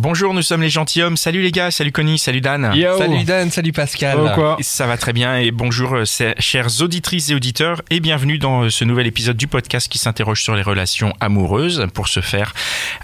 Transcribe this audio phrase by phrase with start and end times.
[0.00, 1.18] Bonjour, nous sommes les gentilshommes.
[1.18, 2.72] Salut les gars, salut Connie, salut Dan.
[2.74, 2.96] Yo.
[2.96, 4.18] Salut Dan, salut Pascal.
[4.18, 6.04] Oh, quoi Ça va très bien et bonjour euh,
[6.38, 10.42] chères auditrices et auditeurs et bienvenue dans euh, ce nouvel épisode du podcast qui s'interroge
[10.42, 11.86] sur les relations amoureuses.
[11.92, 12.54] Pour ce faire,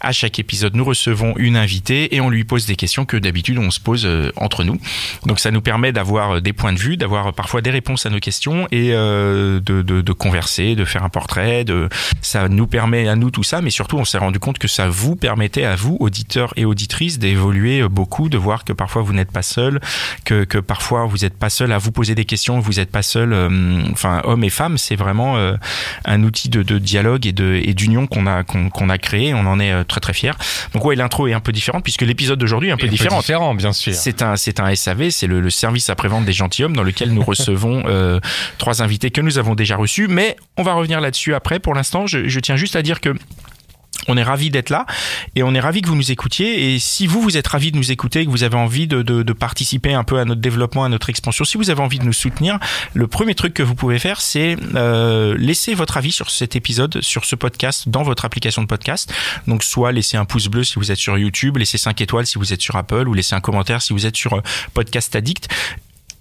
[0.01, 3.59] à chaque épisode, nous recevons une invitée et on lui pose des questions que d'habitude
[3.59, 4.81] on se pose euh, entre nous.
[5.27, 8.19] Donc ça nous permet d'avoir des points de vue, d'avoir parfois des réponses à nos
[8.19, 11.65] questions et de, de, de converser, de faire un portrait.
[11.65, 11.91] De...
[12.23, 14.89] Ça nous permet à nous tout ça, mais surtout on s'est rendu compte que ça
[14.89, 16.65] vous permettait à vous, auditeurs et
[17.19, 19.81] d'évoluer beaucoup, de voir que parfois vous n'êtes pas seul,
[20.25, 23.03] que, que parfois vous n'êtes pas seul à vous poser des questions, vous n'êtes pas
[23.03, 25.55] seul, euh, enfin hommes et femmes, c'est vraiment euh,
[26.05, 29.35] un outil de, de dialogue et de et d'union qu'on a qu'on qu'on a créé,
[29.35, 30.33] on en est euh, très très fiers.
[30.75, 32.93] Donc ouais, l'intro est un peu différente puisque l'épisode d'aujourd'hui est un peu Un peu
[32.93, 33.21] différent.
[33.21, 33.95] différent, bien sûr.
[33.95, 37.23] C'est un, c'est un SAV, c'est le, le service après-vente des gentilshommes dans lequel nous
[37.25, 38.21] recevons euh,
[38.59, 40.09] trois invités que nous avons déjà reçus.
[40.09, 41.59] Mais on va revenir là-dessus après.
[41.59, 43.15] Pour l'instant, je, je tiens juste à dire que
[44.07, 44.87] on est ravi d'être là
[45.35, 46.75] et on est ravi que vous nous écoutiez.
[46.75, 49.95] Et si vous, vous êtes ravi de nous écouter, que vous avez envie de, participer
[49.95, 52.59] un peu à notre développement, à notre expansion, si vous avez envie de nous soutenir,
[52.95, 57.01] le premier truc que vous pouvez faire, c'est euh, laisser votre avis sur cet épisode,
[57.03, 59.13] sur ce podcast, dans votre application de podcast.
[59.47, 62.39] Donc, soit laisser un pouce bleu si vous êtes sur YouTube, laisser 5 étoiles si
[62.39, 64.41] vous êtes sur Apple, ou laisser un commentaire si vous êtes sur euh,
[64.75, 65.49] Podcast Addict.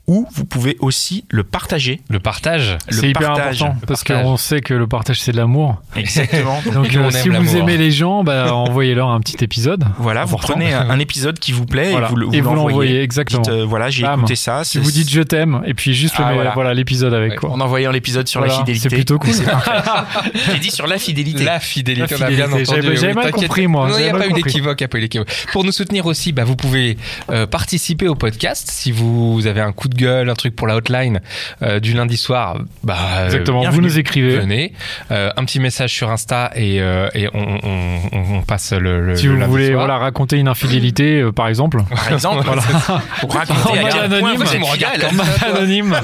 [0.08, 2.00] Ou vous pouvez aussi le partager.
[2.10, 2.78] Le partage.
[2.90, 3.62] Le C'est hyper partage.
[3.62, 5.82] important parce qu'on sait que le partage c'est de l'amour.
[5.98, 6.62] Exactement.
[6.74, 9.84] Donc euh, si aime vous aimez les gens, bah, envoyez-leur un petit épisode.
[10.00, 10.54] Voilà, vous Important.
[10.54, 12.10] prenez un, un épisode qui vous plaît Voilà.
[12.32, 13.02] et vous, l'envoyez.
[13.02, 13.42] exactement.
[13.42, 14.64] Dites, euh, voilà, j'ai écouté ça.
[14.64, 16.52] Si vous dites je t'aime et puis juste Ah, le- voilà.
[16.54, 17.52] voilà l'épisode avec Ouais, quoi.
[17.52, 18.88] en envoyant l'épisode sur la fidélité.
[18.90, 19.34] c'est plutôt cool.
[20.52, 21.44] J'ai dit sur la fidélité.
[21.44, 22.66] La fidélité, La fidélité.
[22.96, 23.90] J'avais- mal compris, moi.
[23.90, 24.44] Non, il n'y J'avais a mal pas eu compris.
[24.44, 25.28] d'équivoque, il n'y a pas eu d'équivoque.
[25.52, 26.98] Pour nous soutenir aussi, bah, vous pouvez
[27.30, 28.70] euh, participer au podcast.
[28.72, 31.20] Si vous avez un coup de gueule, un truc pour la hotline
[31.62, 33.58] euh, du lundi soir, bah, euh, Exactement.
[33.58, 33.88] Vous bienvenue.
[33.88, 34.38] nous écrivez.
[34.38, 34.74] venez.
[35.12, 39.06] Euh, un petit message sur Insta et, euh, et on, on, on- on passe le,
[39.06, 39.80] le Si le vous lundi voulez soir.
[39.80, 41.80] voilà raconter une infidélité euh, par exemple.
[41.90, 42.62] Par exemple, Voilà.
[43.22, 45.96] pour raconter à anonyme, vous anonyme.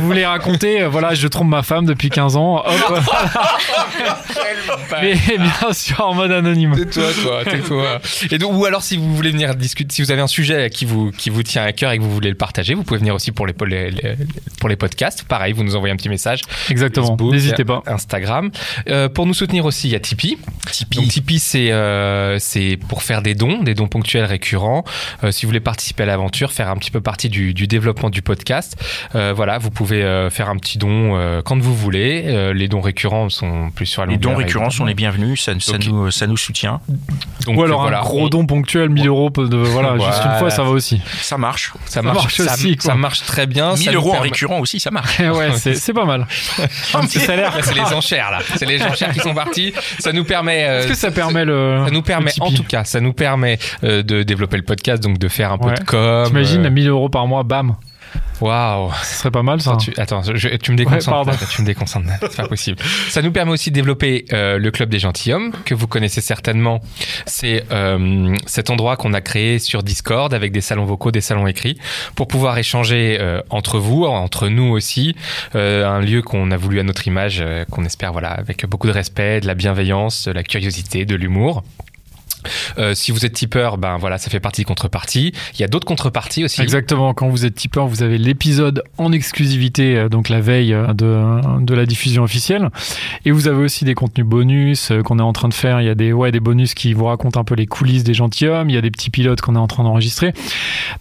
[0.00, 2.62] vous voulez raconter euh, voilà je trompe ma femme depuis 15 ans.
[2.66, 2.66] Hop.
[5.02, 6.74] Mais bien sûr en mode anonyme.
[6.74, 8.00] Tais-toi, toi, tais-toi.
[8.30, 10.84] Et donc, ou alors, si vous voulez venir discuter, si vous avez un sujet qui
[10.84, 13.14] vous, qui vous tient à cœur et que vous voulez le partager, vous pouvez venir
[13.14, 14.16] aussi pour les, pour les, les-
[14.60, 15.24] pour les podcasts.
[15.24, 16.40] Pareil, vous nous envoyez un petit message.
[16.70, 17.16] Exactement.
[17.20, 17.82] N'hésitez pas.
[17.86, 18.50] Instagram.
[18.88, 20.38] Euh, pour nous soutenir aussi, il y a Tipeee.
[20.94, 24.84] Donc Tipeee, c'est euh, c'est pour faire des dons, des dons ponctuels récurrents.
[25.24, 28.10] Euh, si vous voulez participer à l'aventure, faire un petit peu partie du, du développement
[28.10, 28.76] du podcast,
[29.14, 32.24] euh, voilà, vous pouvez euh, faire un petit don euh, quand vous voulez.
[32.26, 35.52] Euh, les dons récurrents sont plus sur la Les dons récurrents sont les bienvenus, ça,
[35.54, 36.80] nous, ça nous soutient.
[37.46, 40.38] Donc, Ou alors voilà, un gros on- don ponctuel 1000 euros de voilà juste une
[40.38, 41.00] fois ça va aussi.
[41.20, 41.72] Ça marche.
[41.86, 42.90] Ça marche, marche ça, aussi, quoi.
[42.92, 43.74] ça marche très bien.
[43.74, 45.18] 1000 ça nous euros en récurrent aussi, ça marche.
[45.20, 46.26] ouais c'est c'est pas mal.
[46.94, 47.56] Un petit salaire.
[47.56, 48.38] Là, c'est les enchères là.
[48.56, 49.72] C'est les enchères qui sont parties.
[49.98, 50.64] Ça nous permet.
[50.64, 53.58] euh, Est-ce que ça permet le ça nous permet, en tout cas, ça nous permet
[53.84, 56.26] euh, de développer le podcast, donc de faire un peu de com.
[56.26, 57.74] T'imagines euh, 1000 euros par mois bam.
[58.40, 58.90] Waouh.
[59.02, 59.70] Ce serait pas mal ça.
[59.70, 61.48] Attends, tu, attends, je- tu me déconcentres.
[61.48, 62.08] tu me déconcentres.
[62.20, 62.78] C'est pas possible.
[63.08, 66.80] Ça nous permet aussi de développer euh, le club des gentilshommes que vous connaissez certainement.
[67.24, 71.46] C'est euh, cet endroit qu'on a créé sur Discord avec des salons vocaux, des salons
[71.46, 71.78] écrits
[72.14, 75.16] pour pouvoir échanger euh, entre vous, entre nous aussi.
[75.54, 79.40] Un lieu qu'on a voulu à notre image, qu'on espère voilà avec beaucoup de respect,
[79.40, 81.64] de la bienveillance, de la curiosité, de l'humour.
[82.78, 85.32] Euh, si vous êtes tipeur, ben voilà, ça fait partie de contrepartie.
[85.54, 86.62] Il y a d'autres contreparties aussi.
[86.62, 90.92] Exactement, quand vous êtes tipeur, vous avez l'épisode en exclusivité, euh, donc la veille euh,
[90.92, 92.68] de, de la diffusion officielle.
[93.24, 95.80] Et vous avez aussi des contenus bonus qu'on est en train de faire.
[95.80, 98.14] Il y a des, ouais, des bonus qui vous racontent un peu les coulisses des
[98.14, 98.70] gentilshommes.
[98.70, 100.32] Il y a des petits pilotes qu'on est en train d'enregistrer.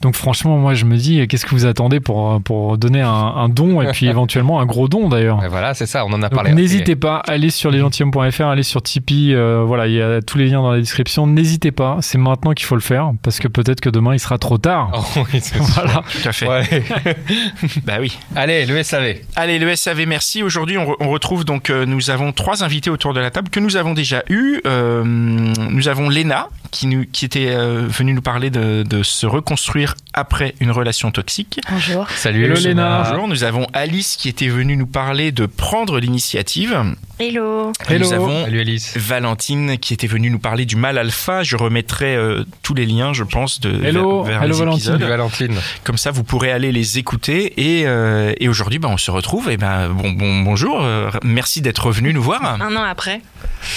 [0.02, 3.50] Donc franchement, moi je me dis, qu'est-ce que vous attendez pour, pour donner un, un
[3.50, 6.30] don et puis éventuellement un gros don d'ailleurs Ouais, voilà, c'est ça, on en a
[6.30, 6.54] Donc, parlé.
[6.54, 10.48] N'hésitez pas, allez sur lesgentilhommes.fr, allez sur Tipeee, euh, voilà, il y a tous les
[10.48, 11.28] liens dans la description.
[11.36, 14.38] N'hésitez pas, c'est maintenant qu'il faut le faire, parce que peut-être que demain il sera
[14.38, 14.92] trop tard.
[15.18, 15.42] Oh, oui.
[15.56, 16.04] Voilà.
[16.12, 16.48] Tout à fait.
[16.48, 16.64] Ouais.
[17.84, 18.18] Bah oui.
[18.36, 19.16] Allez, le SAV.
[19.36, 20.44] Allez, le SAV, merci.
[20.44, 23.50] Aujourd'hui, on, re- on retrouve donc, euh, nous avons trois invités autour de la table
[23.50, 24.62] que nous avons déjà eus.
[24.66, 29.26] Euh, nous avons Léna qui, nous, qui était euh, venue nous parler de, de se
[29.26, 31.60] reconstruire après une relation toxique.
[31.70, 32.10] Bonjour.
[32.12, 33.08] Salut Hello, Léna.
[33.10, 33.28] Bonjour.
[33.28, 36.78] Nous avons Alice qui était venue nous parler de prendre l'initiative.
[37.20, 37.72] Hello.
[37.90, 38.98] Nous avons Salut Alice.
[38.98, 41.25] Valentine qui était venue nous parler du mal alpha.
[41.44, 44.24] Je remettrai euh, tous les liens, je pense, de, Hello.
[44.24, 44.77] vers, vers Hello, les Valentine.
[44.77, 45.00] épisodes.
[45.00, 45.56] Salut Valentine.
[45.83, 47.54] Comme ça, vous pourrez aller les écouter.
[47.57, 49.50] Et, euh, et aujourd'hui, bah, on se retrouve.
[49.50, 50.81] Et ben, bon, bon, bonjour.
[50.83, 52.44] euh, merci d'être venu nous voir.
[52.44, 53.22] Un an après.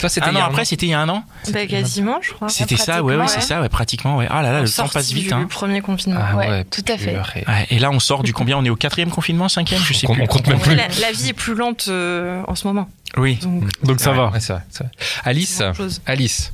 [0.00, 1.24] Toi, c'était Un il y an a après, c'était il y a un an.
[1.52, 2.48] Bah, quasiment, je crois.
[2.48, 4.16] C'était ça, ouais, ouais, c'est ça, ouais, pratiquement.
[4.18, 4.26] Ouais.
[4.30, 5.28] Ah là là, le temps passe vite.
[5.28, 5.46] du Hein.
[5.48, 6.20] premier confinement.
[6.22, 7.16] Ah ouais, ouais, tout à fait.
[7.16, 8.58] Ouais, et là, on sort du combien?
[8.58, 9.80] On est au quatrième confinement, cinquième?
[9.82, 10.22] Je sais On- plus.
[10.22, 10.74] on compte même plus.
[10.74, 12.88] la, la vie est plus lente euh, en ce moment.
[13.16, 13.38] Oui.
[13.43, 14.28] Donc, Donc ça va.
[14.31, 14.93] ouais, c'est vrai, c'est vrai.
[15.25, 15.62] Alice.
[16.06, 16.52] Alice,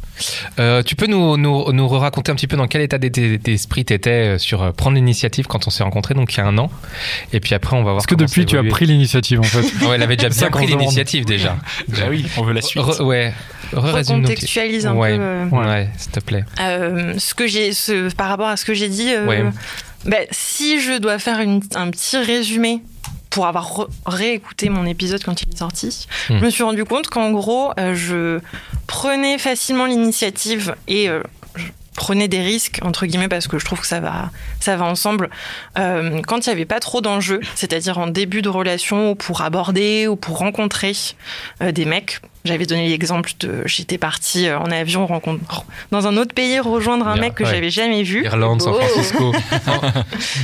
[0.60, 4.10] euh, tu peux nous, nous, nous raconter un petit peu dans quel état d'esprit t'étais
[4.34, 6.70] euh, sur euh, prendre l'initiative quand on s'est rencontrés, donc il y a un an.
[7.32, 7.96] Et puis après, on va voir.
[7.96, 9.62] Parce que depuis, tu as pris l'initiative en fait.
[9.84, 11.56] Ouais, elle avait déjà bien pris l'initiative déjà.
[11.88, 12.82] Bah oui, on veut la suite.
[12.82, 13.32] Re- ouais.
[13.72, 15.16] Recontextualise un ouais.
[15.16, 15.22] peu.
[15.22, 16.44] euh, Ouais, s'il te plaît.
[16.60, 19.44] euh, ce que j'ai, ce, par rapport à ce que j'ai dit, euh, Ouais.
[20.04, 22.80] bah, si je dois faire une- un petit résumé
[23.34, 26.38] pour avoir réécouté mon épisode quand il est sorti, Hmm.
[26.38, 28.38] je me suis rendu compte qu'en gros, euh, je
[28.86, 31.20] prenais facilement l'initiative et euh,
[31.56, 31.64] je
[31.96, 35.30] prenais des risques entre guillemets parce que je trouve que ça va, ça va ensemble.
[35.78, 39.42] euh, quand il n'y avait pas trop d'enjeux, c'est-à-dire en début de relation ou pour
[39.42, 40.92] aborder ou pour rencontrer
[41.60, 42.20] des mecs.
[42.44, 47.08] J'avais donné l'exemple de j'étais partie euh, en avion rencontre, dans un autre pays rejoindre
[47.08, 47.50] un mec que ouais.
[47.50, 48.22] j'avais jamais vu.
[48.24, 48.80] Irlande, San Oh.
[48.80, 49.32] Francisco.
[49.66, 49.80] Non,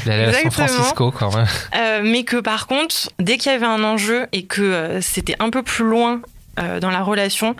[0.06, 0.50] il allait à San.
[0.50, 1.46] Francisco quand même.
[1.76, 5.36] Euh, mais que par contre, dès qu'il y avait un enjeu et que euh, c'était
[5.40, 6.20] un peu plus loin
[6.58, 7.54] euh, dans la relation,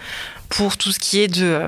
[0.48, 1.60] pour tout ce qui est de,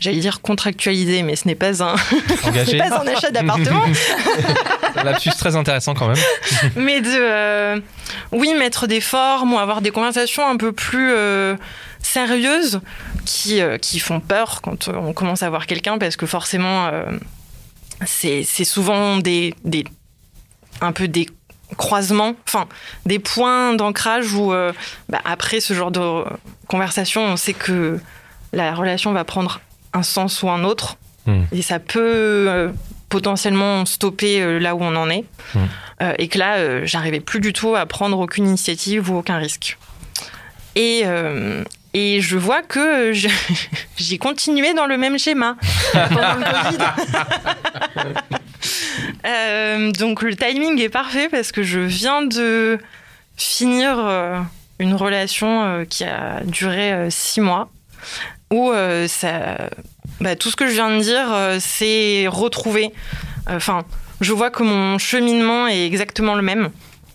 [0.00, 1.96] j'allais dire contractualiser, mais ce n'est pas un,
[2.42, 2.78] ce Engagé.
[2.78, 3.82] n'est pas un achat d'appartement,
[5.04, 6.16] lapsus très intéressant quand même.
[6.76, 7.80] mais de, euh,
[8.32, 11.56] oui, mettre des formes ou avoir des conversations un peu plus euh,
[12.02, 12.80] sérieuses
[13.24, 16.86] qui, euh, qui font peur quand euh, on commence à voir quelqu'un parce que forcément,
[16.86, 17.04] euh,
[18.06, 19.84] c'est souvent des, des,
[20.80, 21.28] un peu des
[21.76, 22.66] croisements, enfin
[23.04, 24.72] des points d'ancrage où euh,
[25.08, 26.24] bah, après ce genre de
[26.66, 27.98] conversation, on sait que
[28.52, 29.60] la relation va prendre
[29.92, 30.96] un sens ou un autre
[31.26, 31.42] Hmm.
[31.52, 32.72] et ça peut
[33.10, 35.26] potentiellement stopper là où on en est.
[35.54, 35.66] Hmm.
[36.00, 39.38] Euh, et que là, euh, j'arrivais plus du tout à prendre aucune initiative ou aucun
[39.38, 39.78] risque.
[40.76, 41.64] Et, euh,
[41.94, 43.12] et je vois que
[43.96, 45.56] j'ai continué dans le même schéma
[45.92, 46.84] pendant le Covid.
[49.26, 52.78] Euh, donc le timing est parfait parce que je viens de
[53.36, 54.40] finir euh,
[54.78, 57.68] une relation euh, qui a duré six mois
[58.50, 58.72] où
[59.06, 59.68] ça,
[60.20, 62.92] bah, tout ce que je viens de dire, c'est retrouvé.
[63.48, 63.84] Enfin,
[64.20, 66.70] je vois que mon cheminement est exactement le même.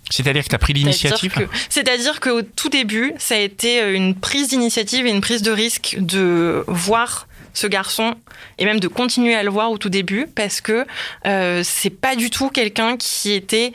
[0.10, 1.34] C'est-à-dire que tu as pris l'initiative
[1.70, 5.52] C'est-à-dire qu'au tout début, ça a été euh, une prise d'initiative et une prise de
[5.52, 8.16] risque de voir ce garçon
[8.58, 10.86] et même de continuer à le voir au tout début parce que
[11.26, 13.74] euh, c'est pas du tout quelqu'un qui était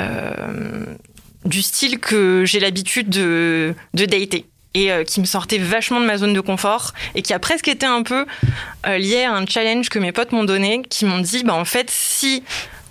[0.00, 0.84] euh,
[1.44, 6.06] du style que j'ai l'habitude de, de dater et euh, qui me sortait vachement de
[6.06, 8.26] ma zone de confort et qui a presque été un peu
[8.86, 11.90] lié à un challenge que mes potes m'ont donné qui m'ont dit bah en fait
[11.90, 12.42] si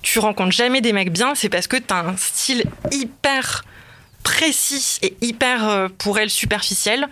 [0.01, 3.63] tu rencontres jamais des mecs bien, c'est parce que tu as un style hyper
[4.31, 7.07] précis et hyper, euh, pour elle, superficiel.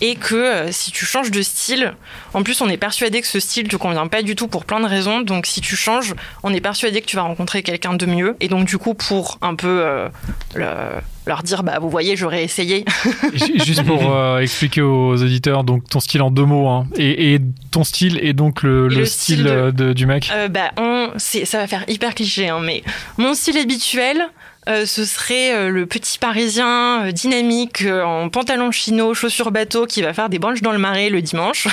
[0.00, 1.92] Et que euh, si tu changes de style,
[2.32, 4.78] en plus, on est persuadé que ce style te convient pas du tout pour plein
[4.78, 5.20] de raisons.
[5.22, 8.36] Donc, si tu changes, on est persuadé que tu vas rencontrer quelqu'un de mieux.
[8.40, 10.08] Et donc, du coup, pour un peu euh,
[10.54, 12.84] le- leur dire, bah, vous voyez, j'aurais essayé.
[13.34, 17.34] Ju- Juste pour euh, expliquer aux auditeurs, donc ton style en deux mots, hein, et,
[17.34, 17.40] et
[17.72, 20.30] ton style et donc le, Et le le style, de- de- du mec.
[20.32, 22.84] Euh, bah, on, ça va faire hyper cliché, hein, mais
[23.18, 24.22] mon style habituel,
[24.68, 30.02] euh, ce serait euh, le petit parisien euh, dynamique en pantalon chino, chaussures bateau qui
[30.02, 31.66] va faire des branches dans le marais le dimanche.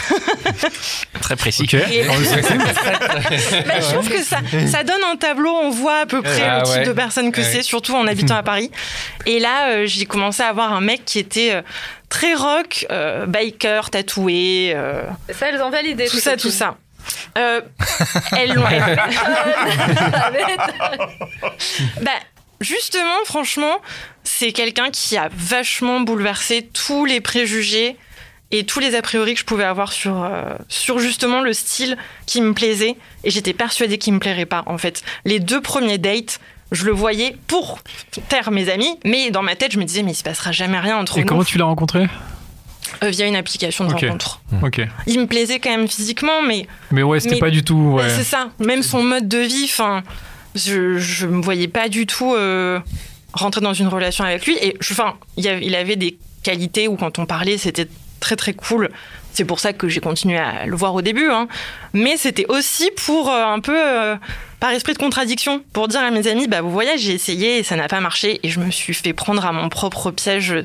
[1.21, 1.63] Très précis.
[1.63, 1.73] Ok.
[1.73, 2.41] Et- On le sait.
[3.65, 4.37] Bah, je trouve que ça,
[4.71, 6.85] ça donne un tableau, on voit à peu près Ah le type ouais.
[6.85, 7.47] de personne que Ouais.
[7.51, 8.71] c'est, surtout en habitant à Paris.
[9.25, 11.61] Et là, euh, j'ai commencé à avoir un mec qui était euh,
[12.09, 15.01] très rock, euh, biker, tatoué, euh,
[15.37, 16.05] Ça, elles ont validé.
[16.07, 16.75] tout ça, tout ça.
[17.37, 17.61] Euh,
[18.37, 18.67] elles l'ont.
[18.67, 18.97] elles-
[22.01, 22.11] Bah,
[22.61, 23.77] justement, franchement,
[24.23, 27.95] c'est quelqu'un qui a vachement bouleversé tous les préjugés
[28.51, 31.97] et tous les a priori que je pouvais avoir sur, euh, sur justement le style
[32.25, 32.95] qui me plaisait.
[33.23, 35.03] Et j'étais persuadée qu'il me plairait pas, en fait.
[35.25, 36.39] Les deux premiers dates,
[36.71, 37.79] je le voyais pour
[38.29, 40.79] taire mes amis, mais dans ma tête, je me disais, mais il se passera jamais
[40.79, 42.07] rien entre Et nous comment tu l'as rencontré
[43.03, 44.41] Euh, via une application de rencontre.
[44.63, 44.79] Ok.
[45.07, 47.75] Il me plaisait quand même physiquement, mais Mais ouais, c'était pas du tout.
[47.97, 48.09] Ouais.
[48.09, 48.49] c'est ça.
[48.59, 50.03] Même son mode de vie, enfin,
[50.55, 52.79] je, je me voyais pas du tout euh,
[53.33, 54.57] rentrer dans une relation avec lui.
[54.61, 57.87] Et je- enfin, il avait- il avait des qualités où quand on parlait, c'était
[58.19, 58.89] très très cool.
[59.33, 61.29] c'est pour ça que j'ai continué à le voir au début.
[61.29, 61.49] hein.
[61.91, 64.15] Mais c'était aussi pour euh, un peu euh,
[64.61, 67.63] par esprit de contradiction, pour dire à mes amis, bah vous voyez, j'ai essayé et
[67.63, 70.55] ça n'a pas marché et je me suis fait prendre à mon propre piège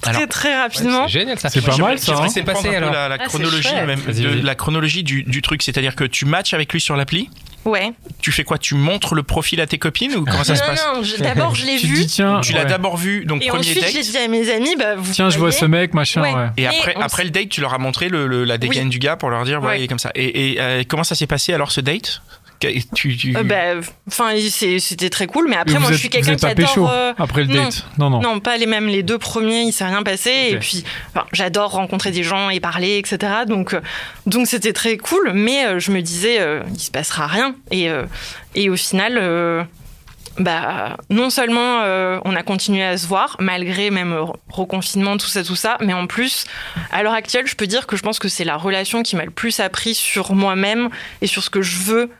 [0.00, 1.02] très Alors, très rapidement.
[1.06, 1.50] C'est génial ça.
[1.50, 2.28] C'est pas mal, ça, hein.
[2.30, 5.94] C'est passé, alors la, Ah, chronologie même Vas-y, de- la chronologie du, du truc, c'est-à-dire
[5.94, 7.28] que tu matches avec lui sur l'appli.
[7.64, 7.92] Ouais.
[8.20, 8.58] Tu fais quoi?
[8.58, 10.84] Tu montres le profil à tes copines ou comment ça se passe?
[10.94, 12.66] non, d'abord je l'ai vu dis, tiens, Tu l'as ouais.
[12.66, 13.92] d'abord vu, donc et premier ensuite date.
[13.92, 16.32] j'ai dit à mes amis, bah vous tiens, je vois ce mec, machin, Ouais.
[16.34, 16.48] ouais.
[16.56, 18.90] Et après, après le date, tu leur as montré le, le- la dégaine Oui.
[18.90, 19.80] du gars pour leur dire, voilà, Ouais.
[19.80, 20.10] il est comme ça.
[20.14, 22.22] Et, et, euh, comment ça s'est passé alors ce date?
[22.60, 24.30] Tu, tu- Euh, bah, enfin,
[24.78, 26.66] c'était très cool, mais après, Mais moi, je suis quelqu'un qui pas adore.
[26.68, 27.62] pécho euh, après le non.
[27.64, 27.86] date.
[27.98, 28.20] Non, non.
[28.20, 28.86] Non, pas les mêmes.
[28.88, 30.30] Les deux premiers, il s'est rien passé.
[30.50, 30.84] Et puis,
[31.14, 33.32] enfin, j'adore rencontrer des gens et parler, etc.
[33.46, 33.80] Donc, euh,
[34.26, 35.32] donc c'était très cool.
[35.34, 37.54] Mais euh, je me disais, euh, il se passera rien.
[37.70, 38.04] Et, euh,
[38.54, 39.62] et au final, euh,
[40.38, 44.16] bah, non seulement euh, on a continué à se voir, malgré même
[44.48, 46.44] reconfinement, tout ça, tout ça, mais en plus,
[46.90, 49.24] à l'heure actuelle, je peux dire que je pense que c'est la relation qui m'a
[49.24, 50.88] le plus appris sur moi-même
[51.22, 52.10] et sur ce que je veux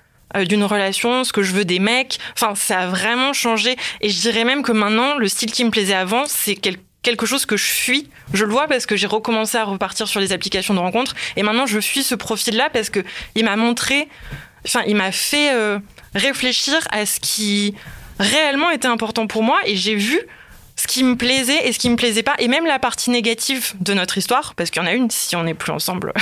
[0.45, 2.19] d'une relation, ce que je veux des mecs.
[2.35, 3.77] Enfin, ça a vraiment changé.
[4.01, 7.27] Et je dirais même que maintenant, le style qui me plaisait avant, c'est quel- quelque
[7.27, 8.09] chose que je fuis.
[8.33, 11.15] Je le vois parce que j'ai recommencé à repartir sur les applications de rencontres.
[11.37, 13.01] Et maintenant, je fuis ce profil-là parce que
[13.35, 14.09] il m'a montré,
[14.67, 15.79] enfin, il m'a fait euh,
[16.15, 17.75] réfléchir à ce qui
[18.19, 19.59] réellement était important pour moi.
[19.67, 20.19] Et j'ai vu
[20.77, 23.75] ce qui me plaisait et ce qui me plaisait pas, et même la partie négative
[23.81, 26.13] de notre histoire, parce qu'il y en a une, si on n'est plus ensemble,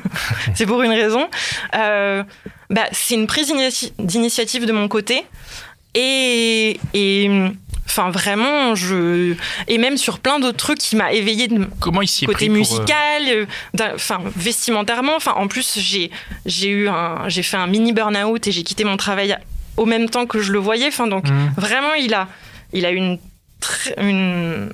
[0.54, 1.28] c'est pour une raison.
[1.74, 2.22] Euh,
[2.70, 5.24] bah, c'est une prise d'initia- d'initiative de mon côté,
[5.94, 7.30] et, et
[7.86, 9.34] enfin vraiment, je
[9.66, 13.22] et même sur plein d'autres trucs qui m'a éveillé de comment il côté euh, musical,
[13.28, 13.46] euh,
[13.94, 15.16] enfin vestimentairement.
[15.16, 16.10] Enfin, en plus, j'ai
[16.46, 19.36] j'ai eu un, j'ai fait un mini burn-out et j'ai quitté mon travail
[19.76, 20.88] au même temps que je le voyais.
[20.88, 21.52] Enfin, donc Mhm.
[21.56, 22.28] vraiment, il a,
[22.74, 23.18] il a une,
[23.96, 24.68] un,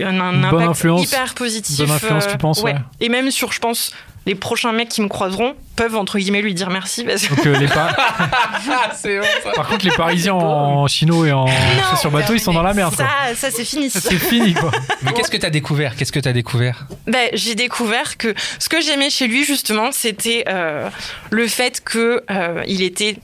[0.00, 1.04] un impact influence.
[1.06, 1.76] hyper positif.
[1.78, 2.74] Bonne influence, euh, tu penses, ouais.
[3.00, 3.92] Et même sur, je pense,
[4.26, 7.66] les prochains mecs qui me croiseront peuvent entre guillemets lui dire merci parce que les
[7.66, 7.94] pa-
[8.96, 9.50] c'est bon ça.
[9.52, 12.72] Par contre, les Parisiens en chino et en Non, sur bateau, ils sont dans la
[12.74, 12.94] merde.
[12.96, 13.04] quoi.
[13.30, 13.90] Ça, ça c'est fini.
[13.90, 14.70] Ça, C'est fini, quoi.
[15.02, 15.96] Mais qu'est-ce que t'as découvert?
[15.96, 16.86] Qu'est-ce que t'as découvert?
[17.06, 20.88] Ben, j'ai découvert que ce que j'aimais chez lui justement, c'était euh,
[21.30, 23.16] le fait que euh, il était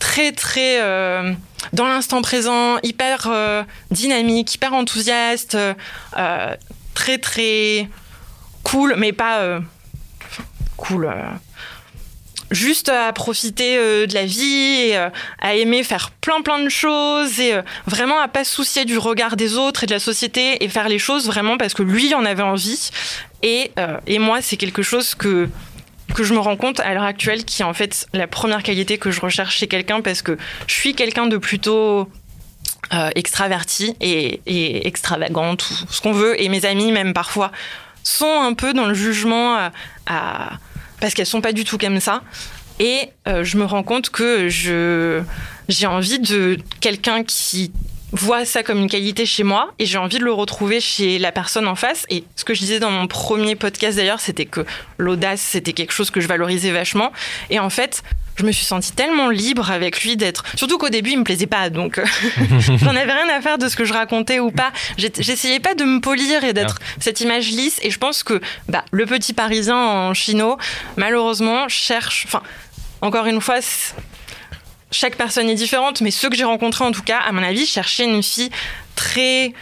[0.00, 1.32] très très euh,
[1.72, 6.54] dans l'instant présent, hyper euh, dynamique, hyper enthousiaste, euh,
[6.92, 7.88] très très
[8.64, 9.60] cool, mais pas euh,
[10.76, 11.06] cool.
[11.06, 11.30] euh,
[12.50, 15.08] Juste à profiter euh, de la vie, et, euh,
[15.40, 17.54] à aimer faire plein plein de choses et
[17.86, 20.88] vraiment à pas se soucier du regard des autres et de la société et faire
[20.88, 22.90] les choses vraiment parce que lui en avait envie.
[23.42, 23.72] Et,
[24.06, 25.48] et moi, c'est quelque chose que,
[26.14, 28.98] que je me rends compte à l'heure actuelle qui est en fait la première qualité
[28.98, 32.08] que je recherche chez quelqu'un parce que je suis quelqu'un de plutôt
[33.14, 36.40] extraverti et, et extravagant, tout ce qu'on veut.
[36.40, 37.50] Et mes amis, même parfois,
[38.04, 39.70] sont un peu dans le jugement
[40.06, 40.50] à-
[41.00, 42.22] parce qu'elles sont pas du tout comme ça.
[42.80, 47.72] Et euh, je me rends compte que j'ai envie de quelqu'un qui
[48.12, 51.32] voit ça comme une qualité chez moi et j'ai envie de le retrouver chez la
[51.32, 52.06] personne en face.
[52.10, 54.64] Et ce que je disais dans mon premier podcast d'ailleurs, c'était que
[54.98, 57.12] l'audace, c'était quelque chose que je valorisais vachement.
[57.50, 58.02] Et en fait,
[58.36, 60.44] je me suis sentie tellement libre avec lui d'être.
[60.56, 62.04] Surtout qu'au début, il me plaisait pas, donc euh,
[62.58, 64.72] j'en avais rien à faire de ce que je racontais ou pas.
[64.98, 67.78] J'essayais pas de me polir et d'être cette image lisse.
[67.82, 70.58] Et je pense que bah, le petit Parisien en chino,
[70.96, 72.24] malheureusement, cherche.
[72.26, 72.42] Enfin,
[73.00, 73.56] encore une fois,
[74.90, 77.66] chaque personne est différente, mais ceux que j'ai rencontrés, en tout cas, à mon avis,
[77.66, 78.50] cherchaient une fille
[78.94, 79.52] très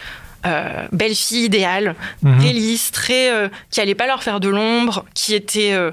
[0.45, 2.37] euh, belle fille idéale, Mhm.
[2.39, 5.91] très lisse, très euh, qui allait pas leur faire de l'ombre, qui était euh,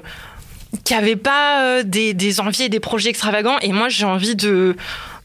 [0.83, 3.59] qui avait pas euh, des, envies et des projets extravagants.
[3.61, 4.75] Et moi, j'ai envie de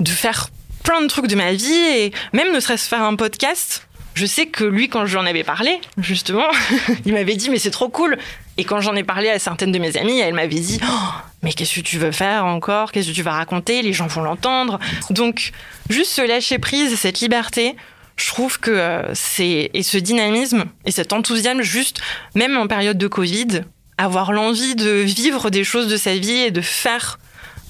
[0.07, 0.49] faire
[0.87, 3.87] plein de trucs de ma vie et même ne serait-ce faire un podcast.
[4.15, 6.47] Je sais que lui, quand je lui en avais parlé, justement,
[7.05, 8.17] il m'avait dit mais c'est trop cool.
[8.57, 11.09] Et quand j'en ai parlé à certaines de mes amies, elle m'avait dit Oh,
[11.43, 12.93] mais qu'est-ce que tu veux faire encore?
[12.93, 13.83] Qu'est-ce que tu vas raconter?
[13.83, 14.79] Les gens vont l'entendre.
[15.11, 15.51] Donc
[15.91, 17.77] juste se lâcher prise, et cette liberté,
[18.17, 22.01] je trouve que euh, c'est et ce dynamisme et cet enthousiasme, juste
[22.35, 23.65] même en période de Covid,
[23.99, 27.19] avoir l'envie de vivre des choses de sa vie et de faire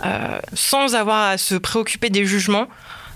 [0.04, 2.66] euh, sans avoir à se préoccuper des jugements,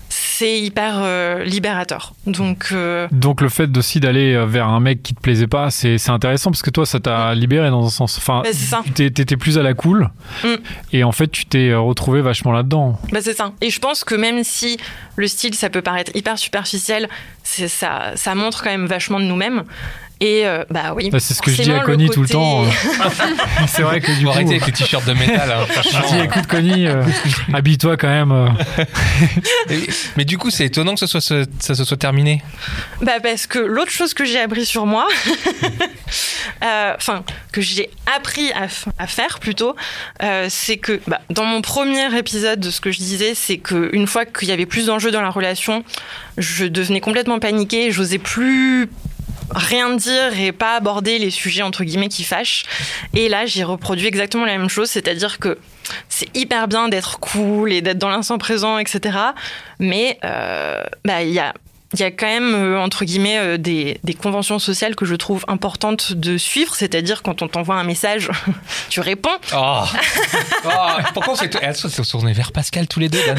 [0.08, 2.14] c'est hyper euh, libérateur.
[2.26, 5.98] Donc euh, Donc le fait aussi d'aller vers un mec qui te plaisait pas, c'est
[5.98, 8.16] c'est intéressant parce que toi, ça t'a libéré dans un sens.
[8.18, 10.08] Enfin, Bah, tu t'étais plus à la cool
[10.42, 10.48] Mm.
[10.92, 12.98] et en fait, tu t'es retrouvé vachement là-dedans.
[13.12, 13.52] Bah c'est ça.
[13.60, 14.78] Et je pense que même si
[15.16, 17.08] le style, ça peut paraître hyper superficiel,
[17.44, 19.64] ça, ça montre quand même vachement de nous-mêmes.
[20.22, 21.08] Et euh, bah oui.
[21.10, 22.64] Bah, c'est ce que je dis à Connie tout le temps.
[22.64, 22.68] euh.
[23.66, 25.50] c'est vrai que du Faut coup, arrêter avec les t-shirts de métal.
[25.50, 27.02] hein, je dis écoute Connie, euh,
[27.54, 28.30] habille-toi quand même.
[28.30, 28.48] euh.
[30.18, 32.42] Mais du coup, c'est étonnant que ce soit, ce- ça se soit terminé.
[33.00, 35.06] Bah parce que l'autre chose que j'ai appris sur moi,
[36.62, 39.74] euh, enfin que j'ai appris à, f- à faire plutôt,
[40.22, 43.90] euh, c'est que bah, dans mon premier épisode de ce que je disais, c'est que
[43.94, 45.82] une fois qu'il y avait plus d'enjeux dans la relation,
[46.38, 48.88] je devenais complètement paniquée, j'osais plus
[49.54, 52.64] rien dire et pas aborder les sujets entre guillemets qui fâchent.
[53.14, 55.58] Et là, j'ai reproduit exactement la même chose, c'est-à-dire que
[56.08, 59.18] c'est hyper bien d'être cool et d'être dans l'instant présent, etc.
[59.78, 61.54] Mais euh, bah, il y a
[61.94, 65.14] il y a quand même, euh, entre guillemets, euh, des, des conventions sociales que je
[65.16, 68.28] trouve importantes de suivre, c'est-à-dire quand on t'envoie un message,
[68.90, 69.28] tu réponds.
[69.54, 69.82] Oh.
[70.64, 70.68] Oh,
[71.14, 71.50] Pourquoi on s'est
[72.10, 73.36] tournées vers Pascal tous les deux Dan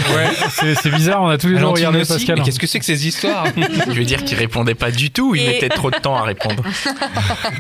[0.76, 2.38] C'est bizarre, on a tous les jours Valentine regardé aussi, Pascal.
[2.40, 3.46] Mais qu'est-ce que c'est que ces histoires?
[3.88, 6.24] Je veux dire qu'il répondait pas du tout, il Et- mettait trop de temps à
[6.24, 6.64] répondre.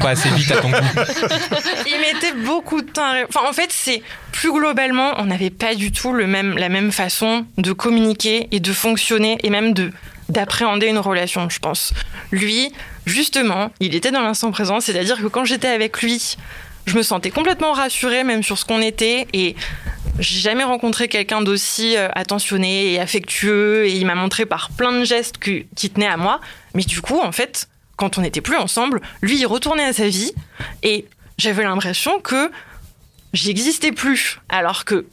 [0.02, 0.76] Pas assez vite à ton goût.
[1.88, 3.04] Il mettait beaucoup de temps.
[3.06, 6.58] à ré- Enfin, en fait, c'est plus globalement, on n'avait pas du tout le même,
[6.58, 9.92] la même façon de communiquer et de fonctionner et même de
[10.32, 11.94] d'appréhender une relation, je pense.
[12.32, 12.72] Lui,
[13.06, 16.38] justement, il était dans l'instant présent, c'est-à-dire que quand j'étais avec lui,
[16.86, 19.56] je me sentais complètement rassurée, même sur ce qu'on était, et
[20.20, 24.92] j'ai jamais rencontré quelqu'un d'aussi euh, attentionné et affectueux, et il m'a montré par plein
[24.92, 26.40] de gestes qui tenaient à moi.
[26.74, 30.08] Mais du coup, en fait, quand on n'était plus ensemble, lui, il retournait à sa
[30.08, 30.34] vie,
[30.82, 31.06] et
[31.38, 32.52] j'avais l'impression que
[33.34, 34.40] j'existais plus.
[34.50, 35.06] Alors que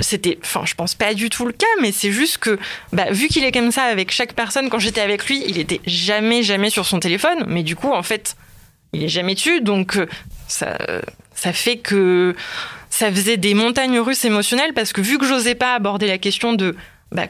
[0.00, 2.58] c'était, enfin, je pense pas du tout le cas, mais c'est juste que,
[2.92, 5.80] bah, vu qu'il est comme ça avec chaque personne, quand j'étais avec lui, il était
[5.86, 7.44] jamais, jamais sur son téléphone.
[7.46, 8.36] Mais du coup, en fait,
[8.92, 9.60] il est jamais dessus.
[9.60, 10.06] Donc, euh,
[10.48, 10.76] ça,
[11.34, 12.34] ça fait que
[12.90, 16.52] ça faisait des montagnes russes émotionnelles parce que vu que j'osais pas aborder la question
[16.52, 16.76] de,
[17.12, 17.26] bah,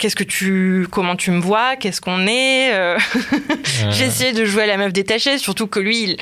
[0.00, 2.72] Qu'est-ce que tu, comment tu me vois, qu'est-ce qu'on est.
[2.74, 2.98] euh,
[4.00, 6.16] essayé de jouer à la meuf détachée, surtout que lui, il-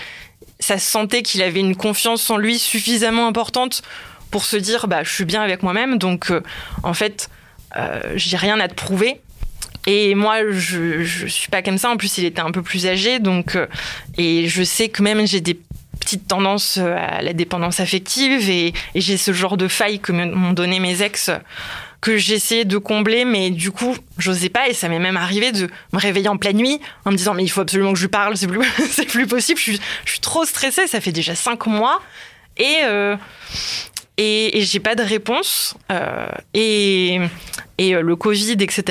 [0.60, 3.80] ça se sentait qu'il avait une confiance en lui suffisamment importante
[4.34, 6.40] pour se dire bah je suis bien avec moi-même donc euh,
[6.82, 7.30] en fait
[7.76, 9.20] euh, j'ai rien à te prouver.
[9.86, 11.88] Et moi je je suis pas comme ça.
[11.88, 13.68] En plus il était un peu plus âgé donc euh,
[14.18, 15.60] et je sais que même j'ai des
[16.00, 20.52] petites tendances euh, à la dépendance affective et, j'ai ce genre de failles que m'ont
[20.52, 21.30] donné mes ex
[22.00, 25.70] que j'essayais de combler, mais du coup, j'osais pas, et ça m'est même arrivé de
[25.92, 28.10] me réveiller en pleine nuit en me disant, mais il faut absolument que je lui
[28.10, 28.60] parle, c'est plus,
[28.90, 32.02] c'est plus possible, je suis, trop stressée, ça fait déjà cinq mois,
[32.58, 32.82] et,
[34.16, 37.18] et, j'ai pas de réponse, euh, et,
[37.80, 38.84] euh, le Covid, etc.,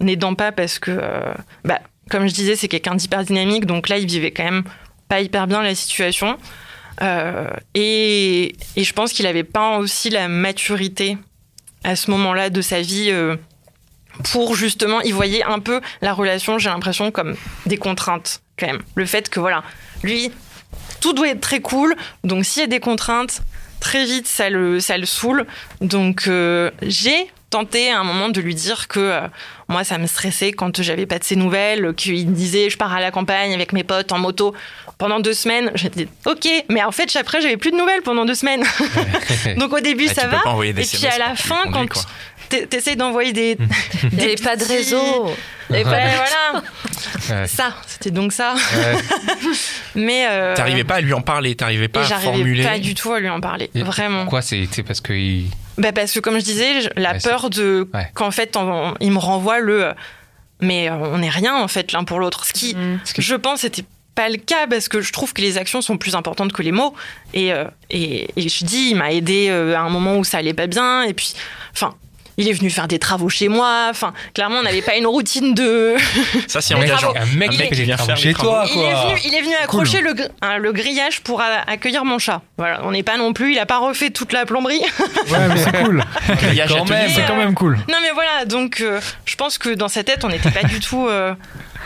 [0.00, 1.34] n'aidant pas parce que, euh,
[1.64, 4.64] bah, comme je disais, c'est quelqu'un d'hyper dynamique, donc là, il vivait quand même
[5.08, 6.38] pas hyper bien la situation.
[7.74, 11.18] Et, et je pense qu'il avait pas aussi la maturité
[11.82, 13.12] à ce moment-là de sa vie
[14.30, 17.34] pour justement y voyait un peu la relation, j'ai l'impression, comme
[17.66, 18.82] des contraintes quand même.
[18.94, 19.64] Le fait que voilà,
[20.04, 20.30] lui,
[21.00, 23.42] tout doit être très cool, donc s'il y a des contraintes,
[23.82, 25.44] très vite ça le, ça le saoule.
[25.80, 29.20] Donc euh, j'ai tenté à un moment de lui dire que euh,
[29.68, 32.92] moi ça me stressait quand j'avais pas de ses nouvelles, qu'il me disait je pars
[32.92, 34.54] à la campagne avec mes potes en moto
[34.98, 35.72] pendant deux semaines.
[35.74, 38.64] J'étais ok, mais en fait après j'avais plus de nouvelles pendant deux semaines.
[39.58, 40.42] donc au début Ah, ça va.
[40.72, 41.86] des Et puis à la fin, quand
[42.48, 43.58] t'essayes d'envoyer des,
[44.12, 45.26] n'y avait pas de réseau.
[45.74, 46.62] Et ben, voilà,
[47.30, 47.46] Ouais.
[47.46, 48.54] ça, c'était donc ça.
[48.54, 48.96] Ouais.
[49.94, 52.64] Mais euh, T'arrivais pas à lui en parler, t'arrivais pas à j'arrivais formuler.
[52.64, 54.22] pas du tout à lui en parler, Et vraiment.
[54.22, 57.50] Pourquoi c'est c'est parce que il- Bah parce que comme je disais, la Ouais, peur
[57.50, 58.10] de Ouais.
[58.14, 59.92] qu'en fait on- il me renvoie le
[60.60, 62.46] mais on n'est rien en fait l'un pour l'autre.
[62.46, 63.00] Ce qui, Mm.
[63.18, 66.14] je pense, n'était pas le cas parce que je trouve que les actions sont plus
[66.14, 66.94] importantes que les mots.
[67.34, 70.38] Et, euh, et, et je dis, il m'a aidé euh, à un moment où ça
[70.38, 71.02] allait pas bien.
[71.02, 71.34] Et puis,
[71.74, 71.94] enfin.
[72.38, 73.88] Il est venu faire des travaux chez moi.
[73.90, 75.94] Enfin, clairement, on n'avait pas une routine de.
[76.48, 77.12] Ça, c'est un mec, engageant.
[77.14, 79.54] un mec qui des vient travaux faire chez toi, Il est venu, il est venu
[79.62, 82.40] accrocher le, gr- hein, le grillage pour accueillir mon chat.
[82.56, 83.52] Voilà, on n'est pas non plus.
[83.52, 84.80] Il a pas refait toute la plomberie.
[85.30, 86.02] Ouais, mais c'est cool.
[86.28, 87.10] Grillage Quand même.
[87.14, 87.76] C'est quand même cool.
[87.88, 90.80] Non mais voilà, donc euh, je pense que dans sa tête, on n'était pas du
[90.80, 91.34] tout euh,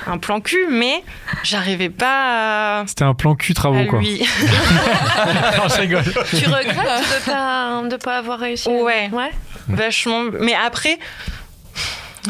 [0.07, 1.03] un plan cul, mais
[1.43, 3.99] j'arrivais pas à, C'était un plan cul à travaux, quoi.
[4.01, 4.21] lui.
[5.59, 6.05] Non, je rigole.
[6.05, 9.09] Tu regrettes de pas de pas avoir réussi Ouais.
[9.13, 9.31] Ouais.
[9.69, 10.25] Vachement.
[10.41, 10.99] Mais après,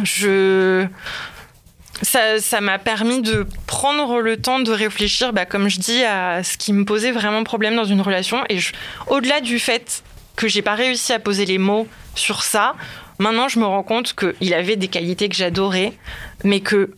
[0.02, 0.87] je.
[2.02, 6.42] Ça ça m'a permis de prendre le temps de réfléchir, bah, comme je dis, à
[6.42, 8.44] ce qui me posait vraiment problème dans une relation.
[8.50, 8.72] Et je-
[9.07, 10.02] au-delà du fait
[10.37, 12.74] que j'ai pas réussi à poser les mots sur ça,
[13.18, 15.94] maintenant je me rends compte qu'il avait des qualités que j'adorais,
[16.44, 16.90] mais que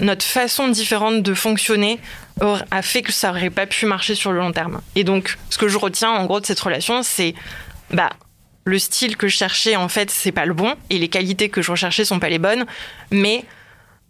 [0.00, 1.98] notre façon différente de fonctionner
[2.70, 4.80] a fait que ça aurait pas pu marcher sur le long terme.
[4.94, 7.34] Et donc, ce que je retiens en gros de cette relation, c'est
[7.90, 8.10] bah
[8.64, 11.60] le style que je cherchais en fait c'est pas le bon et les qualités que
[11.62, 12.66] je recherchais sont pas les bonnes,
[13.10, 13.44] mais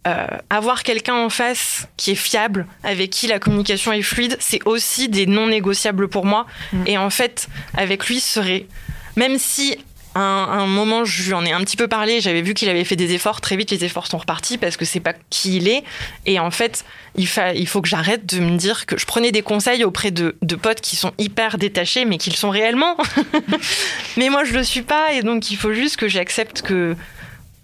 [0.07, 4.67] euh, avoir quelqu'un en face qui est fiable, avec qui la communication est fluide, c'est
[4.67, 6.47] aussi des non négociables pour moi.
[6.73, 6.85] Mm.
[6.87, 8.67] Et en fait, avec lui, serait
[9.17, 9.77] même si
[10.15, 12.69] un, à un moment, je lui en ai un petit peu parlé, j'avais vu qu'il
[12.69, 15.57] avait fait des efforts, très vite les efforts sont repartis parce que c'est pas qui
[15.57, 15.85] il est.
[16.27, 16.85] Et en fait,
[17.17, 20.11] il, fa- il faut que j'arrête de me dire que je prenais des conseils auprès
[20.11, 22.97] de, de potes qui sont hyper détachés, mais qui le sont réellement.
[24.17, 26.97] mais moi, je le suis pas, et donc il faut juste que j'accepte que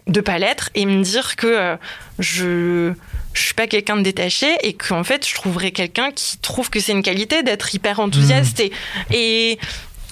[0.06, 1.76] de pas l'être et me dire que euh,
[2.20, 2.92] je
[3.32, 6.78] je suis pas quelqu'un de détaché et qu'en fait je trouverais quelqu'un qui trouve que
[6.80, 8.72] c'est une qualité d'être hyper enthousiaste et,
[9.12, 9.59] et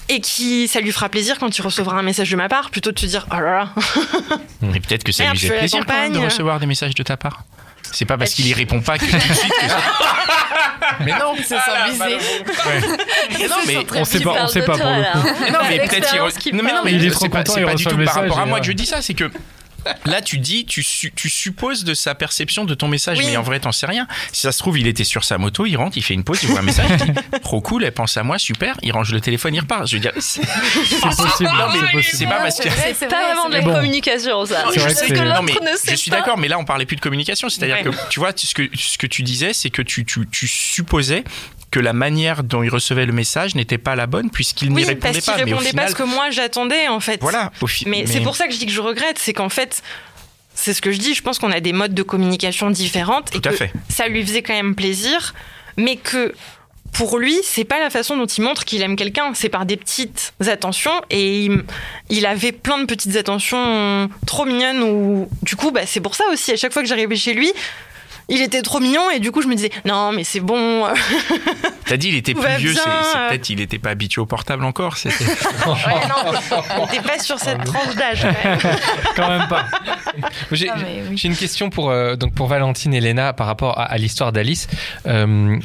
[0.09, 2.91] et qui ça lui fera plaisir quand il recevra un message de ma part plutôt
[2.91, 3.69] de se dire oh là là
[4.75, 7.03] Et peut-être que ça Merde, lui fait plaisir quand même de recevoir des messages de
[7.03, 7.43] ta part.
[7.91, 9.53] C'est pas parce qu'il y répond pas que tout de suite.
[9.61, 9.77] que ça-
[11.01, 11.55] mais non, Ils se
[11.91, 12.17] visés.
[13.39, 15.27] mais non, mais On sait pas, on sait pas pour le coup.
[15.41, 17.37] Mais non, mais peut-être qu'il re- non, mais non, mais Il est c'est trop pas,
[17.43, 19.31] content, c'est pas du tout par rapport à moi que je dis ça, c'est que
[20.05, 23.25] là tu dis, tu, su- tu supposes de sa perception de ton message, Oui.
[23.27, 24.07] mais en vrai t'en sais rien.
[24.31, 26.39] Si ça se trouve, il était sur sa moto, il rentre, il fait une pause,
[26.43, 29.11] il voit un message, il dit trop cool, elle pense à moi, super, il range
[29.11, 29.87] le téléphone, il repart.
[29.87, 30.41] Je veux dire, c'est
[31.01, 31.49] possible.
[31.49, 32.69] non, mais c'est pas parce que.
[32.97, 33.73] C'est pas vraiment de la Bon.
[33.75, 34.65] communication, ça.
[34.69, 36.57] Je que sais c'est- que- l'autre non, mais ne je sait suis d'accord, mais là
[36.59, 37.83] on parlait plus de communication, c'est-à-dire Ouais.
[37.83, 41.23] que tu vois, ce que, ce que tu disais, c'est que tu, tu, tu supposais
[41.75, 44.83] que la manière dont il recevait le message n'était pas la bonne puisqu'il n'y oui
[44.85, 45.37] répondait parce qu'il pas.
[45.45, 48.05] mais au répondait final, pas ce que moi j'attendais en fait voilà, au fi- mais,
[48.05, 49.83] c'est pour ça que je dis que je regrette c'est qu'en fait
[50.53, 53.41] c'est ce que je dis je pense qu'on a des modes de communication différentes et
[53.41, 53.73] Tout à que fait.
[53.89, 55.33] ça lui faisait quand même plaisir
[55.75, 56.33] mais que
[56.93, 59.75] pour lui, c'est pas la façon dont il montre qu'il aime quelqu'un, c'est par des
[59.75, 61.65] petites attentions et il,
[62.09, 66.23] il avait plein de petites attentions trop mignonnes où du coup bah, c'est pour ça
[66.31, 67.51] aussi à chaque fois que j'arrivais chez lui,
[68.29, 70.87] il était trop mignon et du coup je me disais non mais c'est bon
[71.85, 74.97] T'as dit il était plus vieux, c'est peut-être il n'était pas habitué au portable encore.
[74.97, 75.23] c'était-
[75.67, 76.31] Ouais, non,
[76.79, 78.59] on n'était pas sur cette tranche d'âge quand même.
[79.15, 79.65] Quand même pas.
[80.51, 80.75] J'ai Ah,
[81.09, 81.15] oui.
[81.23, 84.67] une question pour, euh, donc pour Valentine et Léna par rapport à, à l'histoire d'Alice.
[85.07, 85.57] Euh,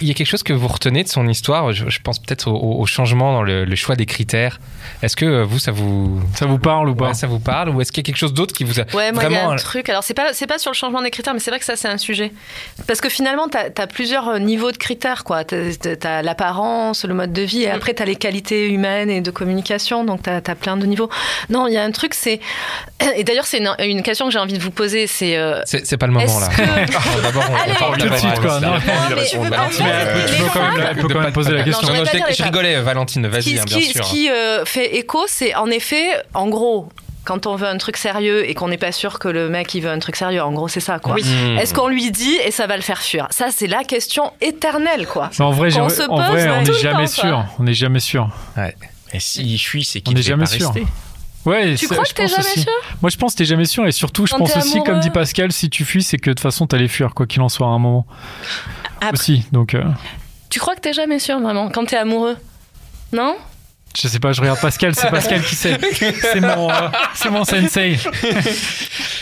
[0.00, 2.50] il y a quelque chose que vous retenez de son histoire je, je pense peut-être
[2.50, 4.58] au, changement dans le, le choix des critères.
[5.02, 7.70] Est-ce que euh, vous, ça vous, Ça vous parle ou pas ouais, ça vous parle
[7.70, 9.36] Ou est-ce qu'il y a quelque chose d'autre qui vous a Ouais, moi, il y
[9.36, 9.50] a vraiment...
[9.52, 9.88] un truc.
[9.88, 11.76] Alors, c'est pas, c'est pas sur le changement des critères, mais c'est vrai que ça,
[11.76, 12.32] c'est un sujet.
[12.86, 15.44] Parce que finalement, tu as, plusieurs euh, niveaux de critères, quoi.
[15.44, 15.54] Tu
[16.02, 19.30] as, l'apparence, le mode de vie, et après, tu as les qualités humaines et de
[19.30, 20.04] communication.
[20.04, 21.08] Donc, tu as, plein de niveaux.
[21.48, 22.40] Non, il y a un truc, c'est.
[23.16, 25.06] Et d'ailleurs, c'est une, une question que j'ai envie de vous poser.
[25.06, 25.36] C'est.
[25.36, 26.48] euh, C'est pas le moment là.
[26.48, 28.72] que- D'abord, on, Allez, on parle tout de suite, quoi, non.
[28.72, 28.78] Non,
[29.16, 31.52] mais veux pas Peut- Les tu peux quand même, femmes- elle peut quand même poser
[31.52, 31.88] la question.
[31.88, 31.92] je
[32.40, 34.04] Non, rigolais, Valentine, vas-y, hein, ce bien qui- sûr.
[34.04, 36.04] ce qui, euh, fait écho, c'est en effet,
[36.34, 36.88] en gros,
[37.24, 39.82] quand on veut un truc sérieux et qu'on n'est pas sûr que le mec il
[39.82, 41.14] veut un truc sérieux, en gros, c'est ça, quoi.
[41.14, 41.22] Oui.
[41.22, 41.58] Hmm.
[41.58, 43.26] Est-ce qu'on lui dit et ça va le faire fuir?
[43.30, 45.30] Ça, c'est la question éternelle, quoi.
[45.38, 47.44] Mais en vrai, j'ai- se en pose, vrai, ouais, on n'est jamais temps, sûr.
[47.58, 48.30] On n'est jamais sûr.
[49.12, 50.66] Et s'il fuit, c'est On qu'il n'est ne jamais pas sûr.
[50.72, 50.86] rester.
[51.46, 52.60] Ouais, Tu crois je que t'es jamais aussi.
[52.60, 52.72] sûr?
[53.00, 53.86] Moi, je pense que t'es jamais sûr.
[53.86, 56.34] Et surtout, je Quand pense aussi, comme dit Pascal, si tu fuis, c'est que de
[56.34, 58.06] toute façon, t'allais fuir, quoi qu'il en soit, à un moment.
[59.00, 59.44] Après- Aussi.
[59.52, 59.82] Donc, euh,
[60.50, 62.36] Tu crois que t'es jamais sûr, vraiment, quand t'es amoureux?
[63.12, 63.36] Non?
[64.00, 65.76] Je sais pas, je regarde Pascal, c'est Pascal qui sait.
[65.92, 67.98] C'est mon, euh, c'est mon sensei.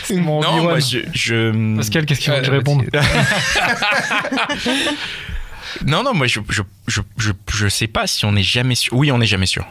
[0.03, 0.99] C'est mon Non, moi je.
[1.11, 2.85] je- Pascal, qu'est-ce qu'il faut Euh, que je réponde
[5.85, 8.93] Non, non, moi je, je, je, je, je sais pas si on n'est jamais sûr.
[8.93, 9.65] Oui, on n'est jamais sûr.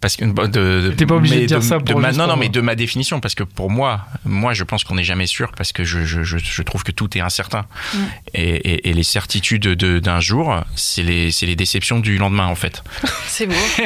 [0.00, 2.24] Parce que de, de- T'es pas obligé de dire ça de pour ma, juste non,
[2.24, 2.44] pour non, moi.
[2.46, 5.52] mais de ma définition, parce que pour moi, moi, je pense qu'on n'est jamais sûr
[5.52, 7.66] parce que je, je, je, je trouve que tout est incertain.
[7.92, 7.98] Mm.
[8.32, 12.46] Et, et, et les certitudes de- d'un jour, c'est les, c'est les déceptions du lendemain,
[12.46, 12.82] en fait.
[13.26, 13.54] C'est beau.
[13.78, 13.82] Et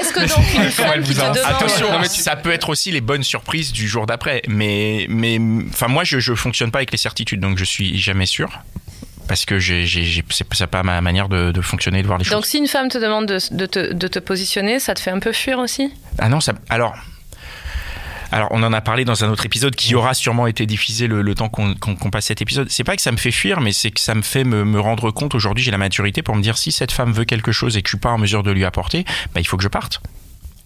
[0.00, 1.38] est-ce que donc une femme qui te demande...
[1.44, 4.42] Attention, non, mais tu- ça peut être aussi les bonnes surprises du jour d'après.
[4.48, 5.38] Mais, mais,
[5.70, 8.50] enfin, moi, je, je fonctionne pas avec les certitudes, donc je suis jamais sûr.
[9.28, 12.24] Parce que j'ai, j'ai, c'est c'est pas ma manière de, de fonctionner, de voir les
[12.24, 12.34] choses.
[12.34, 15.10] Donc si une femme te demande de, de te, de te positionner, ça te fait
[15.10, 15.92] un peu fuir aussi?
[16.18, 16.52] Ah non, ça.
[16.68, 16.94] Alors.
[18.32, 21.22] Alors, on en a parlé dans un autre épisode qui aura sûrement été diffusé le,
[21.22, 22.68] le temps qu'on qu'on- qu'on passe cet épisode.
[22.68, 24.80] C'est pas que ça me fait fuir, mais c'est que ça me fait me, me
[24.80, 25.34] rendre compte.
[25.36, 27.88] Aujourd'hui, j'ai la maturité pour me dire si cette femme veut quelque chose et que
[27.88, 30.00] je suis pas en mesure de lui apporter, bah, il faut que je parte.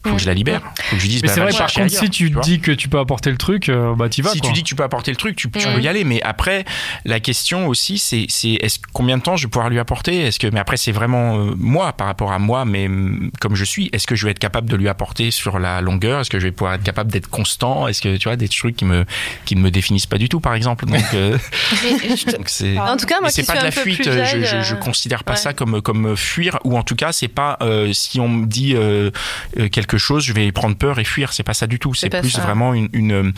[0.05, 0.63] Il faut que je la libère.
[0.63, 1.23] Faut que je lui dise.
[1.23, 3.37] Mais bah, c'est vrai, par contre, ailleurs, si tu dis que tu peux apporter le
[3.37, 4.31] truc, euh, bah t'y vas.
[4.31, 4.49] si quoi.
[4.49, 6.05] tu dis que tu peux apporter le truc, tu, tu peux y aller.
[6.05, 6.65] Mais après,
[7.05, 10.27] la question aussi, c'est, c'est est-ce combien de temps je vais pouvoir lui apporter?
[10.27, 13.57] Est-ce que, mais après, c'est vraiment euh, moi par rapport à moi, mais mm, comme
[13.57, 13.91] je suis.
[13.93, 16.21] Est-ce que je vais être capable de lui apporter sur la longueur?
[16.21, 17.89] Est-ce que je vais pouvoir être capable d'être constant?
[17.89, 19.05] Est-ce que tu vois des trucs qui me
[19.45, 21.37] qui ne me définissent pas du tout, par exemple Donc, euh,
[22.37, 22.79] donc c'est.
[22.79, 24.79] En tout cas, moi c'est pas suis de la fuite, euh, je, je, je euh,
[24.79, 25.39] considère pas ouais.
[25.39, 28.75] ça comme, comme fuir, ou en tout cas, c'est pas euh, si on me dit
[28.75, 29.11] euh,
[29.59, 31.93] euh, quelque chose, je vais prendre peur et fuir, c'est pas ça du tout.
[31.95, 32.43] C'est plus ça.
[32.43, 33.33] vraiment une, une, euh,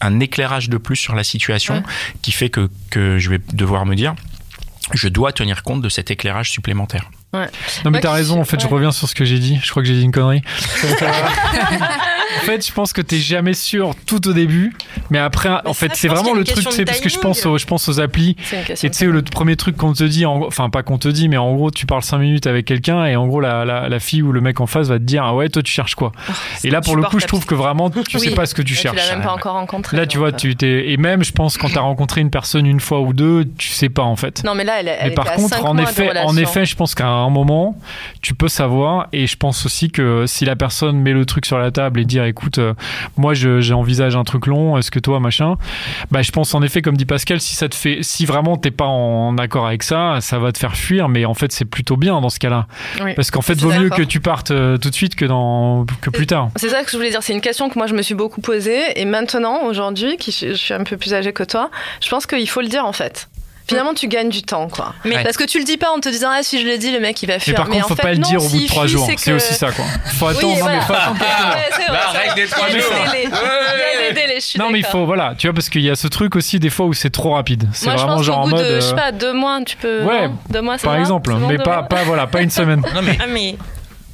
[0.00, 1.82] un éclairage de plus sur la situation Ouais.
[2.22, 4.14] qui fait que, que je vais devoir me dire,
[4.94, 7.10] je dois tenir compte de cet éclairage supplémentaire.
[7.34, 7.40] Non,
[7.84, 9.58] mais Moi t'as raison, en fait, je reviens sur ce que j'ai dit.
[9.62, 10.42] Je crois que j'ai dit une connerie.
[12.36, 14.74] En fait, je pense que t'es jamais sûr tout au début,
[15.10, 17.58] mais après, en fait, c'est vraiment le truc, tu de parce que je pense, aux,
[17.58, 18.36] je pense aux applis.
[18.74, 21.08] C'est Et tu sais, le premier truc qu'on te dit, en- enfin pas qu'on te
[21.08, 23.88] dit, mais en gros, tu parles 5 minutes avec quelqu'un et en gros, la, la,
[23.88, 25.94] la fille ou le mec en face va te dire, ah ouais, toi, tu cherches
[25.94, 26.12] quoi?
[26.64, 28.74] Et là, pour le coup, je trouve que vraiment, tu sais pas ce que tu
[28.74, 28.96] Tu cherches.
[28.96, 29.96] l'as même pas encore rencontré.
[29.96, 30.32] Là, tu vois, euh.
[30.32, 30.90] tu t'es.
[30.90, 33.88] Et même, je pense, quand t'as rencontré une personne une fois ou deux, tu sais
[33.88, 34.44] pas en fait.
[34.44, 36.36] Non, mais là, elle, elle Mais par contre, en effet, en relation.
[36.36, 37.76] effet, je pense qu'à un moment,
[38.22, 39.08] tu peux savoir.
[39.12, 42.04] Et je pense aussi que si la personne met le truc sur la table et
[42.04, 42.74] dire, écoute, euh,
[43.16, 44.76] moi, je- j'envisage un truc long.
[44.78, 45.56] Est-ce que toi, machin
[46.10, 48.70] Bah, je pense en effet, comme dit Pascal, si ça te fait, si vraiment t'es
[48.70, 51.08] pas en accord avec ça, ça va te faire fuir.
[51.08, 52.66] Mais en fait, c'est plutôt bien dans ce cas-là,
[53.04, 53.14] Oui.
[53.14, 56.10] parce qu'en fait, vaut mieux que tu partes euh, tout de suite que dans que
[56.10, 56.50] plus tard.
[56.56, 57.22] C'est ça que je voulais dire.
[57.22, 59.00] C'est une question que moi je me suis beaucoup posée.
[59.00, 62.48] Et maintenant, aujourd'hui, qui je suis un peu plus âgée que toi, je pense qu'il
[62.48, 63.28] faut le dire en fait.
[63.68, 64.94] Finalement, tu gagnes du temps, quoi.
[65.04, 66.90] Mais- Parce que tu le dis pas en te disant ah si je le dis,
[66.90, 67.54] le mec il va Mais fuir.
[67.54, 69.06] par contre, en faut fait, pas le non, dire au bout de trois jours.
[69.06, 69.84] c'est C'est que- aussi ça, quoi.
[70.18, 70.48] Faut Oui, attendre.
[70.54, 70.76] non, voilà.
[70.78, 71.20] mais faut attendre.
[71.20, 72.80] Ouais, c'est vrai, La c'est règle des trois jours.
[74.14, 76.34] délais, suis Non, mais il faut, voilà, tu vois, parce qu'il y a ce truc
[76.36, 77.68] aussi des fois où c'est trop rapide.
[77.72, 78.64] C'est Moi, je vraiment pense genre en bout mode.
[78.64, 80.02] de, je euh, sais pas, deux mois, tu peux.
[80.04, 82.82] Ouais, non Deux mois, ça par exemple, mais pas, pas, voilà, pas une semaine.
[82.94, 83.56] Non mais Ah, mais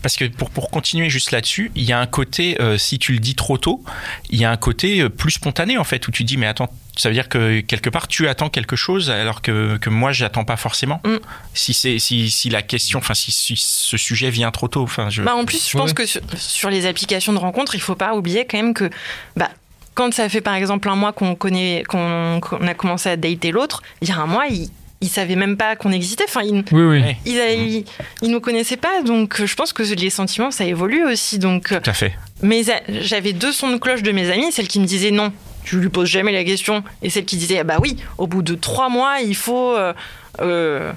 [0.02, 3.12] parce que pour, pour continuer juste là-dessus, il y a un côté, euh, si tu
[3.12, 3.82] le dis trop tôt,
[4.30, 6.68] il y a un côté euh, plus spontané en fait, où tu dis mais attends,
[6.96, 10.44] ça veut dire que quelque part tu attends quelque chose alors que, que moi j'attends
[10.44, 11.00] pas forcément.
[11.04, 11.16] Mm.
[11.54, 15.11] Si c'est si, si la question, enfin si, si ce sujet vient trop tôt, enfin
[15.11, 15.22] je.
[15.22, 15.83] Bah, en plus, je Ouais.
[15.83, 18.88] pense que sur, sur les applications de rencontres, il faut pas oublier quand même que
[19.37, 19.50] bah,
[19.94, 23.50] quand ça fait par exemple un mois qu'on connaît, qu'on qu'on a commencé à dater
[23.52, 24.68] l'autre, il y a un mois, il,
[25.00, 26.24] il savait même pas qu'on existait.
[26.28, 27.00] Enfin, il, Oui, oui.
[27.00, 27.16] Ouais.
[27.26, 27.85] il, a- il,
[28.22, 31.38] il nous connaissait pas, donc euh, je pense que les sentiments ça évolue aussi.
[31.38, 32.14] Donc, euh, Tout à fait.
[32.42, 35.33] mes a- j'avais deux sons de cloche de mes amis, celle qui me disait non,
[35.64, 38.42] tu lui poses jamais la question, et celle qui disait ah bah oui, au bout
[38.42, 39.92] de trois mois, il faut euh,
[40.40, 40.92] euh,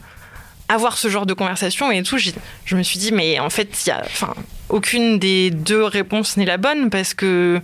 [0.70, 2.18] avoir ce genre de conversation et tout.
[2.18, 4.34] Je me suis dit mais en fait, y a, enfin,
[4.70, 7.62] aucune des deux réponses n'est la bonne parce que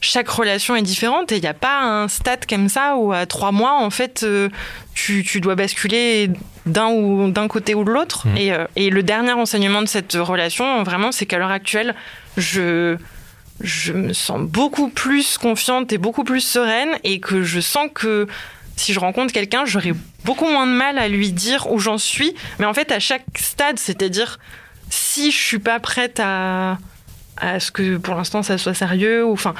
[0.00, 3.26] chaque relation est différente et il n'y a pas un stade comme ça où à
[3.26, 4.48] trois mois, en fait, euh,
[4.94, 6.30] tu, tu dois basculer
[6.66, 8.28] d'un ou d'un côté ou de l'autre.
[8.28, 8.36] Mhm.
[8.36, 11.94] Et, et le dernier enseignement de cette relation, vraiment, c'est qu'à l'heure actuelle,
[12.36, 12.96] je
[13.60, 18.26] je me sens beaucoup plus confiante et beaucoup plus sereine et que je sens que
[18.76, 19.92] si je rencontre quelqu'un, j'aurai
[20.24, 22.34] beaucoup moins de mal à lui dire où j'en suis.
[22.58, 24.38] Mais en fait, à chaque stade, c'est-à-dire
[24.90, 26.78] si je suis pas prête à,
[27.36, 29.54] à ce que pour l'instant ça soit sérieux ou enfin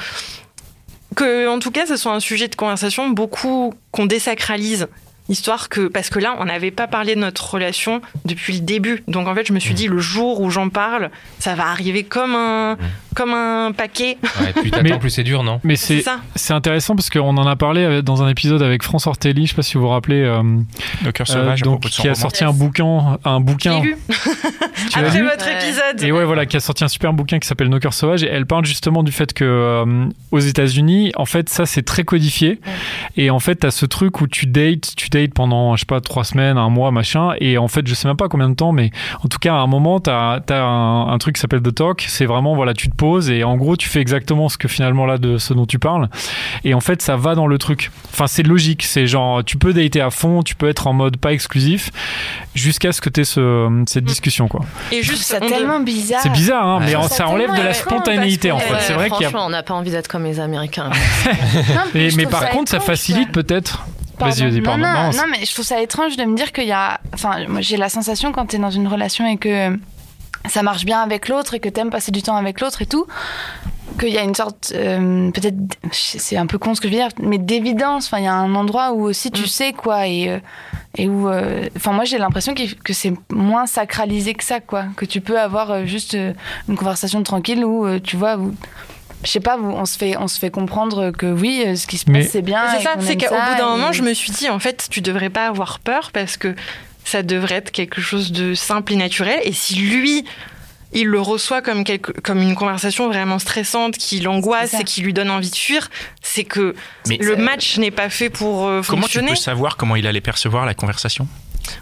[1.16, 4.88] que en tout cas ce soit un sujet de conversation beaucoup qu'on désacralise.
[5.30, 9.02] Histoire que parce que là on n'avait pas parlé de notre relation depuis le début.
[9.08, 12.04] Donc en fait je me suis dit le jour où j'en parle ça va arriver
[12.04, 12.76] comme un
[13.14, 16.20] comme un paquet Ouais, plus t'attends, Mais- plus c'est dur, non Mais c'est c'est ça
[16.34, 19.56] c'est intéressant parce qu'on en a parlé dans un épisode avec France Ortelli, je sais
[19.56, 20.42] pas si vous vous rappelez, euh,
[21.04, 22.14] Le cœur euh, sauvage donc, qui a roman.
[22.14, 23.80] sorti un bouquin, un bouquin.
[23.80, 23.96] lu
[24.94, 25.54] après votre Ouais.
[25.64, 28.22] épisode Et ouais, voilà, qui a sorti un super bouquin qui s'appelle Nos cœurs sauvages.
[28.22, 32.04] Et elle parle justement du fait que euh, aux États-Unis, en fait, ça c'est très
[32.04, 32.60] codifié.
[33.16, 36.00] Et en fait, t'as ce truc où tu dates, tu dates pendant, je sais pas,
[36.00, 37.32] trois semaines, un mois, machin.
[37.40, 38.90] Et en fait, je sais même pas combien de temps, mais
[39.22, 42.04] en tout cas, à un moment, t'as as un, un truc qui s'appelle The Talk.
[42.08, 45.06] C'est vraiment, voilà, tu te poses et en gros, tu fais exactement ce que finalement
[45.06, 46.08] là de ce dont tu parles.
[46.64, 47.90] Et en fait, ça va dans le truc.
[48.12, 48.82] Enfin, c'est logique.
[48.84, 51.90] C'est genre, tu peux dater à fond, tu peux être en mode pas exclusif,
[52.54, 54.60] jusqu'à ce que t'aies ce, cette discussion, quoi.
[54.92, 56.20] et juste ça tellement bizarre.
[56.22, 56.86] C'est bizarre, hein, Ouais.
[56.96, 58.74] mais ça ça enlève de la spontanéité en fait.
[58.80, 59.28] C'est vrai qu'il y a.
[59.30, 60.90] Franchement, on n'a pas envie d'être comme les Américains.
[61.74, 63.84] Non, Mais, par ça contre, ça facilite peut-être.
[64.18, 64.44] Pardon.
[64.44, 67.00] Non, non, Non, non, mais je trouve ça étrange de me dire qu'il y a.
[67.12, 69.76] Enfin, moi, j'ai la sensation quand t'es dans une relation et que
[70.48, 73.06] ça marche bien avec l'autre et que t'aimes passer du temps avec l'autre et tout,
[73.98, 74.72] qu'il y a une sorte.
[74.74, 75.56] euh, Peut-être.
[75.92, 78.06] C'est un peu con ce que je veux dire, mais d'évidence.
[78.06, 79.46] Enfin, il y a un endroit où aussi tu Mm.
[79.46, 80.28] sais quoi et.
[80.28, 80.38] euh,
[80.96, 81.28] et où.
[81.28, 84.84] euh, Enfin, moi, j'ai l'impression qu'il- que c'est moins sacralisé que ça, quoi.
[84.96, 86.16] Que tu peux avoir juste
[86.68, 88.54] une conversation tranquille où, tu vois, où-
[89.24, 92.04] je sais pas, on se fait, on se fait comprendre que oui, ce qui se
[92.04, 92.62] passe, c'est bien.
[92.76, 95.00] C'est ça, c'est qu'au bout d'un et- moment, je me suis dit, en fait, tu
[95.00, 96.54] devrais pas avoir peur parce que
[97.04, 99.38] ça devrait être quelque chose de simple et naturel.
[99.44, 100.24] Et si lui,
[100.92, 105.12] il le reçoit comme, quelque, comme une conversation vraiment stressante, qui l'angoisse et qui lui
[105.12, 105.90] donne envie de fuir,
[106.22, 106.74] c'est que
[107.08, 109.28] Mais- le match n'est pas fait pour euh, Comment tu fonctionner.
[109.30, 111.26] peux savoir comment il allait percevoir la conversation?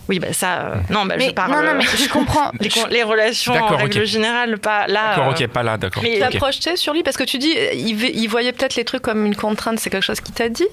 [0.08, 0.60] Oui, bah ça.
[0.60, 1.50] euh, non, bah, je Mais- parle.
[1.50, 2.52] non, non, mais euh, je comprends.
[2.60, 4.04] les, les relations en règle ok.
[4.06, 5.16] générale, pas là.
[5.16, 6.02] D'accord, ok, pas là, d'accord.
[6.04, 6.30] mais- Tu ok.
[6.32, 9.26] t'as projeté sur lui parce que tu dis, il, il voyait peut-être les trucs comme
[9.26, 9.78] une contrainte.
[9.80, 10.66] C'est quelque chose qu'il t'a dit?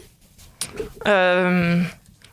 [1.07, 1.81] Euh,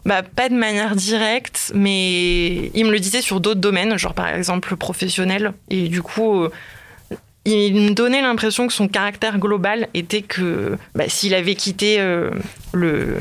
[0.07, 4.29] bah, pas de manière directe, mais il me le disait sur d'autres domaines, genre par
[4.29, 5.53] exemple professionnel.
[5.69, 6.51] Et du coup, euh,
[7.45, 12.31] il me donnait l'impression que son caractère global était que bah, s'il avait quitté euh,
[12.73, 13.17] le,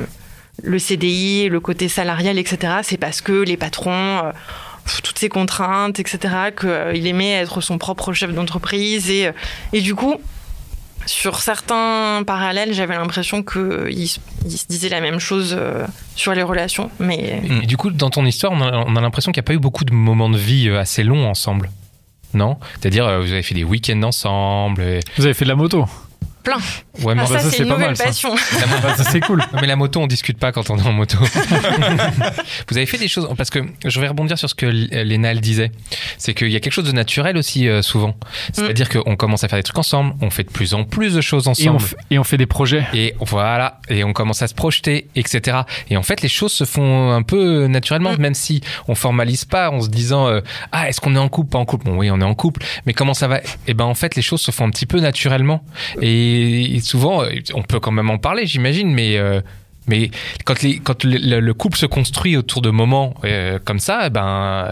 [0.62, 4.32] le CDI, le côté salarial, etc., c'est parce que les patrons, euh,
[5.04, 6.20] toutes ces contraintes, etc.,
[6.56, 9.10] qu'il aimait être son propre chef d'entreprise.
[9.10, 9.32] Et,
[9.74, 10.18] et du coup,
[11.06, 14.08] sur certains parallèles, j'avais l'impression qu'ils
[14.46, 16.90] ils se disaient la même chose euh, sur les relations.
[17.00, 19.48] Mais Et du coup, dans ton histoire, on a, on a l'impression qu'il n'y a
[19.48, 21.70] pas eu beaucoup de moments de vie euh, assez longs ensemble.
[22.34, 22.58] Non?
[22.80, 24.82] C'est-à-dire, euh, vous avez fait des week-ends ensemble.
[24.82, 25.86] et- Vous avez fait de la moto.
[26.46, 26.58] Plein.
[27.04, 28.06] Ouais, mais, Ah, ça, ça, c'est une pas nouvelle mal, ça.
[28.06, 28.36] passion.
[28.96, 29.40] Ça, c'est cool.
[29.40, 31.18] Non, mais la moto, on discute pas quand on est en moto.
[32.70, 35.32] vous avez fait des choses parce que je vais rebondir sur ce que L- Léna
[35.32, 35.72] elle disait,
[36.18, 38.16] c'est qu'il y a quelque chose de naturel aussi euh, souvent.
[38.54, 41.22] C'est-à-dire qu'on commence à faire des trucs ensemble, on fait de plus en plus de
[41.22, 41.98] choses Et on, ensemble.
[42.12, 42.86] et on fait des projets.
[42.94, 45.58] Et voilà, et on commence à se projeter, etc.
[45.90, 48.22] Et en fait, les choses se font un peu naturellement, Mm.
[48.22, 51.50] même si on formalise pas en se disant euh, ah est-ce qu'on est en couple,
[51.52, 51.86] pas en couple?
[51.86, 53.42] Bon oui, on est en couple, mais comment ça va?
[53.68, 55.64] Et ben en fait, les choses se font un petit peu naturellement.
[56.02, 56.35] Et
[56.82, 59.42] souvent, euh, on peut quand même en parler, j'imagine, mais euh,
[59.88, 60.10] mais
[60.46, 64.04] quand les quand le, le- le couple se construit autour de moments euh, comme ça,
[64.08, 64.72] eh ben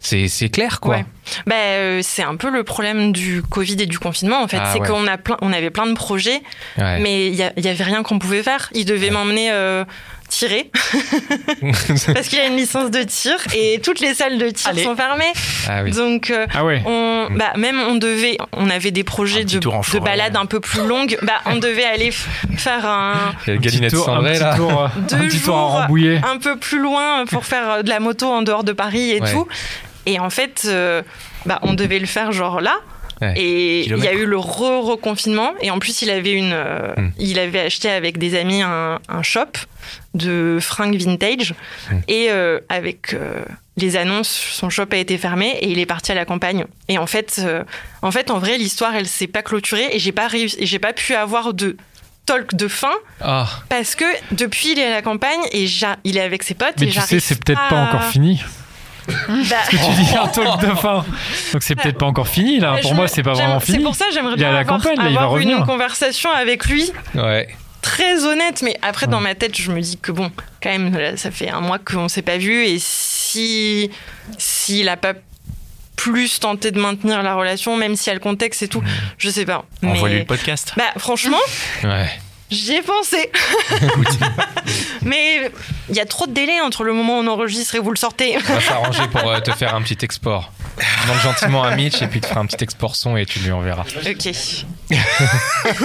[0.00, 0.96] c'est clair quoi.
[0.98, 1.04] Ouais.
[1.46, 4.58] Bah, euh, c'est un peu le problème du Covid et du confinement, en fait.
[4.60, 4.86] Ah c'est ouais.
[4.88, 6.40] qu'on a plein, on avait plein de projets,
[6.78, 7.00] Ouais.
[7.00, 8.70] mais il y, a- il y avait rien qu'on pouvait faire.
[8.74, 9.84] Il devait m'emmener euh,
[10.28, 10.70] tirer,
[12.14, 14.84] parce qu'il a une licence de tir, et toutes les salles de tir Allez.
[14.84, 15.32] sont fermées.
[15.68, 15.90] ah oui.
[15.92, 16.82] Donc, euh, Ah ouais.
[16.86, 17.36] on, Mm.
[17.36, 20.86] bah, même on devait, on avait des projets de, en de balades un peu plus
[20.86, 21.18] longues.
[21.22, 22.10] Bah, on devait aller
[22.56, 24.54] faire un, y tour, un petit là.
[24.56, 25.70] tour, Deux un petit tour à jours.
[25.80, 26.20] Rambouillet.
[26.24, 29.20] un peu plus loin pour faire euh, de la moto en dehors de Paris et
[29.20, 29.32] Ouais.
[29.32, 29.46] tout.
[30.06, 31.02] Et en fait, euh,
[31.44, 32.76] bah, on devait le faire genre là.
[33.20, 33.34] Ouais.
[33.36, 35.52] Et il y a eu le re-reconfinement.
[35.60, 37.10] Et en plus, il avait, une, euh, Hmm.
[37.18, 39.46] il avait acheté avec des amis un, un shop
[40.14, 41.54] de fringues vintage.
[41.90, 41.98] Hmm.
[42.08, 43.44] Et euh, avec euh,
[43.76, 46.64] les annonces, son shop a été fermé et il est parti à la campagne.
[46.88, 47.64] Et en fait, euh,
[48.02, 50.78] en, fait en vrai, l'histoire, elle s'est pas clôturée et j'ai pas, réussi- et j'ai
[50.78, 51.76] pas pu avoir de
[52.26, 53.48] talk de fin Ah.
[53.70, 55.64] parce que depuis il est à la campagne et
[56.04, 58.42] il est avec ses potes Mais et tu sais, c'est peut-être pas encore fini.
[59.08, 61.04] Bah, Tu dis un talk de fin.
[61.52, 62.76] Donc c'est peut-être pas encore fini là.
[62.82, 63.84] Pour je- moi, c'est pas vraiment C'est fini.
[63.84, 66.90] pour ça j'aimerais bien la avoir, campagne, là, il va avoir une conversation avec lui
[67.14, 67.48] Ouais.
[67.82, 68.62] très honnête.
[68.62, 70.30] Mais après, dans ma tête, je me dis que bon,
[70.62, 73.90] quand même, là, ça fait un mois qu'on s'est pas vu et si
[74.36, 75.14] s'il a pas
[75.96, 78.82] plus tenté de maintenir la relation, même si y a le contexte et tout,
[79.18, 79.64] je sais pas.
[79.84, 80.72] Envoie-lui Mais le podcast.
[80.76, 81.38] bah franchement,
[81.82, 82.08] Ouais.
[82.50, 83.30] J'y ai pensé.
[85.02, 85.50] mais
[85.88, 87.96] il y a trop de délai entre le moment où on enregistre et vous le
[87.96, 88.36] sortez.
[88.36, 90.52] On va s'arranger pour euh, te faire un petit export.
[91.02, 93.40] Demande gentiment à Mitch et puis il te fera un petit export son et tu
[93.40, 93.82] lui enverras.
[93.82, 94.28] ok.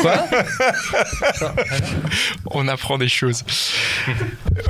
[0.02, 0.23] Quoi?
[2.52, 3.43] On apprend des choses.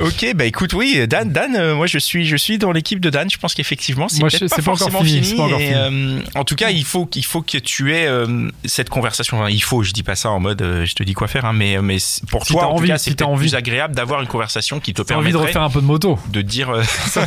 [0.00, 3.10] ok, bah écoute, oui, Dan, Dan, euh, moi je suis, je suis dans l'équipe de
[3.10, 3.28] Dan.
[3.30, 5.26] Je pense qu'effectivement, c'est peut-être pas c'est pas encore forcément fini, fini.
[5.28, 5.76] c'est pas encore et, fini.
[5.76, 9.38] euh, en tout cas, il faut, qu'il faut que tu aies euh, cette conversation.
[9.38, 11.44] Enfin, il faut, je dis pas ça en mode, euh, je te dis quoi faire,
[11.44, 11.98] hein, mais, mais
[12.30, 13.48] pour Si toi, t'as en tout envie, cas, si c'est t'as peut-être envie.
[13.48, 16.18] plus agréable d'avoir une conversation qui te T'as envie de refaire un peu de moto.
[16.28, 16.70] de dire.
[16.70, 16.82] euh,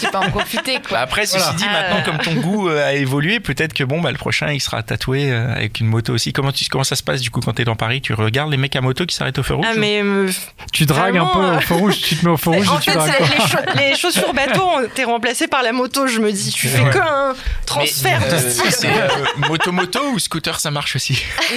[0.00, 1.52] Tu peux en profiter, bah après, ceci Voilà.
[1.56, 1.72] dit, Ah.
[1.94, 4.82] maintenant, comme ton goût euh, a évolué, peut-être que bon, bah, le prochain, il sera
[4.82, 6.32] tatoué euh, avec une moto aussi.
[6.32, 8.00] Comment, tu, comment ça se passe du coup quand t'es dans Paris?
[8.00, 10.28] Tu regardes les mecs à moto qui s'arrêtent au feu rouge Ah mais euh,
[10.72, 12.78] Tu dragues un peu euh, au feu rouge, tu te mets au feu rouge en
[12.78, 16.06] et tu fait, dragues les, cha- les chaussures bateau, on- t'es remplacé par la moto.
[16.06, 16.90] Je me dis, tu fais Ouais.
[16.90, 17.34] que un
[17.66, 18.72] transfert de Euh, style.
[18.72, 19.08] c'est euh,
[19.48, 21.22] moto moto ou scooter ça marche aussi?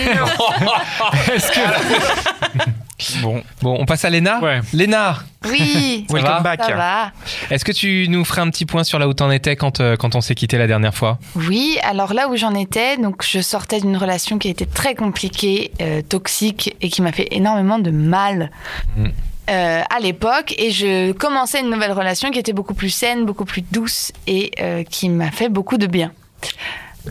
[1.34, 1.60] Est-ce que
[3.22, 4.62] bon Bon, on passe à Léna Ouais.
[4.74, 5.18] Léna,
[5.50, 7.12] Oui, Ça va welcome back ça va.
[7.50, 9.96] est-ce que tu nous ferais un petit point sur là où t'en étais quand, euh,
[9.96, 11.18] quand on s'est quitté la dernière fois?
[11.36, 14.96] Oui, alors là où j'en étais, donc je sortais d'une relation qui a été très
[14.96, 18.52] compliquée, euh, toxique et qui m'a fait énormément de mal.
[18.98, 19.06] Mm.
[19.50, 23.46] euh, à l'époque et je commençais une nouvelle relation qui était beaucoup plus saine, beaucoup
[23.46, 26.12] plus douce et euh, qui m'a fait beaucoup de bien.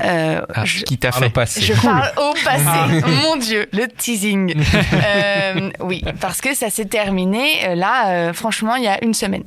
[0.01, 1.61] Euh, Ah, je- qui t'a fait passé.
[1.61, 3.03] Je parle au passé.
[3.25, 4.55] Mon Dieu, le teasing.
[4.93, 9.15] Euh, oui, parce que ça s'est terminé euh, là, euh, franchement, il y a une
[9.15, 9.45] semaine.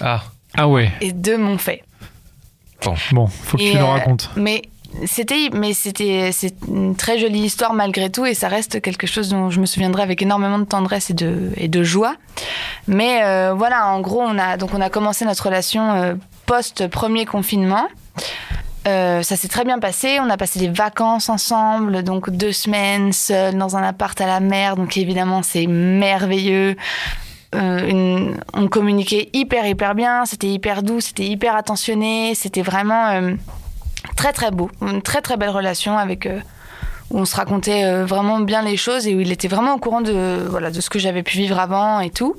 [0.00, 0.22] Ah,
[0.56, 0.90] Ah ouais.
[1.00, 1.82] Et deux m'ont fait.
[3.12, 4.30] Bon, faut que Et, tu le euh, racontes.
[4.36, 4.62] Mais
[5.06, 9.28] c'était, mais c'était, c'est une très jolie histoire malgré tout, et ça reste quelque chose
[9.28, 12.16] dont je me souviendrai avec énormément de tendresse et de, et de joie.
[12.88, 16.14] Mais euh, voilà, en gros, on a donc on a commencé notre relation euh,
[16.46, 17.86] post premier confinement.
[18.86, 20.18] Euh, ça s'est très bien passé.
[20.20, 24.40] On a passé des vacances ensemble, donc deux semaines seuls dans un appart à la
[24.40, 24.76] mer.
[24.76, 26.76] Donc évidemment, c'est merveilleux.
[27.54, 30.24] Euh, on communiquait hyper hyper bien.
[30.24, 32.34] C'était hyper doux, c'était hyper attentionné.
[32.34, 33.34] C'était vraiment euh,
[34.16, 34.70] très très beau.
[34.80, 36.28] Une très très belle relation avec
[37.10, 40.00] où on se racontait vraiment bien les choses et où il était vraiment au courant
[40.00, 42.36] de voilà de ce que j'avais pu vivre avant et tout.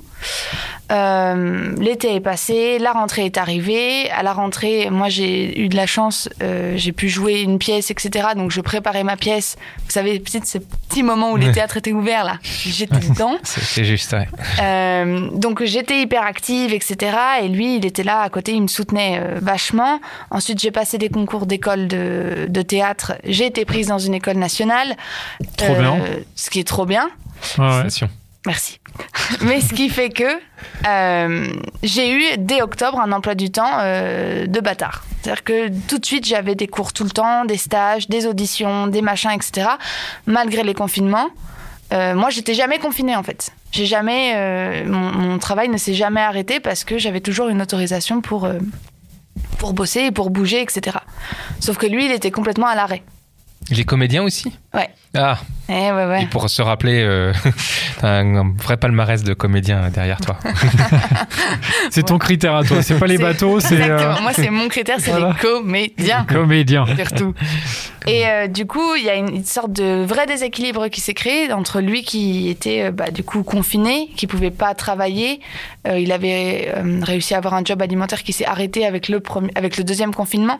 [0.92, 4.10] Euh, L'été est passé, la rentrée est arrivée.
[4.10, 7.90] À la rentrée, moi j'ai eu de la chance, euh, j'ai pu jouer une pièce,
[7.90, 8.28] etc.
[8.36, 9.56] Donc je préparais ma pièce.
[9.86, 13.36] Vous savez, peut-être ce petit moment où les théâtres étaient ouverts là, j'étais dedans.
[13.42, 14.28] C'est juste, ouais.
[14.60, 17.16] Euh, donc j'étais hyper active, etc.
[17.42, 20.00] Et lui, il était là à côté, il me soutenait vachement.
[20.30, 23.14] Ensuite, j'ai passé des concours d'école de, de théâtre.
[23.24, 24.96] J'ai été prise dans une école nationale.
[25.56, 25.98] Trop bien.
[26.34, 27.08] Ce qui est trop bien.
[27.58, 27.70] Ouais, ouais.
[27.70, 28.10] Félicitations.
[28.46, 28.78] Merci.
[29.42, 30.24] Mais ce qui fait que
[30.86, 31.48] euh,
[31.82, 35.04] j'ai eu dès octobre un emploi du temps euh, de bâtard.
[35.20, 38.86] C'est-à-dire que tout de suite j'avais des cours tout le temps, des stages, des auditions,
[38.86, 39.68] des machins, etc.
[40.26, 41.28] Malgré les confinements.
[41.92, 43.52] Euh, moi, j'étais jamais confinée en fait.
[43.70, 48.48] J'ai jamais, mon, travail ne s'est jamais arrêté parce que j'avais toujours une autorisation pour
[49.58, 50.98] pour bosser et pour bouger, etc.
[51.58, 53.02] Sauf que lui, il était complètement à l'arrêt.
[53.70, 54.52] Il est comédien aussi?
[54.74, 54.88] Ouais.
[55.16, 56.22] Ah, Eh ouais ouais.
[56.24, 57.32] et pour se rappeler, euh,
[58.02, 60.36] un, un vrai palmarès de comédien derrière toi.
[61.90, 62.82] C'est ton critère à toi.
[62.82, 64.16] C'est pas les bateaux, c'est Exactement.
[64.16, 65.28] euh, Moi, c'est mon critère, c'est Voilà.
[65.28, 66.24] les comédiens.
[66.28, 66.84] comédien.
[66.96, 67.34] surtout.
[68.06, 71.14] Et euh, du coup, il y a une, une sorte de vrai déséquilibre qui s'est
[71.14, 75.40] créé entre lui qui était euh, bah, du coup confiné, qui pouvait pas travailler.
[75.96, 76.72] Il avait
[77.02, 80.14] réussi à avoir un job alimentaire qui s'est arrêté avec le, premier, avec le deuxième
[80.14, 80.58] confinement.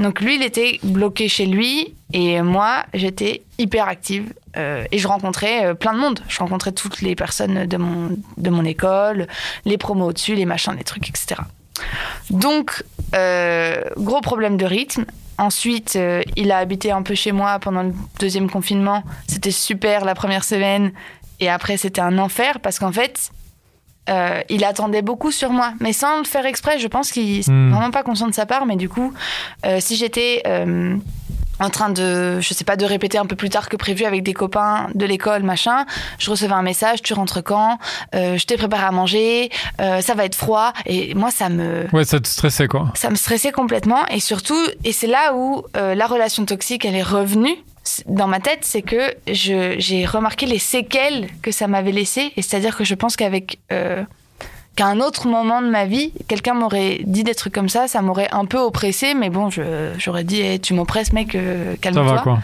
[0.00, 4.32] Donc lui, il était bloqué chez lui et moi, j'étais hyper active.
[4.56, 6.20] euh, et je rencontrais euh, plein de monde.
[6.28, 9.26] Je rencontrais toutes les personnes de mon, de mon école,
[9.64, 11.40] les promos au-dessus, les machins, les trucs, etc.
[12.30, 12.84] Donc,
[13.14, 15.04] euh, gros problème de rythme.
[15.38, 15.98] Ensuite,
[16.36, 19.02] il a habité un peu chez moi pendant le deuxième confinement.
[19.26, 20.92] C'était super la première semaine.
[21.40, 23.30] Et après, c'était un enfer parce qu'en fait,
[24.08, 25.72] euh, il attendait beaucoup sur moi.
[25.80, 27.72] Mais sans le faire exprès, je pense qu'il c'est Hmm.
[27.72, 28.64] vraiment pas conscient de sa part.
[28.66, 29.12] Mais du coup,
[29.66, 30.96] euh, si j'étais euh,
[31.60, 34.22] en train de, je sais pas, de répéter un peu plus tard que prévu avec
[34.22, 35.86] des copains de l'école, machin,
[36.18, 37.78] je recevais un message, tu rentres quand?
[38.14, 39.50] Euh, Je t'ai préparé à manger,
[39.80, 40.72] euh, ça va être froid.
[40.86, 42.90] Et moi, ça me Ouais, ça te stressait quoi.
[42.94, 44.04] ça me stressait complètement.
[44.08, 47.54] Et surtout et c'est là où euh, la relation toxique elle est revenue.
[48.06, 52.56] Dans ma tête c'est que j'ai remarqué les séquelles que ça m'avait laissé et c'est
[52.56, 53.58] à dire que je pense qu'avec
[54.76, 58.02] qu'à un autre moment de ma vie quelqu'un m'aurait dit des trucs comme ça ça
[58.02, 59.48] m'aurait un peu oppressé mais bon
[59.98, 62.38] j'aurais dit Eh, tu m'oppresses mec euh, Ça calme-toi va quoi.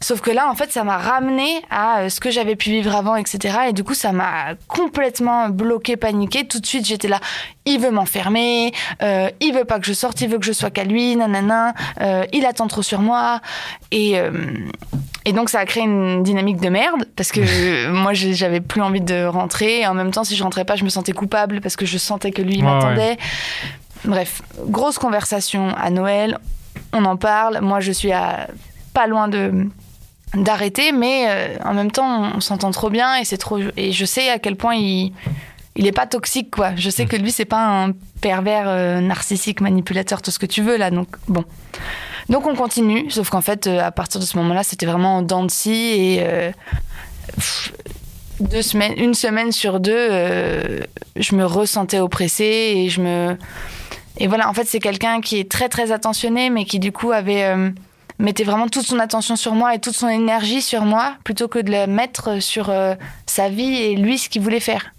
[0.00, 2.94] Sauf que là, en fait, ça m'a ramené à euh, ce que j'avais pu vivre
[2.94, 3.58] avant, etc.
[3.68, 6.46] Et du coup, ça m'a complètement bloqué, paniqué.
[6.46, 7.20] Tout de suite, j'étais là.
[7.64, 8.72] Il veut m'enfermer.
[9.02, 10.20] Euh, il veut pas que je sorte.
[10.20, 11.16] Il veut que je sois qu'à lui.
[11.16, 11.74] Nanana.
[12.00, 13.40] Euh, il attend trop sur moi.
[13.90, 14.30] Et euh,
[15.24, 19.00] et donc, ça a créé une dynamique de merde parce que moi, j'avais plus envie
[19.00, 19.80] de rentrer.
[19.80, 21.98] Et en même temps, si je rentrais pas, je me sentais coupable parce que je
[21.98, 23.18] sentais que lui Ouais, m'attendait.
[24.04, 26.38] Bref, grosse conversation à Noël.
[26.92, 27.60] On en parle.
[27.60, 28.46] Moi, je suis à
[28.94, 29.66] pas loin de
[30.34, 33.58] d'arrêter, mais euh, en même temps, on, s'entend trop bien et c'est trop.
[33.76, 35.12] Et je sais à quel point il
[35.78, 36.74] il est pas toxique, quoi.
[36.76, 40.60] Je sais que lui, c'est pas un pervers euh, narcissique, manipulateur, tout ce que tu
[40.60, 40.90] veux là.
[40.90, 41.44] Donc bon.
[42.28, 45.22] Donc on continue, sauf qu'en fait, euh, à partir de ce moment-là, c'était vraiment en
[45.22, 46.50] dents de scie et euh,
[47.36, 47.72] pff,
[48.40, 50.10] deux semaines, une semaine sur deux,
[51.16, 53.36] je me ressentais oppressée et je me
[54.18, 54.48] et voilà.
[54.48, 57.52] En fait, c'est quelqu'un qui est très très attentionné, mais qui du coup avait
[58.18, 61.58] mettait vraiment toute son attention sur moi et toute son énergie sur moi plutôt que
[61.58, 62.94] de la mettre sur euh,
[63.26, 64.92] sa vie et lui ce qu'il voulait faire.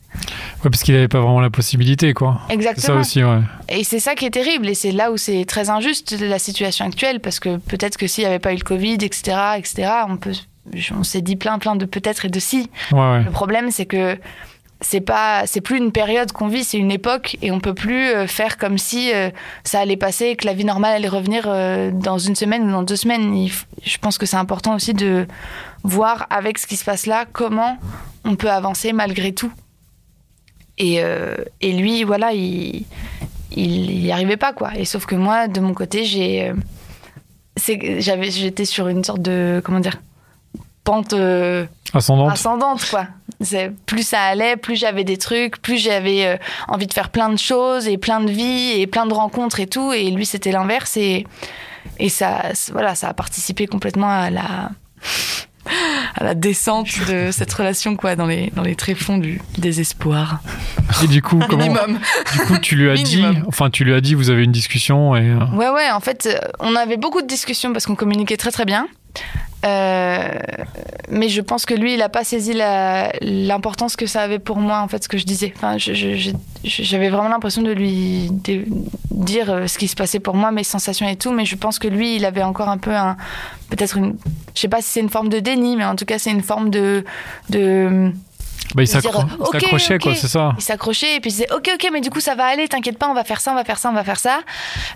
[0.64, 2.40] Ouais, parce qu'il avait pas vraiment la possibilité quoi.
[2.42, 3.00] C'est ça Exactement.
[3.02, 3.40] aussi, ouais.
[3.70, 6.86] Et c'est ça qui est terrible et c'est là où c'est très injuste la situation
[6.86, 10.18] actuelle parce que peut-être que s'il n'y avait pas eu le Covid, etc., etc., on
[10.18, 10.34] peut,
[10.98, 12.70] on s'est dit plein plein de peut-être et de si.
[12.92, 13.24] Ouais, ouais.
[13.24, 14.18] Le problème c'est que
[14.82, 18.08] c'est pas, c'est plus une période qu'on vit, c'est une époque et on peut plus
[18.08, 19.30] euh, faire comme si euh,
[19.64, 22.84] ça allait passer, que la vie normale allait revenir euh, dans une semaine ou dans
[22.84, 23.48] deux semaines.
[23.84, 25.28] Je pense que c'est important aussi de
[25.84, 27.78] voir avec ce qui se passe là comment
[28.24, 29.52] on peut avancer malgré tout.
[30.78, 31.02] Et,
[31.60, 32.86] et lui, voilà, il,
[33.52, 34.72] il y arrivait pas quoi.
[34.78, 36.54] Et sauf que moi, de mon côté, j'ai,
[37.58, 39.98] j'avais, j'étais sur une sorte de, comment dire,
[40.84, 41.14] pente.
[41.14, 42.32] euh, Ascendante.
[42.32, 43.08] ascendante quoi.
[43.86, 47.38] Plus ça allait, plus j'avais des trucs, plus j'avais euh, envie de faire plein de
[47.40, 49.92] choses et plein de vies et plein de rencontres et tout.
[49.94, 51.26] Et lui c'était l'inverse et
[51.98, 54.70] et ça voilà ça a participé complètement à la
[56.16, 60.40] à la descente de cette relation quoi dans les dans les tréfonds du désespoir
[61.04, 62.00] Et du coup, comment minimum.
[62.34, 65.16] Du coup, tu lui as dit, enfin, tu lui as dit, vous avez une discussion
[65.16, 65.22] et.
[65.22, 66.28] euh, Ouais, ouais, en fait,
[66.60, 68.88] on avait beaucoup de discussions parce qu'on communiquait très très bien.
[69.66, 70.30] Euh,
[71.10, 72.54] mais je pense que lui, il n'a pas saisi
[73.22, 75.52] l'importance que ça avait pour moi, en fait, ce que je disais.
[75.56, 75.76] Enfin,
[76.64, 78.64] j'avais vraiment l'impression de lui de-
[79.12, 81.78] dire euh, ce qui se passait pour moi, mes sensations et tout, mais je pense
[81.78, 83.18] que lui, il avait encore un peu un.
[83.70, 84.16] Peut-être une.
[84.56, 86.44] Je sais pas si c'est une forme de déni, mais en tout cas, c'est une
[86.44, 87.04] forme de.
[87.50, 88.12] de
[88.76, 90.54] Bah, il s'accrochait, c'est ça.
[90.58, 92.98] Il s'accrochait et puis il disait ok ok mais du coup ça va aller t'inquiète
[92.98, 94.42] pas on va faire ça on va faire ça on va faire ça.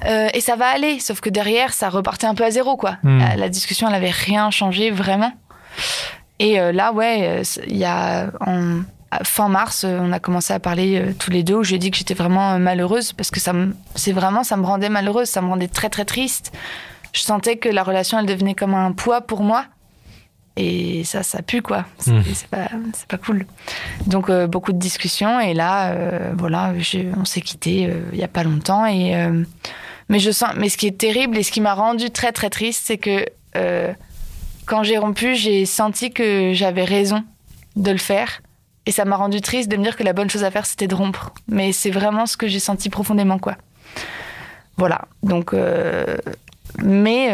[0.06, 2.98] Euh, et ça va aller sauf que derrière ça repartait un peu à zéro quoi.
[3.04, 3.20] Hmm.
[3.20, 5.32] la, la discussion elle avait rien changé vraiment.
[6.40, 8.82] Et euh, là ouais euh, il y a en
[9.24, 11.80] fin mars on a commencé à parler euh, tous les deux où je lui ai
[11.80, 15.30] dit que j'étais vraiment malheureuse parce que ça me c'est vraiment ça me rendait malheureuse
[15.30, 16.52] ça me rendait très très triste.
[17.12, 19.66] Je sentais que la relation elle devenait comme un poids pour moi
[20.56, 21.86] et ça ça pue quoi.
[21.98, 22.70] C'est c'est pas
[23.08, 23.46] pas cool.
[24.08, 25.40] Donc euh, beaucoup de discussions.
[25.40, 28.86] Et là euh, voilà j'ai- on s'est quitté euh, il y a pas longtemps.
[28.86, 29.16] Et
[30.10, 32.50] mais je sens mais ce qui est terrible et ce qui m'a rendu très très
[32.50, 33.26] triste c'est que
[34.66, 37.24] quand j'ai rompu j'ai senti que j'avais raison
[37.76, 38.42] de le faire.
[38.86, 40.88] Et ça m'a rendu triste de me dire que la bonne chose à faire c'était
[40.88, 41.34] de rompre.
[41.48, 43.56] Mais c'est vraiment ce que j'ai senti profondément quoi.
[44.78, 45.02] Voilà.
[45.24, 45.54] Donc
[46.80, 47.30] mais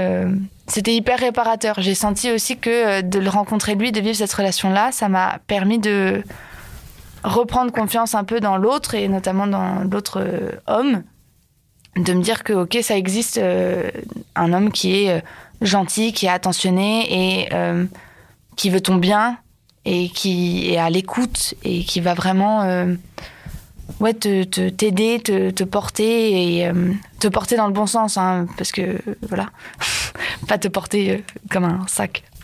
[0.69, 1.75] c'était hyper réparateur.
[1.79, 5.39] J'ai senti aussi que euh, de le rencontrer lui, de vivre cette relation-là, ça m'a
[5.47, 6.23] permis de
[7.23, 11.03] reprendre confiance un peu dans l'autre et notamment dans l'autre euh, homme.
[11.95, 13.89] De me dire que, ok, ça existe euh,
[14.35, 15.23] un homme qui est
[15.61, 17.49] gentil, qui est attentionné et
[18.55, 19.37] qui veut ton bien
[19.85, 22.63] et qui est à l'écoute et qui va vraiment
[23.99, 26.73] ouais, te, te- t'aider, te, te porter et euh,
[27.19, 29.47] te porter dans le bon sens, hein, parce que voilà,
[30.47, 31.17] pas te porter euh,
[31.51, 32.23] comme un sac.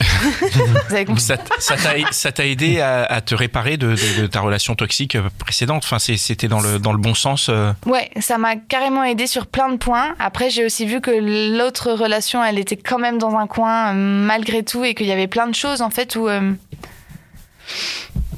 [0.90, 4.28] Vous avez compris Ça t'a ça t'a aidé à, à te réparer de, de- de
[4.28, 5.84] ta relation toxique précédente?
[5.86, 7.48] Enfin, c'était dans le, dans le bon sens.
[7.50, 7.72] euh.
[7.86, 10.14] Ouais, ça m'a carrément aidé sur plein de points.
[10.20, 11.12] Après, j'ai aussi vu que
[11.58, 15.12] l'autre relation, elle était quand même dans un coin euh, malgré tout et qu'il y
[15.14, 16.28] avait plein de choses en fait où.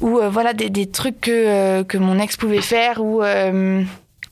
[0.02, 3.84] Où euh, voilà des, des trucs que, euh, que mon ex pouvait faire où, euh,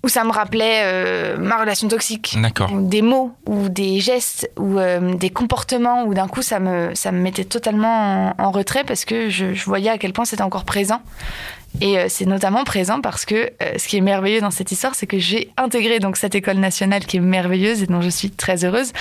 [0.03, 2.71] où ça me rappelait euh, ma relation toxique D'accord.
[2.71, 6.93] ou des mots ou des gestes ou euh, des comportements où d'un coup ça me,
[6.93, 10.25] ça me mettait totalement en, en retrait parce que je, je voyais à quel point
[10.25, 11.01] c'était encore présent.
[11.81, 14.95] Et euh, c'est notamment présent parce que euh, ce qui est merveilleux dans cette histoire,
[14.95, 18.31] c'est que j'ai intégré donc cette école nationale qui est merveilleuse et dont je suis
[18.31, 18.91] très heureuse.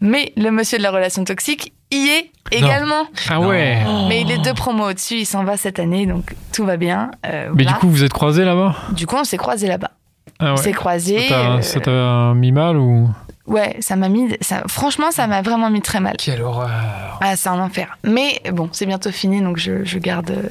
[0.00, 3.04] Mais le monsieur de la relation toxique y est également.
[3.30, 3.78] Ah ouais.
[4.08, 7.10] Mais il est deux promos au-dessus, il s'en va cette année, donc tout va bien.
[7.26, 7.72] Euh, Mais voilà.
[7.72, 8.76] du coup, vous êtes croisés là-bas?
[8.92, 9.90] Du coup, on s'est croisés là-bas.
[10.38, 10.62] Ah On ouais.
[10.62, 11.28] s'est croisés.
[11.62, 13.08] Ça t'a- euh, mis mal ou?
[13.46, 14.28] Ouais, ça m'a mis.
[14.42, 16.16] Ça, franchement, ça m'a vraiment mis très mal.
[16.18, 17.18] Quelle horreur.
[17.22, 17.96] Ah, c'est un enfer.
[18.04, 20.48] Mais bon, c'est bientôt fini, donc je, je garde euh,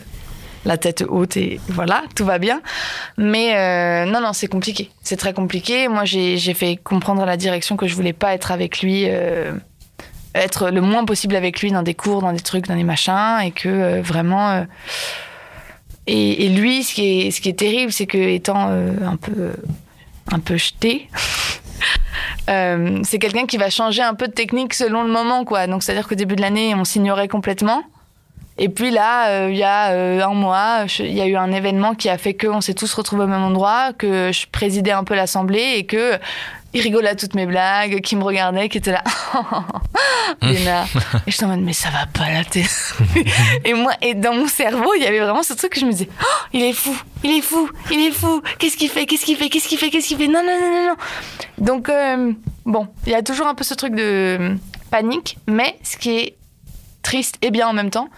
[0.68, 2.62] la tête haute et voilà, tout va bien.
[3.18, 4.92] Mais euh, non, non, c'est compliqué.
[5.02, 5.88] C'est très compliqué.
[5.88, 9.54] Moi, j'ai fait comprendre à la direction que je voulais pas être avec lui, euh,
[10.36, 13.40] être le moins possible avec lui dans des cours, dans des trucs, dans des machins,
[13.44, 14.66] et que euh, vraiment.
[16.06, 19.54] et, et lui, ce qui est, terrible, c'est que étant un peu,
[20.32, 21.10] un peu jeté.
[22.48, 25.68] C'est quelqu'un qui va changer un peu de technique selon le moment, quoi.
[25.68, 27.84] Donc, c'est-à-dire qu'au début de l'année, on s'ignorait complètement.
[28.60, 31.52] Et puis là, euh, il y a euh, un mois, il y a eu un
[31.52, 35.04] événement qui a fait qu'on s'est tous retrouvés au même endroit, que je présidais un
[35.04, 36.18] peu l'assemblée et que
[36.74, 39.04] il rigolait à toutes mes blagues, qui me regardait, qui était là.
[40.42, 40.86] Léna.
[41.26, 42.94] et je en mode, mais ça va pas la tête.
[43.64, 45.92] et moi, et dans mon cerveau, il y avait vraiment ce truc que je me
[45.92, 48.42] disais, Oh, il est fou, il est fou, il est fou.
[48.60, 50.28] Qu'est-ce qu'il fait, qu'est-ce qu'il fait, qu'est-ce qu'il fait, qu'est-ce qu'il fait?
[50.28, 50.96] Non, non, non, non, non.
[51.58, 52.34] Donc, euh,
[52.66, 54.58] bon, il y a toujours un peu ce truc de
[54.92, 56.38] panique, mais ce qui est
[57.02, 58.10] triste et bien en même temps,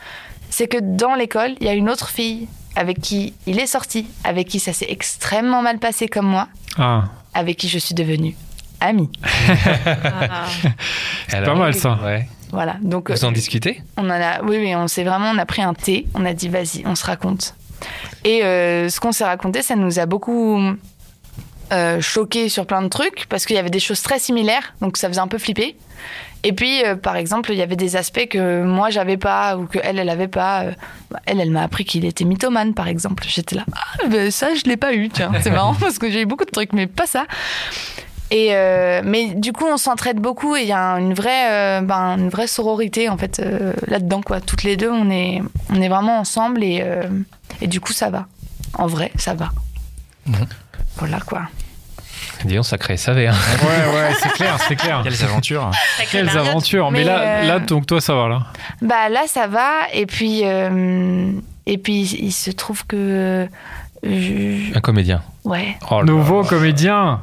[0.50, 4.08] c'est que dans l'école, il y a une autre fille avec qui il est sorti,
[4.24, 6.48] avec qui ça s'est extrêmement mal passé comme moi,
[6.78, 8.36] Ah, avec qui je suis devenue
[8.82, 9.10] amie.
[11.28, 12.00] c'est pas mal ça.
[12.04, 12.28] Ouais.
[12.52, 12.78] Voilà.
[12.82, 13.82] Donc Vous en discutez?
[13.98, 16.34] on en a, oui, oui, on s'est vraiment, on a pris un thé, on a
[16.34, 17.56] dit vas-y, on se raconte.
[18.24, 20.60] Et euh, ce qu'on s'est raconté, ça nous a beaucoup
[21.72, 24.98] euh, choqué sur plein de trucs parce qu'il y avait des choses très similaires, donc
[24.98, 25.76] ça faisait un peu flipper.
[26.44, 29.66] Et puis, euh, par exemple, il y avait des aspects que moi j'avais pas ou
[29.66, 30.64] que elle, elle avait pas.
[30.64, 30.72] Euh,
[31.12, 33.26] bah, elle, elle m'a appris qu'il était mythomane, par exemple.
[33.28, 35.10] J'étais là, ah, ben, ça, je l'ai pas eu.
[35.10, 37.26] Tiens, c'est marrant parce que j'ai eu beaucoup de trucs, mais pas ça.
[38.32, 41.82] Et euh, mais du coup, on s'entraide beaucoup et il y a une vraie, euh,
[41.82, 44.40] ben, une vraie sororité en fait euh, là-dedans quoi.
[44.40, 46.84] Toutes les deux, on est, on est vraiment ensemble et
[47.62, 48.28] et du coup, ça va.
[48.74, 49.50] En vrai, ça va.
[50.98, 51.44] Voilà quoi.
[52.46, 53.18] Dis on sacré SAV.
[53.28, 53.32] Hein.
[53.62, 55.02] Ouais, ouais, c'est clair, c'est clair.
[55.04, 55.72] Quelles aventures
[56.12, 56.90] Quelles aventures.
[56.92, 58.40] Mais, Mais, là, euh, là, donc toi, ça va là.
[58.82, 59.72] Bah là, ça va.
[59.94, 61.32] Et puis, euh,
[61.66, 63.48] et puis, il se trouve que,
[64.04, 65.22] je- Un comédien.
[65.44, 65.76] ouais.
[65.92, 66.48] Oh Nouveau là.
[66.48, 67.22] comédien.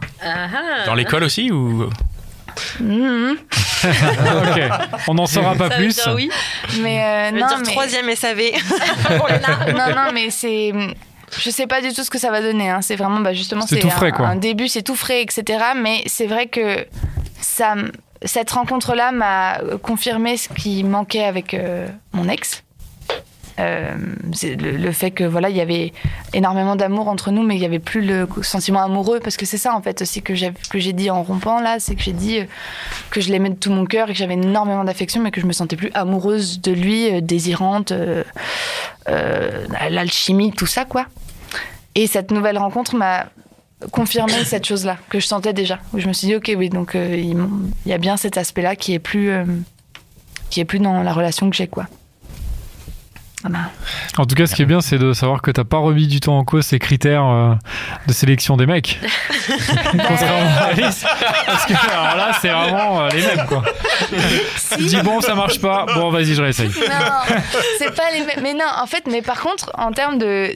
[0.86, 1.84] Dans l'école aussi ou
[2.80, 4.60] ok.
[5.08, 5.94] On n'en saura pas Ça veut plus.
[5.94, 6.30] dire oui.
[6.80, 8.40] Mais euh, non, dire mais troisième SAV.
[9.10, 10.72] non, non, mais c'est.
[11.38, 12.70] Je sais pas du tout ce que ça va donner.
[12.70, 12.82] hein.
[12.82, 14.26] C'est vraiment, bah, justement, C'est tout un, frais, quoi.
[14.28, 15.58] un début, c'est tout frais, etc.
[15.76, 16.86] Mais c'est vrai que
[17.40, 17.74] ça,
[18.24, 22.62] cette rencontre-là m'a confirmé ce qui manquait avec euh, mon ex.
[23.58, 23.94] Euh,
[24.34, 25.94] c'est le, le fait que voilà, il y avait
[26.34, 29.56] énormément d'amour entre nous, mais il y avait plus le sentiment amoureux, parce que c'est
[29.56, 32.12] ça en fait aussi que j'ai que j'ai dit en rompant là, c'est que j'ai
[32.12, 32.44] dit euh,
[33.10, 35.46] que je l'aimais de tout mon cœur et que j'avais énormément d'affection, mais que je
[35.46, 38.24] me sentais plus amoureuse de lui, euh, désirante, euh,
[39.08, 41.06] l'alchimie, tout ça quoi.
[41.94, 43.26] Et cette nouvelle rencontre m'a
[43.90, 45.78] confirmé cette chose-là que je sentais déjà.
[45.92, 47.36] Où je me suis dit ok oui donc euh, il
[47.86, 49.44] y a bien cet aspect-là qui est plus euh,
[50.50, 51.86] qui est plus dans la relation que j'ai quoi.
[53.42, 53.70] Voilà.
[54.16, 56.20] En tout cas, ce qui est bien, c'est de savoir que t'as pas remis du
[56.20, 57.54] tout en cause ces critères euh,
[58.06, 58.98] de sélection des mecs.
[59.92, 61.04] Contrairement à Alice.
[61.46, 63.62] Parce que alors là, c'est vraiment euh, les mêmes, quoi.
[64.78, 65.86] Tu dis bon, ça marche pas.
[65.94, 66.68] Bon, vas-y, je réessaye.
[66.68, 67.36] Non,
[67.78, 68.40] c'est pas les mêmes.
[68.42, 70.50] Mais non, en fait, mais par contre, en termes de.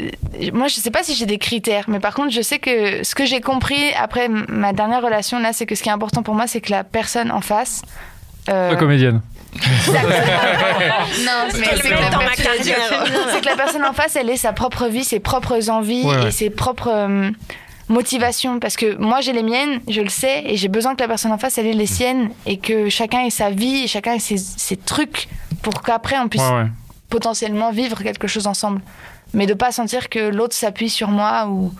[0.52, 3.14] Moi, je sais pas si j'ai des critères, mais par contre, je sais que ce
[3.14, 6.34] que j'ai compris après ma dernière relation, là, c'est que ce qui est important pour
[6.34, 7.82] moi, c'est que la personne en face.
[8.48, 9.20] euh, La comédienne.
[11.24, 13.04] non, mais c'est que, la personne- carrière.
[13.32, 16.16] c'est que la personne en face, elle ait sa propre vie, ses propres envies Ouais,
[16.16, 16.28] ouais.
[16.28, 17.30] et ses propres euh,
[17.88, 18.58] motivations.
[18.60, 21.32] Parce que moi, j'ai les miennes, je le sais, et j'ai besoin que la personne
[21.32, 24.18] en face, elle ait les siennes, et que chacun ait sa vie, et chacun ait
[24.20, 25.28] ses, ses trucs,
[25.62, 26.66] pour qu'après, on puisse Ouais, ouais.
[27.08, 28.80] potentiellement vivre quelque chose ensemble.
[29.34, 31.72] Mais de pas sentir que l'autre s'appuie sur moi ou,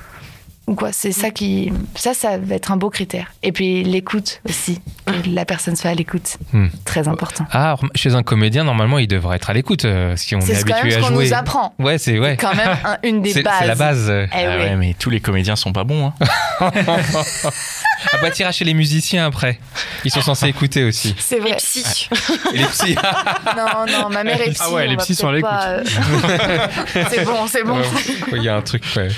[0.71, 0.93] ou quoi.
[0.93, 1.71] C'est ça qui.
[1.97, 3.33] Ça, ça va être un beau critère.
[3.43, 4.81] Et puis l'écoute aussi.
[5.07, 6.37] Que la personne soit à l'écoute.
[6.53, 6.69] Hmm.
[6.85, 7.45] Très important.
[7.53, 10.63] Ah, chez un comédien, normalement, il devrait être à l'écoute euh, si on est, C'est
[10.63, 11.27] quand même habitué ce à qu'on jouer.
[11.27, 11.75] nous apprend.
[11.81, 12.37] Ouais, c'est ouais.
[12.37, 13.55] Quand même un- une des bases.
[13.61, 14.09] c'est la base.
[14.11, 14.63] Eh Ah oui.
[14.63, 16.07] ouais, mais tous les comédiens sont pas bons.
[16.07, 16.15] Hein.
[18.13, 19.59] Ah bah t'iras chez les musiciens après.
[20.07, 21.15] Ils sont censés écouter aussi.
[21.19, 21.57] C'est Les vrai.
[21.57, 22.09] psy.
[22.55, 22.97] Et les psys.
[23.57, 24.63] Non, non, ma mère est psy.
[24.65, 25.85] Ah ouais, les psys sont à pas, euh,
[27.11, 27.77] c'est bon, c'est bon.
[27.79, 27.85] Ouais,
[28.39, 28.83] Il y a un truc.
[28.97, 29.09] ouais.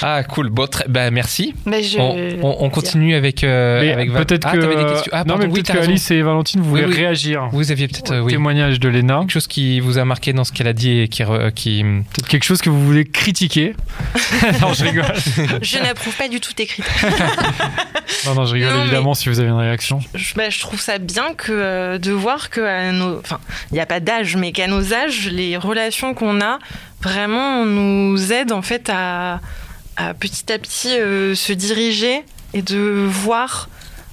[0.00, 0.48] Ah cool.
[0.48, 1.54] Bon, très- bah merci.
[1.66, 1.98] Mais je.
[1.98, 4.58] On, on- on continue avec euh, Mais avec Val- peut-être ah, que.
[4.60, 5.10] des questions.
[5.12, 5.90] Ah, non, pardon, mais oui, peut-être t'as que raison.
[5.90, 6.96] Alice et Valentine, vous voulez Oui, oui.
[6.98, 9.20] réagir Vous aviez peut-être euh, au oui, témoignage de Léna.
[9.20, 11.82] quelque chose qui vous a marqué dans ce qu'elle a dit et qui, re- qui
[11.82, 13.74] Peut-être quelque chose que vous voulez critiquer.
[14.60, 15.04] non, je rigole.
[15.62, 16.92] Je n'approuve pas du tout tes critères.
[18.26, 19.98] Non, non, je rigole Non, mais- évidemment si vous avez une réaction.
[20.14, 23.40] je, bah, je trouve ça bien que euh, de voir que à nos, enfin,
[23.70, 26.58] il n'y a pas d'âge, mais qu'à nos âges, les relations qu'on a
[27.00, 29.40] vraiment nous aident en fait à,
[30.18, 32.24] petit à petit euh, se diriger
[32.54, 33.68] et de voir.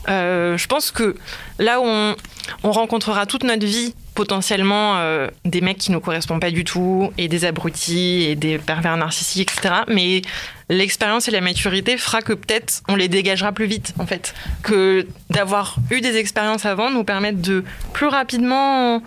[0.07, 1.15] euh, je pense que
[1.57, 2.15] là où on,
[2.63, 7.11] on rencontrera toute notre vie potentiellement euh, des mecs qui ne correspondent pas du tout
[7.17, 9.83] et des abrutis et des pervers narcissiques, etc.
[9.87, 10.21] Mais
[10.69, 15.07] l'expérience et la maturité fera que peut-être on les dégagera plus vite en fait que
[15.29, 17.63] d'avoir eu des expériences avant nous permettent de
[17.93, 19.01] plus rapidement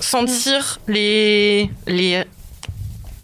[0.00, 2.24] sentir les les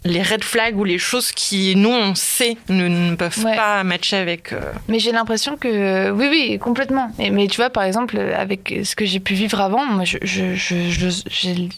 [0.03, 3.55] les red flags ou les choses qui nous on sait ne, ne peuvent Ouais.
[3.55, 7.11] pas matcher avec euh, Mais j'ai l'impression que oui, oui, complètement.
[7.19, 10.17] Mais, mais tu vois, par exemple, avec ce que j'ai pu vivre avant, moi, je,
[10.23, 11.69] je, je, je- j'ai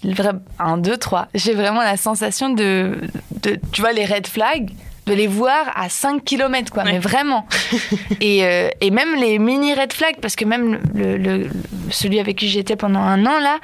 [0.60, 1.28] un, deux, trois.
[1.36, 2.98] J'ai vraiment la sensation de,
[3.42, 4.70] de, tu vois, les red flags,
[5.06, 6.84] de les voir à 5 km, quoi.
[6.84, 6.94] Ouais.
[6.94, 7.46] Mais vraiment.
[8.22, 11.50] et, euh, et même les mini red flags, parce que même le,
[11.90, 13.60] celui avec qui j'étais pendant un an là,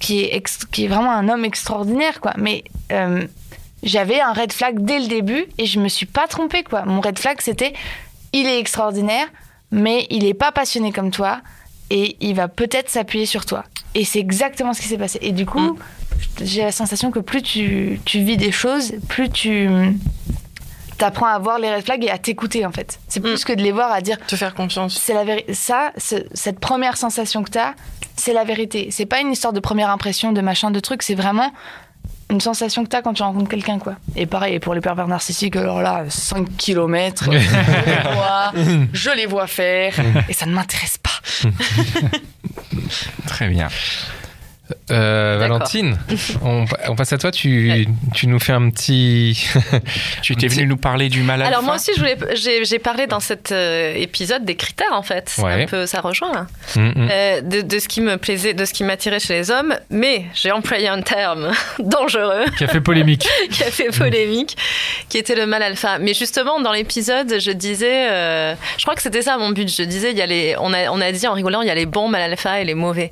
[0.00, 2.32] qui est, ex- qui est vraiment un homme extraordinaire, quoi.
[2.36, 3.22] Mais euh,
[3.82, 6.84] j'avais un red flag dès le début et je me suis pas trompée, quoi.
[6.84, 7.72] Mon red flag, c'était
[8.32, 9.26] il est extraordinaire,
[9.70, 11.40] mais il est pas passionné comme toi
[11.90, 13.64] et il va peut-être s'appuyer sur toi.
[13.94, 15.18] Et c'est exactement ce qui s'est passé.
[15.20, 15.76] Et du coup,
[16.40, 19.68] j'ai la sensation que plus tu, tu vis des choses, plus tu
[20.98, 23.00] t'apprends à voir les red flags et à t'écouter en fait.
[23.08, 25.52] C'est plus que de les voir à dire te faire confiance c'est la vérité.
[25.54, 27.74] Ça, ce- cette première sensation que tu as,
[28.16, 28.88] c'est la vérité.
[28.90, 31.02] C'est pas une histoire de première impression, de machin, de truc.
[31.02, 31.50] C'est vraiment
[32.32, 33.94] une sensation que tu as quand tu rencontres quelqu'un, quoi.
[34.16, 38.52] Et pareil, pour les pervers narcissiques, alors là, 5 km, je les vois,
[38.92, 39.94] je les vois faire,
[40.28, 41.10] et ça ne m'intéresse pas.
[43.26, 43.68] Très bien.
[44.90, 45.36] Euh.
[45.38, 45.96] Valentine,
[46.42, 47.30] on, on passe à toi.
[47.30, 49.48] Tu, tu nous fais un petit.
[50.22, 52.78] Tu t'es venu nous parler du mal alpha Alors moi aussi, je voulais, j'ai, j'ai
[52.78, 55.34] parlé dans cet euh, épisode des critères en fait.
[55.38, 55.64] Ouais.
[55.64, 56.46] Un peu, ça rejoint là.
[56.76, 57.08] Mm, mm.
[57.10, 60.26] Euh, de, de ce qui me plaisait, de ce qui m'attirait chez les hommes, mais
[60.34, 63.26] j'ai employé un terme dangereux Qui a fait polémique.
[63.50, 64.56] qui a fait polémique,
[65.08, 65.98] qui était le mal alpha.
[65.98, 69.68] Mais justement, dans l'épisode, je disais, euh, je crois que c'était ça mon but.
[69.74, 71.70] Je disais, il y a les, on a, on a dit en rigolant, il y
[71.70, 73.10] a les bons mal alpha et les mauvais.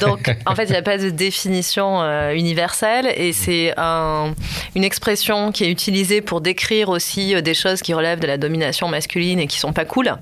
[0.00, 4.34] Donc, en fait, il n'y a pas de définition euh, universelle et c'est un-
[4.74, 8.38] une expression qui est utilisée pour décrire aussi euh, des choses qui relèvent de la
[8.38, 10.14] domination masculine et qui sont pas cool.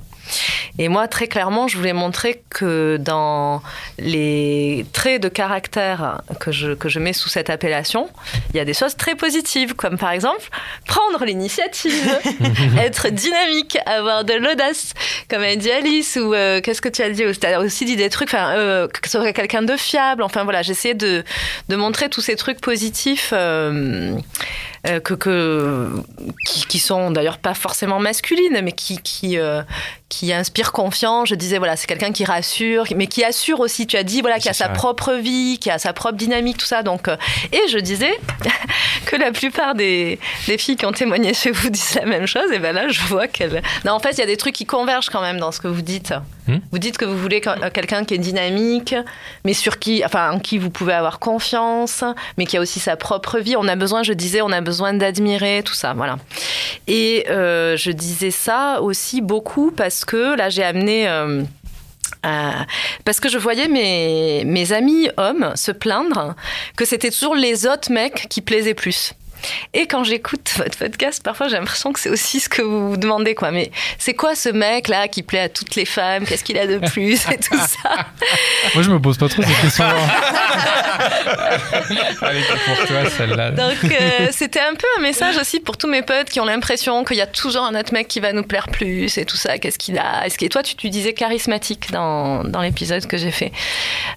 [0.79, 3.63] Et moi, très clairement, je voulais montrer que dans
[3.99, 8.09] les traits de caractère que je, que je mets sous cette appellation,
[8.53, 10.49] il y a des choses très positives, comme par exemple
[10.87, 12.19] prendre l'initiative,
[12.79, 14.95] être dynamique, avoir de l'audace,
[15.29, 17.97] comme a dit Alice, ou euh, qu'est-ce que tu as dit Tu as aussi dit
[17.97, 20.23] des trucs, enfin, euh, que ce serait quelqu'un de fiable.
[20.23, 21.25] Enfin voilà, j'essayais de,
[21.69, 23.33] de montrer tous ces trucs positifs.
[23.33, 24.17] euh,
[24.87, 25.89] euh, que, que
[26.47, 29.63] qui, qui sont d'ailleurs pas forcément masculines, mais qui qui euh,
[30.09, 31.29] qui inspirent confiance.
[31.29, 33.87] Je disais voilà, c'est quelqu'un qui rassure, mais qui assure aussi.
[33.87, 36.67] Tu as dit voilà, qui a sa propre vie, qui a sa propre dynamique, tout
[36.67, 36.83] ça.
[36.83, 37.17] Donc euh,
[37.53, 38.19] et je disais
[39.07, 42.51] que la plupart des, des filles qui ont témoigné chez vous disent la même chose.
[42.53, 43.63] Et ben là, je vois qu'elle.
[43.85, 45.69] Non, en fait, il y a des trucs qui convergent quand même dans ce que
[45.69, 46.15] vous dites.
[46.49, 46.57] Hmm?
[46.73, 48.95] Vous dites que vous voulez que- quelqu'un qui est dynamique,
[49.45, 52.03] mais sur qui, enfin, en qui vous pouvez avoir confiance,
[52.39, 53.57] mais qui a aussi sa propre vie.
[53.57, 56.17] On a besoin, je disais, on a besoin d'admirer tout ça, voilà.
[56.87, 61.09] Et euh, je disais ça aussi beaucoup parce que là, j'ai amené.
[61.09, 61.43] euh,
[62.27, 62.51] euh,
[63.05, 66.35] parce que je voyais mes, mes amis hommes se plaindre
[66.77, 69.15] que c'était toujours les autres mecs qui plaisaient plus.
[69.75, 72.97] Et quand j'écoute votre podcast, parfois j'ai l'impression que c'est aussi ce que vous vous
[72.97, 73.51] demandez, quoi.
[73.51, 76.25] Mais c'est quoi ce mec là qui plaît à toutes les femmes?
[76.25, 77.27] Qu'est-ce qu'il a de plus?
[77.31, 77.91] Et tout ça
[78.75, 79.85] Moi, je me pose pas trop ces questions.
[82.23, 83.51] Allez, pour toi, celle-là.
[83.53, 87.05] Donc euh, c'était un peu un message aussi pour tous mes potes qui ont l'impression
[87.05, 89.59] qu'il y a toujours un autre mec qui va nous plaire plus et tout ça.
[89.59, 90.27] Qu'est-ce qu'il a?
[90.27, 93.53] Est-ce que et toi tu, tu disais charismatique dans, dans l'épisode que j'ai fait.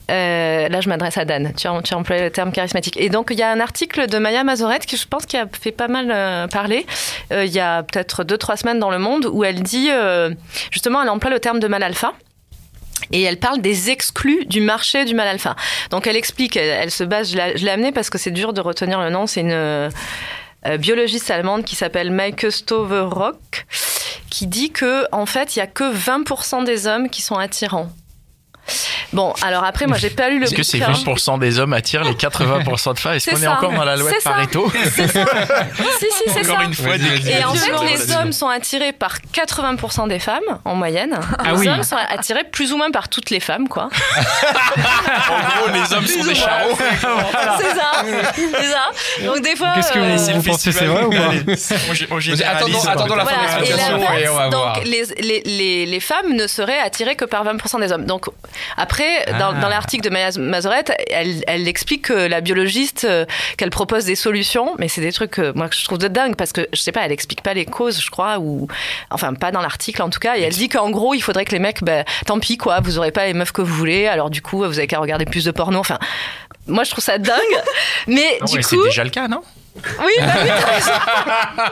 [0.09, 1.53] Euh, là je m'adresse à Dan.
[1.55, 2.97] Tu as, tu le terme charismatique.
[2.97, 5.45] Et donc il y a un article de Maya Mazorette qui je pense qui a
[5.47, 6.88] fait pas mal euh, parler.
[7.32, 10.34] euh, il y a peut-être deux trois semaines dans le Monde où elle dit euh,
[10.72, 12.14] justement elle emploie le terme de mal alpha.
[13.11, 15.55] Et elle parle des exclus du marché du mal alpha.
[15.91, 19.01] Donc elle explique, elle, se base, je l'ai amenée parce que c'est dur de retenir
[19.01, 19.89] le nom, c'est une
[20.80, 23.66] biologiste allemande qui s'appelle Maike Stoverock,
[24.30, 27.89] qui dit que en fait il y a que 20% des hommes qui sont attirants.
[29.11, 30.93] Bon, alors après moi j'ai pas lu le Est-ce que ces bouquin.
[30.93, 33.14] 20% des hommes attirent les 80% de femmes?
[33.14, 34.24] Est-ce C'est qu'on est encore dans la loi de C'est.
[34.24, 34.72] Pareto?
[34.95, 35.26] C'est ça.
[35.99, 36.64] si si c'est Encore ça.
[36.64, 41.20] une fois, Et en fait, les hommes sont attirés par 80% des femmes en moyenne.
[41.38, 41.68] Ah les oui.
[41.70, 43.89] hommes sont attirés plus ou moins par toutes les femmes, quoi.
[45.30, 46.76] En gros, les hommes sont des charros.
[47.59, 47.91] C'est ça,
[48.36, 49.26] c'est ça.
[49.26, 49.74] Donc des fois.
[49.76, 51.32] Qu'est-ce que euh, vous, vous pensez, c'est vrai ou pas?
[52.47, 53.66] Attendons, attendons la fin de
[54.22, 54.49] et on va voir.
[54.49, 58.05] donc les, les, les, les femmes ne seraient attirées que par 20% des hommes.
[58.05, 58.26] Donc
[58.78, 59.60] après, dans, Ah.
[59.62, 63.26] dans l'article de Maya Mazorette, elle, elle explique que la biologiste, euh,
[63.58, 66.36] qu'elle propose des solutions, mais c'est des trucs euh, moi que je trouve de dingue
[66.36, 68.68] parce que je sais pas, elle explique pas les causes, je crois, ou
[69.10, 70.38] enfin pas dans l'article en tout cas.
[70.38, 72.97] Et elle dit qu'en gros, il faudrait que les mecs, ben, tant pis quoi, vous
[72.97, 75.45] aurez pas les meufs que vous voulez, alors du coup, vous avez qu'à regarder plus
[75.45, 75.80] de porno.
[75.80, 75.99] Enfin,
[76.68, 77.38] moi je trouve ça dingue,
[78.08, 79.41] mais Non, du mais coup, c'est déjà le cas, non?
[79.76, 80.49] Oui, bah oui,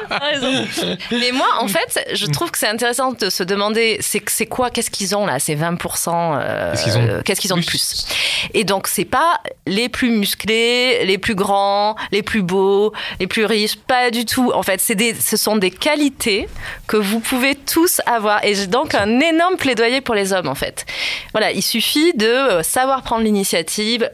[0.09, 0.65] t'as raison.
[1.11, 4.69] Mais moi, en fait, je trouve que c'est intéressant de se demander, c'est c'est quoi,
[4.69, 7.57] qu'est-ce qu'ils ont là, ces 20% euh, Qu'est-ce qu'ils ont de euh, Qu'est-ce qu'ils ont
[7.57, 8.05] de plus?
[8.53, 13.45] Et donc, c'est pas les plus musclés, les plus grands, les plus beaux, les plus
[13.45, 14.51] riches, pas du tout.
[14.53, 16.47] En fait, c'est des, ce sont des qualités
[16.87, 18.43] que vous pouvez tous avoir.
[18.43, 20.85] Et j'ai donc un énorme plaidoyer pour les hommes, en fait.
[21.33, 24.09] Voilà, il suffit de euh, savoir prendre l'initiative,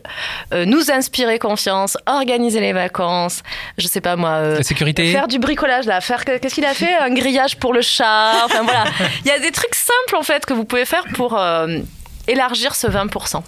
[0.53, 3.43] euh, nous inspirer confiance, organiser les vacances,
[3.77, 4.29] je sais pas moi.
[4.31, 5.11] euh, La sécurité.
[5.11, 8.43] Faire du bricolage là, faire qu'est-ce qu'il a fait Un grillage pour le chat.
[8.45, 8.85] Enfin voilà,
[9.25, 11.79] il y a des trucs simples en fait que vous pouvez faire pour euh,
[12.27, 13.43] élargir ce 20%.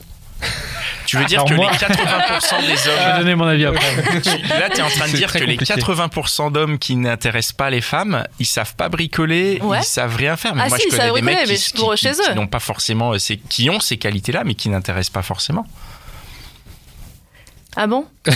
[1.06, 3.18] Tu veux dire Alors que moi- les 80% des Je vais hommes.
[3.20, 3.82] donner mon avis après.
[4.22, 5.74] tu- Là, tu es en train de dire que les compliqué.
[5.82, 9.80] 80% d'hommes qui n'intéressent pas les femmes, ils savent pas bricoler, Ouais.
[9.80, 10.54] ils savent rien faire.
[10.56, 12.30] Mais Ah moi, si, je ils connais savent des mecs bricoler, qui, qui- chez qui
[12.32, 12.34] eux.
[12.36, 15.66] n'ont pas forcément, euh, ces- qui ont ces qualités-là, mais qui n'intéressent pas forcément.
[17.76, 18.06] Ah bon?
[18.28, 18.34] Ouais.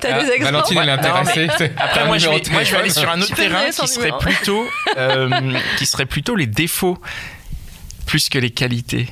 [0.00, 1.48] T'as Ah, des exemples Valentine, elle est intéressée.
[1.76, 4.06] Après, moi, je vais, de moi, je vais aller sur un autre terrain qui serait
[4.06, 4.18] numéro.
[4.18, 4.66] plutôt,
[4.96, 6.98] euh, qui serait plutôt les défauts
[8.06, 9.08] plus que les qualités.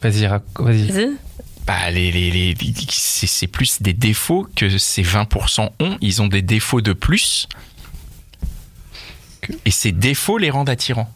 [0.00, 0.86] Vas-y, vas-y.
[0.90, 1.10] Vas-y.
[1.66, 2.54] Bah, les, les, les,
[2.90, 5.98] c'est, c'est plus des défauts que ces 20% ont.
[6.00, 7.48] Ils ont des défauts de plus.
[9.64, 11.12] Et ces défauts les rendent attirants.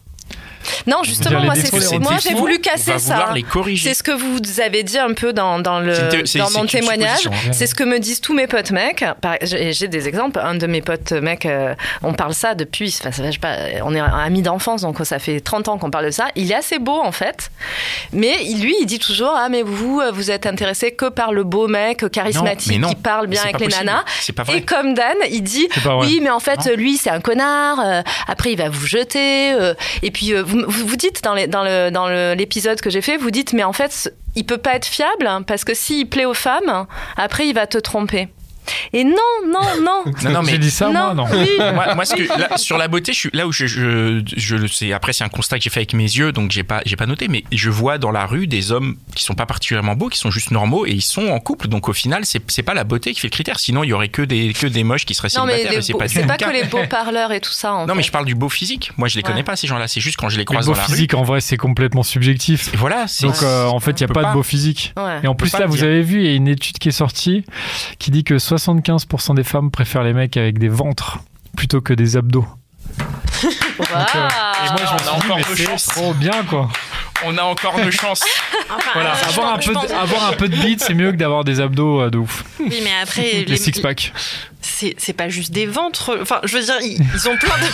[0.87, 1.53] Non, justement, moi,
[1.99, 3.33] moi j'ai voulu casser ça.
[3.77, 5.93] C'est ce que vous avez dit un peu dans, dans, le,
[6.37, 7.29] dans mon témoignage.
[7.51, 9.03] C'est ce que me disent tous mes potes mecs.
[9.41, 10.39] J'ai des exemples.
[10.39, 13.55] Un de mes potes mecs, euh, on parle ça depuis, enfin, ça je sais pas,
[13.83, 16.27] on est amis d'enfance, donc ça fait 30 ans qu'on parle de ça.
[16.35, 17.49] Il est assez beau en fait.
[18.13, 21.67] Mais lui, il dit toujours Ah, mais vous, vous êtes intéressé que par le beau
[21.67, 22.89] mec charismatique mais non.
[22.89, 23.85] qui parle bien avec les possible.
[23.85, 24.03] nanas.
[24.21, 24.57] C'est pas vrai.
[24.57, 25.67] Et comme Dan, il dit
[25.99, 26.75] oui, mais en fait, Non.
[26.75, 27.79] lui, c'est un connard.
[27.79, 29.53] euh, après, il va vous jeter.
[29.53, 31.35] euh, et puis, euh, vous, vous dites dans
[31.91, 35.29] dans l'épisode que j'ai fait, vous dites, mais en fait, il peut pas être fiable
[35.45, 36.85] parce que s'il plaît aux femmes,
[37.17, 38.29] après, il va te tromper.
[38.93, 39.11] Et non,
[39.47, 40.03] non, non.
[40.23, 41.25] Non, non, mais J'ai dit ça, moi, non.
[41.31, 41.47] oui.
[41.59, 44.55] moi, moi, ce que, là, sur la beauté, je suis là où je, je, je
[44.55, 44.93] le sais.
[44.93, 47.05] Après, c'est un constat que j'ai fait avec mes yeux, donc j'ai pas, j'ai pas
[47.05, 50.19] noté, mais je vois dans la rue des hommes qui sont pas particulièrement beaux, qui
[50.19, 51.67] sont juste normaux et ils sont en couple.
[51.67, 53.59] Donc au final, c'est, c'est pas la beauté qui fait le critère.
[53.59, 55.71] Sinon, il y aurait que des, que des moches qui seraient Non, mais célibataires.
[55.71, 57.51] les et c'est beaux- pas, du c'est pas le que les beaux parleurs et tout
[57.51, 57.73] ça.
[57.73, 58.91] En Non, mais je parle du beau physique.
[58.97, 59.43] Moi, je les connais Ouais.
[59.43, 59.87] pas ces gens-là.
[59.87, 60.91] C'est juste quand je les Le croise beau dans la rue.
[60.93, 62.73] physique, en vrai, c'est complètement subjectif.
[62.73, 63.07] Et voilà.
[63.07, 64.93] C'est, Donc, euh, en fait, il n'y a pas, pas- de beau physique.
[64.97, 65.19] Ouais.
[65.23, 66.91] Et en plus, là, le vous avez vu, il y a une étude qui est
[66.91, 67.43] sortie
[67.99, 71.19] qui dit que 75% des femmes préfèrent les mecs avec des ventres
[71.55, 72.45] plutôt que des abdos.
[72.99, 73.51] Waouh.
[73.81, 75.85] Et moi, je me on a suis dit, encore mais de c'est chance.
[75.87, 76.69] trop bien, quoi.
[77.23, 78.23] On a encore de chance.
[78.69, 81.17] Enfin, Voilà, euh, avoir, un peu de, avoir un peu de bite, c'est mieux que
[81.17, 82.43] d'avoir des abdos euh, de ouf.
[82.59, 84.11] Oui, mais après, Les les, six-packs.
[84.61, 86.17] C'est pas juste des ventres.
[86.21, 87.63] Enfin, je veux dire, ils, ils ont plein de.
[87.65, 87.69] je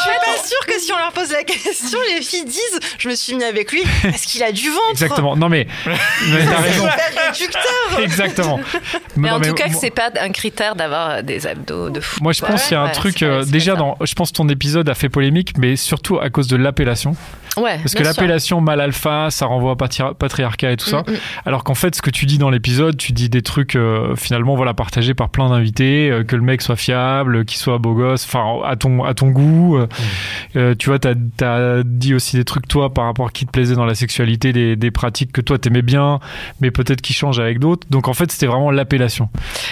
[0.00, 3.14] suis pas sûre que si on leur pose la question, les filles disent Je me
[3.14, 4.90] suis mis avec lui parce qu'il a du ventre.
[4.90, 5.36] Exactement.
[5.36, 6.88] Non, mais, mais t'as raison.
[7.26, 8.00] réducteur.
[8.00, 8.60] Exactement.
[9.16, 12.18] Mais en tout cas, que c'est pas un critère d'avoir des abdos de fou.
[12.22, 13.22] Moi, je pense qu'il y a un Ouais, truc.
[13.22, 16.48] euh, déjà, dans, je pense que ton épisode a fait polémique, mais surtout à cause
[16.48, 17.14] de l'appellation.
[17.58, 21.02] Ouais, Parce que l'appellation mal alpha, ça renvoie à patri- patriarcat et tout ça.
[21.06, 21.16] Mm, mm.
[21.44, 24.54] Alors qu'en fait, ce que tu dis dans l'épisode, tu dis des trucs euh, finalement
[24.56, 28.24] voilà partagés par plein d'invités, euh, que le mec soit fiable, qu'il soit beau gosse,
[28.24, 29.76] enfin à ton à ton goût.
[29.76, 29.86] euh,
[30.56, 33.50] euh, tu vois, t'as as dit aussi des trucs toi par rapport à qui te
[33.50, 36.20] plaisait dans la sexualité, des, des pratiques que toi t'aimais bien,
[36.60, 37.86] mais peut-être qui changent avec d'autres.
[37.90, 39.28] Donc en fait, c'était vraiment l'appellation.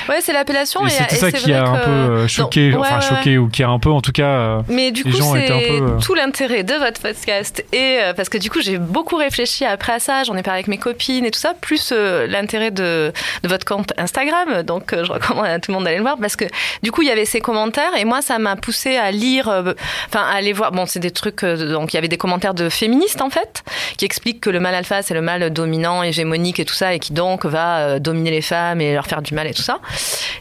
[0.08, 0.82] Ouais, c'est l'appellation.
[0.84, 3.48] Et Et, c'était ça qui a un peu choqué, Non, ouais, enfin ouais, choqué ou
[3.48, 4.62] qui a un peu en tout cas.
[4.68, 7.64] Mais du Les coup, gens étaient un c'est peu, euh, tout l'intérêt de votre podcast.
[7.72, 10.24] Et euh, parce que du coup, j'ai beaucoup réfléchi après à ça.
[10.24, 13.12] J'en ai parlé avec mes copines et tout ça, plus euh, l'intérêt de,
[13.42, 14.62] de votre compte Instagram.
[14.62, 16.44] Donc, euh, je recommande à tout le monde d'aller le voir parce que
[16.82, 20.22] du coup, il y avait ces commentaires et moi, ça m'a poussé à lire, enfin,
[20.22, 20.72] à aller voir.
[20.72, 21.44] Bon, c'est des trucs.
[21.44, 23.62] donc, il y avait des commentaires de féministes en fait
[23.96, 26.98] qui expliquent que le mal alpha, c'est le mal dominant, hégémonique et tout ça, et
[26.98, 29.78] qui donc va dominer les femmes et leur faire du mal et tout ça.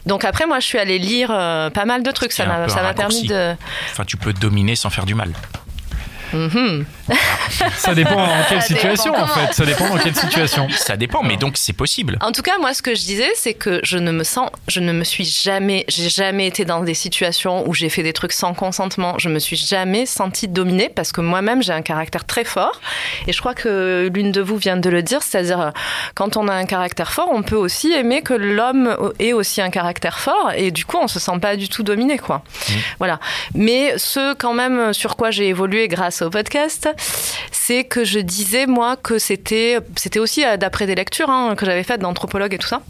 [0.06, 2.32] Donc après, moi, je suis allée lire pas mal de trucs.
[2.32, 3.54] Ça m'a permis de.
[3.92, 5.32] Enfin, tu peux dominer sans faire du mal.
[6.32, 6.84] Mhm.
[7.76, 9.52] Ça dépend en quelle situation en fait.
[9.52, 10.68] Ça dépend dans quelle situation.
[10.70, 12.18] Ça dépend, mais donc c'est possible.
[12.20, 14.80] En tout cas, moi, ce que je disais, c'est que je ne me sens, je
[14.80, 18.32] ne me suis jamais, j'ai jamais été dans des situations où j'ai fait des trucs
[18.32, 19.14] sans consentement.
[19.18, 22.80] Je me suis jamais sentie dominée parce que moi-même, j'ai un caractère très fort.
[23.26, 25.70] Et je crois que l'une de vous vient de le dire, c'est-à-dire, euh,
[26.14, 29.70] quand on a un caractère fort, on peut aussi aimer que l'homme ait aussi un
[29.70, 30.52] caractère fort.
[30.56, 32.42] Et du coup, on se sent pas du tout dominé, quoi.
[32.98, 33.18] Voilà.
[33.54, 36.88] Mais ce, quand même, sur quoi j'ai évolué grâce au podcast,
[37.52, 39.78] c'est que je disais, moi, que c'était,
[40.16, 42.82] aussi euh, d'après des lectures hein, que j'avais faites d'anthropologue et tout ça,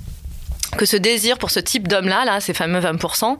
[0.76, 3.36] que ce désir pour ce type d'homme-là, là, ces fameux 20%,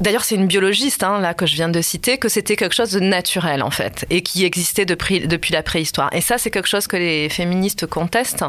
[0.00, 2.92] d'ailleurs c'est une biologiste hein, là que je viens de citer, que c'était quelque chose
[2.92, 6.08] de naturel en fait, et qui existait depuis, la préhistoire.
[6.12, 8.44] Et ça c'est quelque chose que les féministes contestent.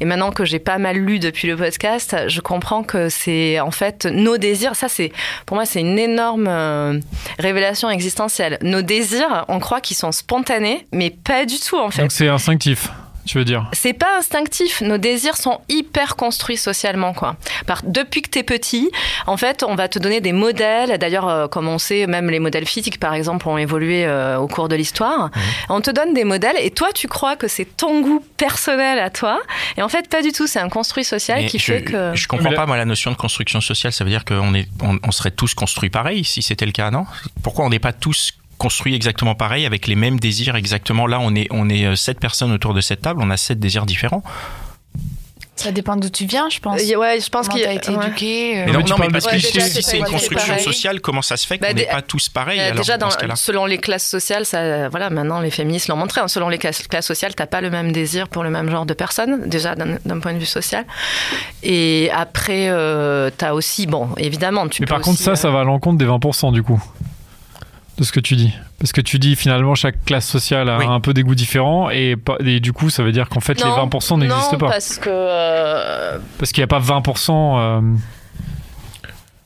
[0.00, 3.70] Et maintenant que j'ai pas mal lu depuis le podcast, je comprends que c'est en
[3.70, 5.12] fait nos désirs, ça c'est,
[5.46, 6.98] pour moi c'est une énorme euh,
[7.38, 8.58] révélation existentielle.
[8.62, 12.02] Nos désirs, on croit qu'ils sont spontanés, mais pas du tout en fait.
[12.02, 12.90] Donc c'est instinctif,
[13.26, 13.68] tu veux dire.
[13.72, 14.80] C'est pas instinctif.
[14.80, 17.36] Nos désirs sont hyper construits socialement, quoi.
[17.66, 18.90] Par, depuis que t'es petit,
[19.26, 20.98] en fait, on va te donner des modèles.
[20.98, 24.48] D'ailleurs, euh, comme on sait, même les modèles physiques, par exemple, ont évolué euh, au
[24.48, 25.30] cours de l'histoire.
[25.68, 29.10] On te donne des modèles et toi, tu crois que c'est ton goût personnel à
[29.10, 29.40] toi.
[29.76, 30.46] Et en fait, pas du tout.
[30.46, 32.14] C'est un construit social Mais qui je, fait que.
[32.14, 33.92] je comprends pas moi la notion de construction sociale.
[33.92, 36.90] Ça veut dire qu'on est, on, on serait tous construits pareil si c'était le cas,
[36.90, 37.06] non?
[37.42, 41.34] Pourquoi on n'est pas tous construits exactement pareil avec les mêmes désirs exactement Là, on
[41.34, 44.22] est, on est euh, sept personnes autour de cette table, on a sept désirs différents.
[45.58, 46.78] Ça dépend d'où tu viens, je pense.
[46.82, 48.04] Euh, ouais, je pense qu'il a- été ouais.
[48.06, 48.58] éduqué.
[48.60, 51.22] euh, Mais non, mais tu non, mais parce que si c'est une construction sociale, comment
[51.22, 53.78] ça se fait Bah, qu'on des- n'est pas tous pareils alors, déjà, dans selon les
[53.78, 56.20] classes sociales, ça, voilà, maintenant les féministes l'ont montré.
[56.20, 58.84] hein, selon les classes, classes sociales, t'as pas le même désir pour le même genre
[58.84, 60.84] de personnes, déjà d'un point de vue social.
[61.62, 65.36] Et après, euh, t'as aussi, bon, évidemment, tu Mais peux par contre, aussi, ça, euh,
[65.36, 66.82] ça va à l'encontre des 20% du coup.
[67.98, 68.52] De ce que tu dis.
[68.78, 70.84] Parce que tu dis finalement chaque classe sociale a Oui.
[70.86, 72.14] un peu des goûts différents et,
[72.60, 74.68] du coup ça veut dire qu'en fait les non, 20% n'existent non, pas.
[74.68, 77.30] parce que euh, Parce qu'il n'y a pas 20%.
[77.58, 77.80] euh,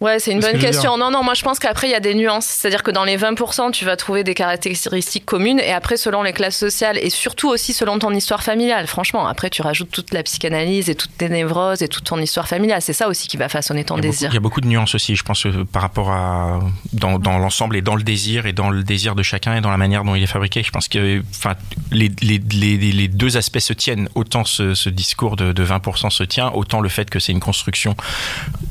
[0.00, 0.96] Ouais, c'est une bonne que question.
[0.96, 2.46] Non, non, moi je pense qu'après il y a des nuances.
[2.46, 6.32] C'est-à-dire que dans les 20%, tu vas trouver des caractéristiques communes et après selon les
[6.32, 8.86] classes sociales et surtout aussi selon ton histoire familiale.
[8.86, 12.48] Franchement, après tu rajoutes toute la psychanalyse et toutes tes névroses et toute ton histoire
[12.48, 12.80] familiale.
[12.80, 14.30] C'est ça aussi qui va façonner ton il beaucoup, désir.
[14.30, 16.60] il y a beaucoup de nuances aussi, je pense, euh, par rapport à
[16.94, 19.70] dans, dans l'ensemble et dans le désir et dans le désir de chacun et dans
[19.70, 20.62] la manière dont il est fabriqué.
[20.62, 21.56] Je pense que enfin,
[21.92, 24.08] les, les, les, les deux aspects se tiennent.
[24.14, 27.40] Autant ce, ce discours de, de 20% se tient, autant le fait que c'est une
[27.40, 27.94] construction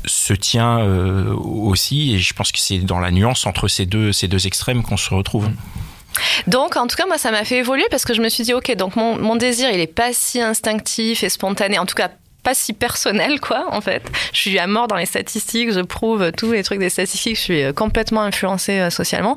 [0.06, 2.14] se tient euh, aussi.
[2.14, 4.96] Et je pense que c'est dans la nuance entre ces deux, ces deux extrêmes qu'on
[4.96, 5.48] se retrouve.
[6.46, 8.52] Donc, en tout cas, moi, ça m'a fait évoluer parce que je me suis dit,
[8.52, 12.10] ok, donc mon, mon désir, il est pas si instinctif et spontané, en tout cas
[12.42, 14.02] pas si personnel, quoi, en fait.
[14.32, 17.40] Je suis à mort dans les statistiques, je prouve tous les trucs des statistiques, je
[17.40, 19.36] suis euh, complètement influencée euh, socialement.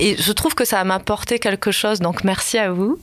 [0.00, 2.98] Et je trouve que ça m'a apporté quelque chose, donc merci à vous,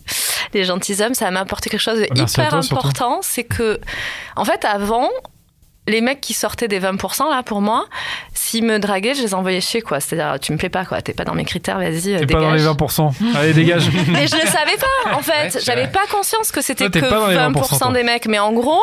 [0.53, 3.79] les gentilshommes, ça m'a apporté quelque chose de Merci hyper toi, important, c'est que,
[4.35, 5.09] en fait, avant,
[5.89, 7.85] les mecs qui sortaient des 20% là pour moi,
[8.33, 9.99] s'ils me draguaient, je les envoyais chez quoi.
[9.99, 12.39] C'est-à-dire, tu me plais pas quoi, t'es pas dans mes critères, vas-y, euh, T'es pas
[12.39, 12.75] dans les dégage.
[12.75, 13.11] 20%.
[13.35, 13.89] Allez, dégage.
[14.07, 15.55] Mais je le savais pas, en fait.
[15.55, 17.91] Ouais, J'avais pas conscience que c'était que t'es pas dans les 20%, 20%, toi.
[17.91, 18.25] des mecs.
[18.27, 18.81] Mais en gros,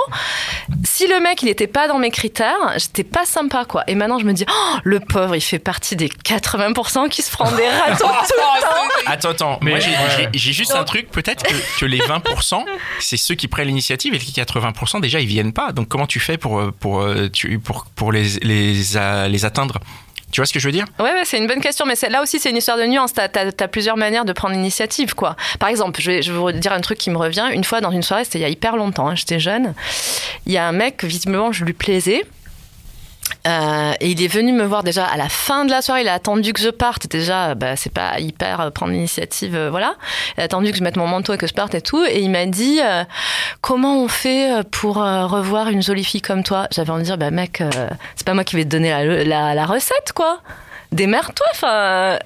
[0.84, 3.84] si le mec, il était pas dans mes critères, j'étais pas sympa, quoi.
[3.86, 7.30] Et maintenant, je me dis, oh, le pauvre, il fait partie des 80% qui se
[7.30, 8.66] prend des ratons tout le temps.
[9.07, 9.59] Attends, attends.
[9.62, 11.11] Mais- Moi, j'ai- juste un truc.
[11.11, 12.64] Peut-être que, que les 20%,
[13.00, 15.72] c'est ceux qui prennent l'initiative et les 80%, déjà, ils viennent pas.
[15.72, 16.72] Donc, comment tu fais pour, euh,
[17.03, 18.97] euh, tu- pour, pour les, les,
[19.44, 19.78] atteindre
[20.32, 20.84] Tu vois ce que je veux dire?
[20.99, 23.12] Ouais, c'est une bonne question, mais là aussi c'est une histoire de nuance.
[23.12, 25.36] T'as as, plusieurs manières de prendre l'initiative, quoi.
[25.59, 27.47] Par exemple, je vais, je vais vous dire un truc qui me revient.
[27.53, 29.74] Une fois dans une soirée, c'était il y a hyper longtemps, hein, j'étais jeune.
[30.47, 32.24] Il y a un mec, visiblement, je lui plaisais.
[33.47, 36.03] Euh, et il est venu me voir déjà à la fin de la soirée.
[36.03, 37.07] Il a attendu que je parte.
[37.07, 39.95] Déjà, bah, c'est pas hyper euh, prendre l'initiative, euh, voilà.
[40.37, 42.05] Il a attendu que je mette mon manteau et que je parte et tout.
[42.05, 43.05] Et il m'a dit euh,
[43.61, 46.66] comment on fait pour revoir une jolie fille comme toi?
[46.72, 47.62] J'avais envie de dire bah mec,
[48.16, 50.41] c'est pas moi qui vais te donner la, la recette, quoi.
[50.97, 51.47] Démerde-toi.
[51.53, 52.18] Enfin,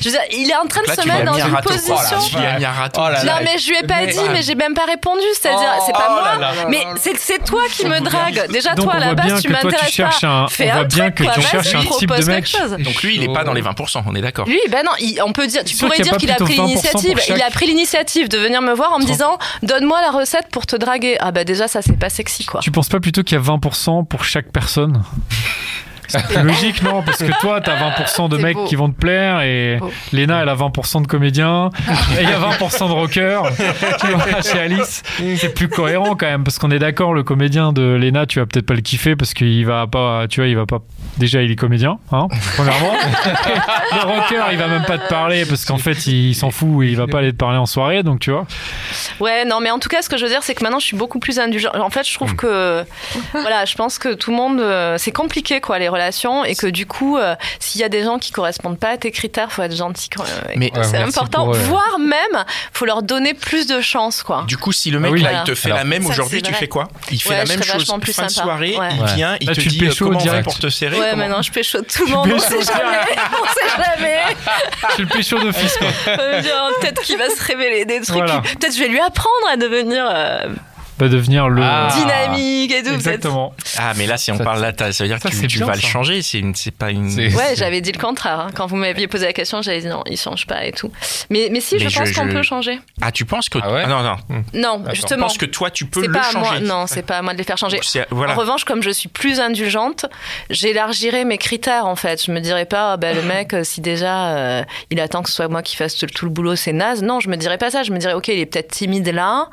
[0.00, 1.70] je veux dire, il est en train de Là, se mettre dans une râteau.
[1.70, 1.94] position.
[1.98, 2.88] Oh là, tu un.
[2.98, 5.22] Oh là Non mais je lui ai pas Mais- dit, mais j'ai même pas répondu.
[5.40, 6.22] C'est-à-dire, Oh, c'est pas oh moi.
[6.22, 8.50] là là là mais c'est c'est toi qui me drague.
[8.52, 10.26] Déjà Donc, toi à la base tu m'intéresses pas.
[10.26, 12.44] un- Fais on voit un bien truc, que tu cherches un type de propose mec.
[12.44, 12.70] quelque chose.
[12.78, 14.46] Donc, lui, il est pas dans les 20%, on est d'accord.
[14.46, 14.92] Lui, ben non,
[15.24, 17.20] on peut dire, tu pourrais qu'il y a dire qu'il a pris 20% pour l'initiative.
[17.28, 20.66] Il a pris l'initiative de venir me voir en me disant, donne-moi la recette pour
[20.66, 21.16] te draguer.
[21.20, 22.60] Ah bah déjà ça c'est pas sexy quoi.
[22.60, 25.02] Tu penses pas plutôt qu'il y a 20% pour chaque personne?
[26.08, 28.64] C'est plus logique, non Parce que toi, t'as 20% de mecs beau.
[28.64, 29.90] qui vont te plaire et Beau.
[30.12, 31.70] Léna, elle a 20% de comédiens
[32.18, 33.44] et il y a 20% de rockers.
[34.00, 35.02] tu vois, chez Alice,
[35.36, 38.46] c'est plus cohérent quand même parce qu'on est d'accord, le comédien de Léna, tu vas
[38.46, 40.78] peut-être pas le kiffer parce qu'il va pas, tu vois, il va pas.
[41.18, 42.92] Déjà, il est comédien, hein, premièrement.
[43.92, 46.90] le rocker, il va même pas te parler parce qu'en fait, il s'en fout et
[46.90, 48.46] il va pas aller te parler en soirée, donc tu vois.
[49.20, 50.86] Ouais, non, mais en tout cas, ce que je veux dire, c'est que maintenant, je
[50.86, 51.74] suis beaucoup plus indulgente.
[51.76, 52.84] En fait, je trouve que,
[53.32, 55.97] voilà, je pense que tout le monde, euh, c'est compliqué, quoi, les relations,
[56.44, 59.10] et que du coup, euh, s'il y a des gens qui correspondent pas à tes
[59.10, 60.08] critères, faut être gentil.
[60.08, 61.44] Quand, euh, Mais- c'est Ouais, important.
[61.44, 61.58] pour eux.
[61.58, 64.44] Voire même, faut leur donner plus de chance, quoi.
[64.46, 65.20] Du coup, si le mec Ah oui.
[65.22, 65.44] là, Voilà.
[65.44, 66.88] il te fait Alors, la même aujourd'hui, tu fais quoi?
[67.10, 68.44] Il fait Ouais, la je même chose plus fin de sympa.
[68.44, 68.88] soirée, Ouais.
[68.98, 70.44] il vient, il Là, te tu dit euh, pécho comment on fait direct.
[70.44, 70.98] pour te serrer.
[70.98, 72.98] Ouais, comment- maintenant, je pécho tout le monde, on sait jamais.
[73.32, 74.18] on sait jamais.
[74.96, 75.78] C'est le pécho d'office.
[76.08, 76.42] Euh,
[76.80, 78.18] Peut-être qu'il va se révéler des trucs.
[78.24, 80.46] Peut-être je vais lui apprendre à devenir euh,
[80.98, 81.62] Va devenir le.
[81.62, 81.88] Ah.
[81.94, 82.94] dynamique et tout.
[82.94, 83.54] Exactement.
[83.78, 85.46] Ah, mais là, si on Ça- parle là, ça veut dire ça, que tu, c'est
[85.46, 86.22] tu bien, vas le changer.
[86.22, 87.08] C'est pas une.
[87.16, 88.40] Ouais, j'avais dit le contraire.
[88.40, 88.50] hein.
[88.54, 90.90] Quand vous m'aviez posé la question, j'avais dit non, il change pas et tout.
[91.30, 92.80] Mais, mais si, Mais je pense je- qu'on je- peut changer.
[93.00, 94.16] Ah, tu penses que Ah ouais non, non.
[94.54, 95.26] Non, Je justement.
[95.26, 96.48] pense que toi, tu peux le pas à moi.
[96.48, 96.60] changer.
[96.64, 97.80] Non, c'est pas à moi de les faire changer.
[98.10, 98.32] Voilà.
[98.34, 100.06] En revanche, comme je suis plus indulgente,
[100.50, 102.24] j'élargirai mes critères en fait.
[102.24, 105.28] Je me dirais pas, ah, bah, le mec, euh, si déjà euh, il attend que
[105.30, 107.02] ce soit moi qui fasse tout, tout le boulot, c'est naze.
[107.02, 107.82] Non, je me dirais pas ça.
[107.82, 109.48] Je me dirais, ok, il est peut-être timide là,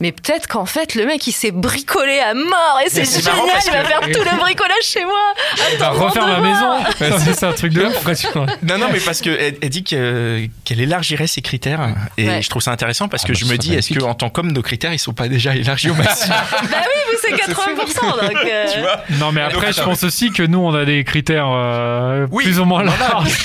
[0.00, 3.34] mais peut-être qu'en fait, le mec, il s'est bricolé à mort et c'est génial.
[3.66, 5.34] Il va que- faire tout le bricolage chez moi.
[5.72, 7.18] Il va refaire ma maison.
[7.34, 7.94] C'est un truc de ouf.
[7.94, 8.26] Pourquoi tu
[8.62, 11.80] Non, non, mais parce qu'elle elle dit que- qu'elle élargirait ses critères.
[12.18, 12.42] Et Ouais.
[12.42, 14.52] je trouve ça intéressant parce Ah que bah, je me dis, est-ce qu'en tant qu'homme,
[14.52, 16.36] nos critères, ils sont pas déjà élargis au maximum?
[16.70, 18.20] Bah oui, vous c'est 80%.
[18.20, 19.00] Donc, euh, Tu vois?
[19.20, 22.58] Non, mais après, je pense aussi que nous, on a des critères euh, Oui, plus
[22.60, 23.36] ou moins on larges.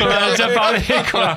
[0.00, 0.80] en a déjà parlé,
[1.10, 1.34] quoi.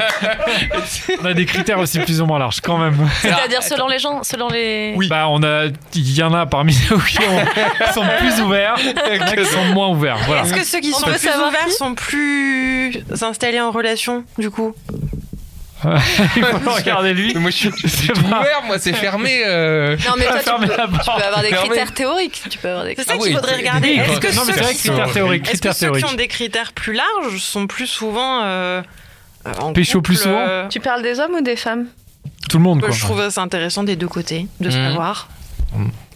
[1.22, 2.96] On a des critères aussi plus ou moins larges, quand même.
[3.22, 4.94] C'est-à-dire selon les gens, selon les.
[4.96, 5.08] Oui.
[5.08, 9.16] Bah, on a, il y en a parmi nous qui ont- sont plus ouverts, il
[9.16, 10.18] y en a qui sont moins ouverts.
[10.28, 10.44] Voilà.
[10.44, 13.72] Est-ce que ceux qui On sont peut plus savoir ouverts qui sont plus installés en
[13.72, 14.76] relation, du coup
[16.36, 17.36] Il faut regarder lui.
[17.36, 19.44] Moi, je suis, je pas- ouvert, moi, c'est fermé.
[19.46, 19.96] euh.
[20.08, 21.22] Non, mais toi, tu Fermez peux, la tu peux porte.
[21.22, 21.68] avoir des Fermez.
[21.68, 22.42] critères théoriques.
[22.50, 23.90] Tu peux avoir des C'est ça Ah qu'il oui, faudrait regarder.
[23.90, 25.44] oui, Est-ce que Non, mais c'est ceux vrai, qui critères sont- théoriques.
[25.44, 26.14] Est-ce que Critères ceux qui théoriques.
[26.14, 28.82] ont des critères plus larges sont plus souvent euh,
[29.46, 31.86] euh, en Pécho couple, plus souvent euh, Tu parles des hommes ou des femmes?
[32.50, 32.92] Tout le monde, quoi.
[32.92, 34.72] Je trouve ça intéressant des deux côtés de Mhm.
[34.72, 35.28] savoir.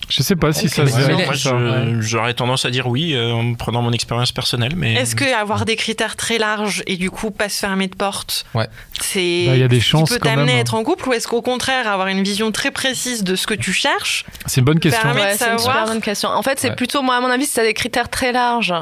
[0.10, 3.54] Je sais pas si ça se Ouais, je- j'aurais tendance à dire oui euh, en
[3.54, 4.96] prenant mon expérience personnelle, mais.
[4.96, 8.44] Est-ce que avoir des critères très larges et du coup pas se fermer de porte,
[8.56, 8.68] Ouais.
[9.00, 11.14] c'est Bah, il y a des qui chances peut t'amener à être en couple ou
[11.14, 14.66] est-ce qu'au contraire avoir une vision très précise de ce que tu cherches C'est une
[14.66, 15.12] bonne question.
[15.12, 16.30] Ouais, c'est une super bonne question.
[16.30, 16.76] En fait, c'est Ouais.
[16.76, 18.74] plutôt, moi, à mon avis, si tu as des critères très larges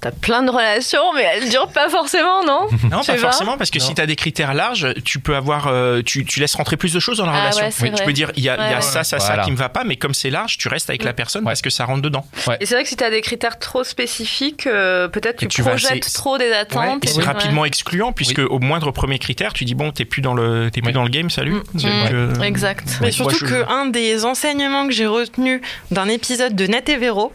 [0.00, 3.78] T'as plein de relations, mais elles durent pas forcément, non Non, pas forcément, parce que
[3.78, 3.84] Non.
[3.86, 6.92] si tu as des critères larges, tu peux avoir, euh, tu, tu laisses rentrer plus
[6.92, 7.84] de choses dans la Ah relation.
[7.86, 8.80] ouais, Tu peux dire, il y a, il y a Ouais, ouais.
[8.80, 9.36] ça, ça, Voilà.
[9.36, 11.62] ça qui me va pas, mais comme c'est large, tu restes avec la personne parce
[11.62, 12.24] que ça rentre dedans.
[12.60, 16.04] Et c'est vrai que si t'as des critères trop spécifiques, euh, peut-être tu, tu projettes
[16.04, 17.04] assez- trop des attentes.
[17.04, 20.34] et c'est rapidement excluant, puisque au moindre premier critère, tu dis, bon, t'es plus dans
[20.34, 21.54] le, t'es plus dans le game, salut.
[21.74, 21.78] Mm.
[21.78, 21.80] Mm.
[22.12, 22.98] euh, Exact.
[23.00, 26.82] Mais surtout moi, je- que un des enseignements que j'ai retenu d'un épisode de Nat
[26.88, 27.32] et Véro,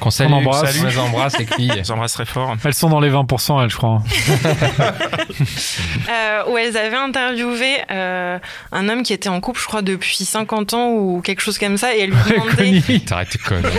[0.00, 0.76] Qu'on salue, On embrasse.
[0.80, 1.82] on les embrasse les filles.
[2.06, 2.56] Très fort.
[2.64, 4.02] Elles sont dans les 20%, elles, je crois.
[6.10, 8.38] euh, où elles avaient interviewé euh,
[8.72, 11.76] un homme qui était en couple, je crois, depuis 50 ans ou quelque chose comme
[11.76, 13.00] ça, et elle lui demandait.
[13.06, 13.70] T'arrêtes tes conneries.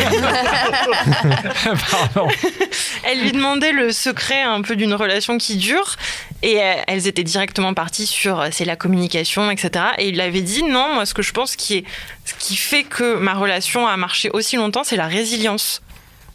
[1.91, 2.29] Pardon.
[3.05, 5.95] elle lui demandait le secret un peu d'une relation qui dure,
[6.41, 9.85] et euh, elles étaient directement parties sur euh, c'est la communication, etc.
[9.97, 11.83] Et il avait dit non, moi ce que je pense qui est
[12.25, 15.81] ce qui fait que ma relation a marché aussi longtemps, c'est la résilience.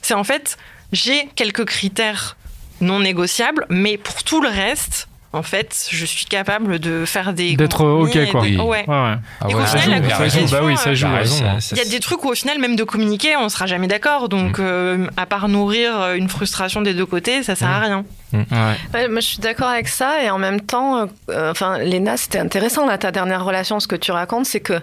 [0.02, 0.58] C'est en fait
[0.92, 2.36] j'ai quelques critères
[2.80, 5.08] non négociables, mais pour tout le reste.
[5.32, 8.42] En fait, je suis capable de faire des D'être OK, et quoi.
[8.42, 8.56] de- Oui.
[8.56, 8.84] ouais.
[8.88, 9.18] Ah
[9.48, 10.46] Et ouais, au Ça final, joue, la il a ça raison.
[10.46, 10.52] joue.
[10.52, 11.08] Bah oui, ça joue.
[11.08, 11.58] Raison, hein.
[11.72, 14.28] Il y a des trucs où au final, même de communiquer, on sera jamais d'accord.
[14.28, 18.04] Donc, euh, à part nourrir euh, une frustration des deux côtés, ça sert à rien.
[18.32, 18.46] Ouais.
[18.94, 20.22] Ouais, moi, je suis d'accord avec ça.
[20.22, 23.80] Et en même temps, euh, euh, enfin, Léna, c'était intéressant, là, ta dernière relation.
[23.80, 24.80] Ce que tu racontes, c'est que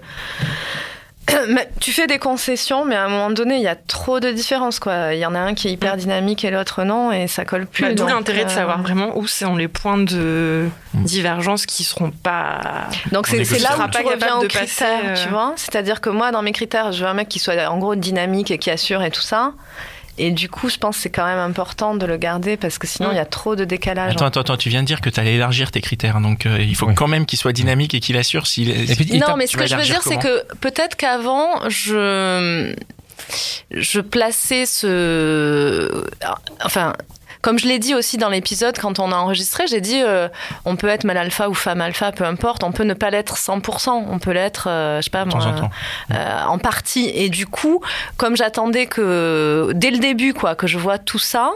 [1.80, 4.80] tu fais des concessions, mais à un moment donné, il y a trop de différences.
[4.80, 5.14] Quoi.
[5.14, 7.66] Il y en a un qui est hyper dynamique et l'autre non, et ça colle
[7.66, 7.84] plus.
[7.84, 12.12] Bah, D'où l'intérêt de euh, savoir vraiment où sont les points de divergence qui seront
[12.12, 12.62] pas.
[13.12, 15.54] Donc c'est là où pas tu reviens aux critères, euh, tu vois.
[15.56, 18.52] C'est-à-dire que moi, dans mes critères, je veux un mec qui soit en gros dynamique
[18.52, 19.54] et qui assure et tout ça.
[20.18, 22.86] Et du coup, je pense que c'est quand même important de le garder parce que
[22.88, 24.14] sinon, il y a trop de décalage.
[24.14, 26.59] Attends, attends, attends, tu viens de dire que tu allais élargir tes critères, donc euh,
[26.62, 26.95] il faut Oui.
[26.95, 28.95] quand même qu'il soit dynamique et qu'il assure s'il est.
[28.95, 32.76] Puis, non, mais ce que je veux dire, c'est que peut-être qu'avant, je
[33.72, 36.05] je plaçais ce,
[36.64, 36.93] enfin.
[37.42, 40.28] Comme je l'ai dit aussi dans l'épisode, quand on a enregistré, j'ai dit euh,
[40.66, 43.36] on peut être mâle alpha ou femme alpha, peu importe, on peut ne pas l'être
[43.36, 45.39] 100%, on peut l'être, euh, je sais pas moi,
[46.12, 47.12] euh, en partie.
[47.14, 47.82] Et du coup,
[48.18, 51.52] comme j'attendais que dès le début, quoi, que je vois tout ça,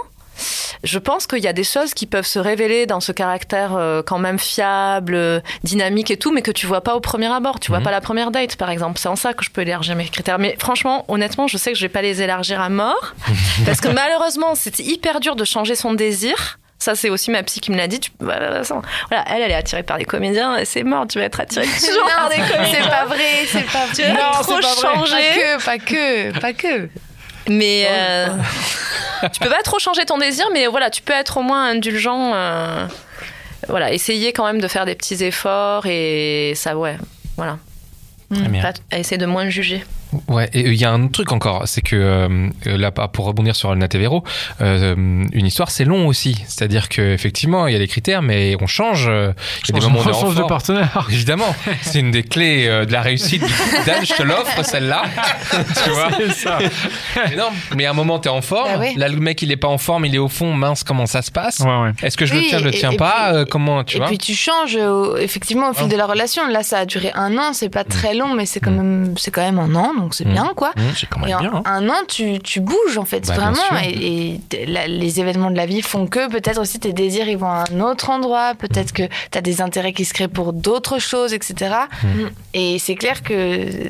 [0.83, 4.01] je pense qu'il y a des choses qui peuvent se révéler dans ce caractère euh,
[4.03, 7.59] quand même fiable, euh, dynamique et tout, mais que tu vois pas au premier abord.
[7.59, 7.83] Tu vois Mhm.
[7.85, 8.99] pas la première date, par exemple.
[8.99, 10.39] C'est en ça que je peux élargir mes critères.
[10.39, 13.13] Mais franchement, honnêtement, je sais que je vais pas les élargir à mort,
[13.65, 16.59] parce que malheureusement, c'est hyper dur de changer son désir.
[16.77, 17.99] Ça, c'est aussi ma psy qui me l'a dit.
[18.01, 18.11] Tu...
[18.19, 18.61] Voilà,
[19.09, 20.57] elle, elle est attirée par les comédiens.
[20.65, 22.65] C'est mort, tu vas être attirée toujours par des comédiens.
[22.83, 24.13] C'est pas vrai, c'est pas Tu vrai.
[24.13, 25.57] vas trop changer.
[25.65, 26.89] Pas que, pas que, pas que.
[27.47, 28.27] Mais euh,
[29.33, 32.31] tu peux pas trop changer ton désir, mais voilà, tu peux être au moins indulgent.
[32.33, 32.87] euh,
[33.67, 36.97] voilà, essayer quand même de faire des petits efforts et ça, ouais,
[37.37, 37.57] voilà.
[38.61, 39.83] Pas- essayer de moins juger.
[40.27, 43.55] Ouais, et il y a un autre truc encore, c'est que euh, là, pour rebondir
[43.55, 44.23] sur Natevero,
[44.61, 44.95] euh,
[45.31, 46.43] une histoire c'est long aussi.
[46.47, 49.07] C'est-à-dire qu'effectivement, il y a des critères, mais on change.
[49.07, 49.31] euh,
[49.67, 51.07] Il y a des moments où on change de partenaire.
[51.11, 53.41] Évidemment, c'est une des clés euh, de la réussite.
[53.85, 55.03] Dan, je te l'offre, celle-là.
[55.83, 56.57] tu vois C'est ça.
[57.29, 58.71] mais non, mais à un moment, t'es en forme.
[58.73, 58.93] Bah oui.
[58.97, 60.53] Là, le mec, il est pas en forme, il est au fond.
[60.53, 61.91] Mince, comment ça se passe Ouais, ouais.
[62.03, 63.83] Est-ce que je Oui, le tiens, je le et- tiens et pas puis- Euh, Comment,
[63.83, 65.89] tu et vois puis tu changes euh, effectivement au fil Ouais.
[65.89, 66.47] de la relation.
[66.47, 68.75] Là, ça a duré un an, c'est pas très long, mais c'est quand Mm.
[68.75, 70.71] même, c'est quand même un an, donc c'est bien, quoi.
[70.95, 71.51] C'est quand Et même en bien.
[71.55, 71.63] hein.
[71.65, 73.81] un an, tu, tu bouges en fait, Bah, bien vraiment.
[73.83, 77.27] Et, et t- la- les événements de la vie font que peut-être aussi tes désirs
[77.27, 80.27] ils vont à un autre endroit, peut-être que tu as des intérêts qui se créent
[80.27, 81.75] pour d'autres choses, etc.
[82.53, 83.87] Et c'est clair que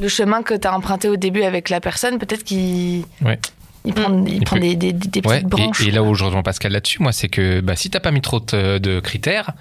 [0.00, 3.38] le chemin que tu as emprunté au début avec la personne, peut-être qu'il Ouais.
[3.86, 5.80] Il prend, il Il prend peut- des, des, des petites Ouais, branches.
[5.80, 8.10] et, et là où je rejoins Pascal là-dessus, moi, c'est que bah, si t'as pas
[8.10, 9.52] mis trop de, de critères,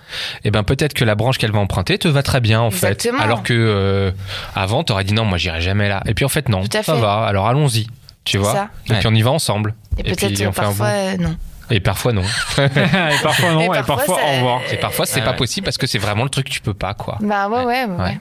[0.43, 3.17] eh ben peut-être que la branche qu'elle va emprunter te va très bien en Exactement.
[3.19, 3.23] fait.
[3.23, 4.11] Alors que euh,
[4.55, 6.01] avant, t'aurais dit non, moi j'irai jamais là.
[6.07, 6.99] Et puis en fait non, Tout à ça fait.
[7.01, 7.23] va.
[7.25, 7.87] Alors allons-y,
[8.23, 8.51] tu vois.
[8.51, 8.69] ça.
[8.89, 9.75] Et puis on y va ensemble.
[9.97, 11.35] Et, peut-être on euh, fait un parfois, euh, non.
[11.71, 12.21] Et parfois non.
[12.57, 14.61] et parfois non, Et et parfois, au revoir.
[14.71, 16.73] Et parfois c'est Ouais, pas possible parce que c'est vraiment le truc que tu peux
[16.73, 17.17] pas quoi.
[17.21, 18.19] Bah ouais, ouais, ouais.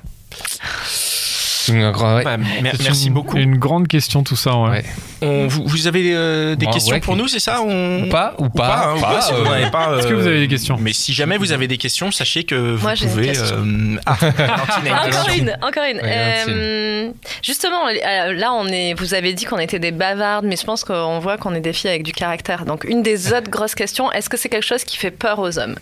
[1.68, 2.24] Ouais.
[2.62, 3.36] merci une- beaucoup.
[3.36, 4.70] Une grande question tout ça, ouais.
[4.70, 4.84] Ouais.
[5.22, 8.04] On- vous, vous avez euh, des questions ouais, pour nous, c'est ça on...
[8.04, 11.12] Ou pas, ou pas, hein, euh, Est-ce que vous euh, avez des questions Mais si
[11.14, 13.32] jamais vous avez des questions, sachez que vous Moi, une pouvez.
[13.38, 14.16] euh, Ah,
[15.06, 15.96] Encore une, encore une.
[15.98, 17.10] Ouais, Euh,
[17.42, 18.94] justement, euh, là, on est.
[18.94, 21.72] Vous avez dit qu'on était des bavardes, mais je pense qu'on voit qu'on est des
[21.72, 22.64] filles avec du caractère.
[22.64, 25.58] Donc, une des autres grosses questions est-ce que c'est quelque chose qui fait peur aux
[25.58, 25.76] hommes?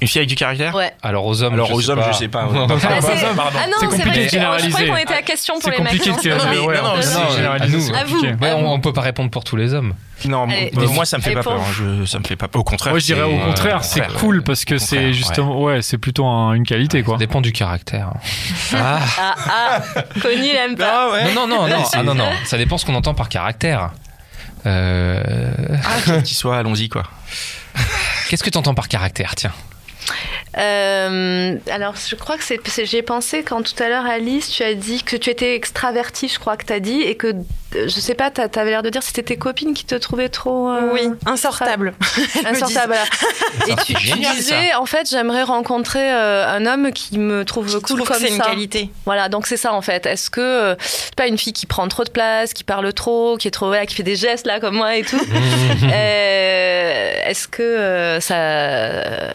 [0.00, 0.92] Une fille avec du caractère Ouais.
[1.02, 2.12] Alors aux hommes, Alors je aux sais hommes, pas.
[2.12, 2.40] je sais pas.
[2.50, 3.58] Ah, Pardon, c'est- pardon.
[3.62, 4.10] Ah non, C'est c'est compliqué vrai.
[4.10, 4.86] de Je croyais généraliser.
[4.88, 5.86] qu'on était à question pour C'est les mecs.
[5.88, 7.82] compliqué non, de c'est pas mais- ouais, non, non, on- c'est- c'est à généralisé, nous.
[7.82, 8.14] c'est À vous.
[8.14, 8.36] compliqué.
[8.44, 9.94] Ouais, on, on peut pas répondre pour tous les hommes.
[10.26, 11.54] Non, Allez, euh, des- moi ça me fait pas peur.
[11.60, 12.60] hein, je- ça me fait pas peur.
[12.60, 12.92] Au contraire.
[12.92, 15.82] Moi, je dirais au c'est- contraire, c'est contraire, cool euh, parce que c'est justement, ouais,
[15.82, 17.14] c'est plutôt un- une qualité, quoi.
[17.14, 18.12] Ça dépend du caractère.
[18.74, 18.98] Ah.
[19.18, 19.80] Ah, ah,
[20.22, 21.08] Connie, il aime pas.
[21.08, 21.34] Ah ouais.
[21.34, 22.28] Non, non, non, non, C'est- ah, non, non.
[22.44, 23.90] Ça dépend ce qu'on entend par caractère.
[24.66, 25.22] Euh,
[26.08, 27.04] Ah, qu'il soit, allons-y, quoi.
[28.28, 29.52] Qu'est-ce que tu entends par caractère Tiens?
[30.58, 34.48] Euh, alors, je crois que c'est, c'est- j'y ai pensé quand tout à l'heure, Alice,
[34.50, 37.28] tu as dit que tu étais extravertie, je crois que tu as dit, et que,
[37.28, 37.34] euh,
[37.86, 40.70] je sais pas, tu avais l'air de dire c'était tes copines qui te trouvaient trop.
[40.70, 41.94] euh, Oui, insortable.
[42.44, 42.96] Insortable.
[43.68, 47.68] Et tu, tu génial, disais, en fait, j'aimerais rencontrer euh, un homme qui me trouve
[47.68, 48.44] Je cool trouve que comme c'est une ça.
[48.44, 48.90] qualité.
[49.04, 50.06] Voilà, donc c'est ça en fait.
[50.06, 53.36] Est-ce que euh, c'est pas une fille qui prend trop de place, qui parle trop,
[53.36, 55.20] qui est trop voilà, qui fait des gestes là comme moi et tout
[55.92, 59.32] Euh, Est-ce que euh, ça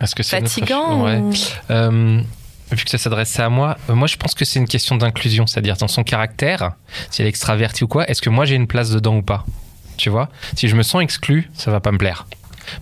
[0.00, 1.16] Est-ce que c'est notre- fatigant Ouais.
[1.18, 1.32] ou-
[1.70, 2.20] Euh,
[2.72, 5.46] vu que ça s'adresse à moi, euh, moi je pense que c'est une question d'inclusion,
[5.46, 6.72] c'est-à-dire dans son caractère,
[7.10, 9.44] si elle est extravertie ou quoi, est-ce que moi j'ai une place dedans ou pas?
[9.96, 10.28] Tu vois?
[10.56, 12.26] Si je me sens exclu, ça va pas me plaire.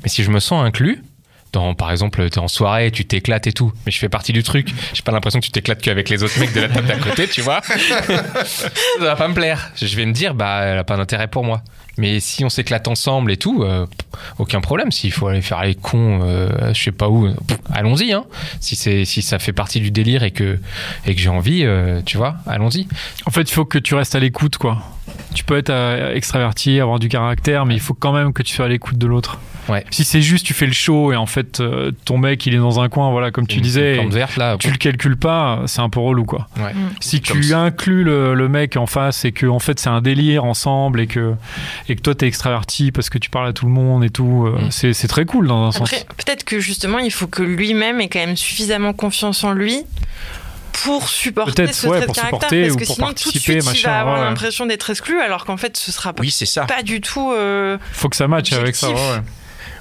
[0.02, 1.02] Mais si je me sens inclus,
[1.52, 4.42] dans, par exemple, t'es en soirée, tu t'éclates et tout, mais je fais partie du
[4.42, 6.96] truc, j'ai pas l'impression que tu t'éclates qu'avec les autres mecs de la table d'à
[6.96, 7.60] côté, tu vois
[8.44, 8.70] Ça
[9.00, 9.72] va pas me plaire.
[9.76, 11.62] Je vais me dire, bah, elle a pas d'intérêt pour moi.
[11.96, 13.84] Mais si on s'éclate ensemble et tout, euh,
[14.38, 14.92] aucun problème.
[14.92, 17.28] S'il faut aller faire les cons, euh, je sais pas où,
[17.72, 18.12] allons-y.
[18.12, 18.24] Hein.
[18.60, 20.58] Si c'est si ça fait partie du délire et que
[21.06, 22.86] et que j'ai envie, euh, tu vois, allons-y.
[23.26, 24.78] En fait, il faut que tu restes à l'écoute, quoi.
[25.34, 28.54] Tu peux être euh, extraverti, avoir du caractère, mais il faut quand même que tu
[28.54, 29.38] sois à l'écoute de l'autre.
[29.68, 29.84] Ouais.
[29.90, 32.58] Si c'est juste tu fais le show et en fait euh, ton mec il est
[32.58, 34.56] dans un coin, voilà, comme tu Une- disais, verte là.
[34.58, 36.48] tu le calcules pas, c'est un peu relou, quoi.
[36.58, 36.72] Ouais.
[37.00, 40.44] Si tu inclus le, le mec en face et que en fait c'est un délire
[40.44, 41.34] ensemble et que
[41.88, 44.46] et que toi t'es extraverti parce que tu parles à tout le monde et tout,
[44.46, 44.92] euh, Mm.
[44.92, 45.90] c'est très cool dans un sens.
[46.16, 49.82] Peut-être que justement, il faut que lui-même ait quand même suffisamment confiance en lui
[50.84, 52.38] pour supporter ce ouais, trait de pour caractère.
[52.38, 54.24] supporter Parce ou que sinon, tout de participer, suite, il machin, va avoir ouais.
[54.26, 56.64] l'impression d'être exclu, alors qu'en fait, ce sera pas, Oui, c'est ça.
[56.66, 57.32] pas du tout.
[57.32, 58.90] euh, Faut que ça matche avec ça.
[58.90, 58.96] Ouais.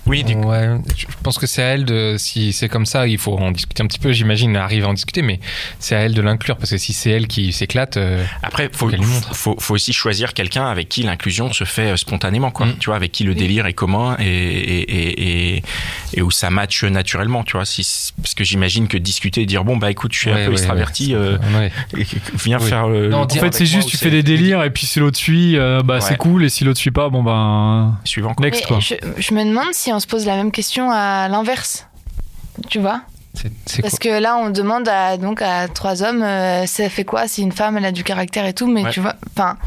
[0.07, 3.17] Oui, du Ouais, je pense que c'est à elle de, si c'est comme ça, il
[3.17, 5.39] faut en discuter un petit peu, j'imagine, arriver à en discuter, mais
[5.79, 8.89] c'est à elle de l'inclure, parce que si c'est elle qui s'éclate, euh, Après, faut,
[9.33, 12.67] faut, faut aussi choisir quelqu'un avec qui l'inclusion se fait euh, spontanément, quoi.
[12.67, 12.77] Mm.
[12.79, 15.63] Tu vois, avec qui le délire est commun et, et, et, et,
[16.13, 17.65] et où ça matche naturellement, tu vois.
[17.65, 20.45] Si, parce que j'imagine que discuter et dire, bon, bah écoute, je suis ouais, un
[20.45, 21.21] peu ouais, extraverti, ouais.
[21.21, 21.37] euh,
[22.35, 22.65] viens Oui.
[22.69, 23.09] faire euh, le.
[23.09, 25.17] Non, le dire En fait, c'est juste tu fais des délires et puis si l'autre
[25.17, 28.45] suit, euh, bah c'est cool et si l'autre suit pas, bon bah suivant, quoi.
[28.45, 28.79] next quoi.
[28.79, 31.87] je, je me demande si on se pose la même question à l'inverse.
[32.69, 33.01] Tu vois
[33.81, 37.41] Parce que là, on demande à, donc à trois hommes, euh, ça fait quoi si
[37.41, 38.91] une femme elle a du caractère et tout, mais Ouais.
[38.91, 39.57] tu vois, enfin,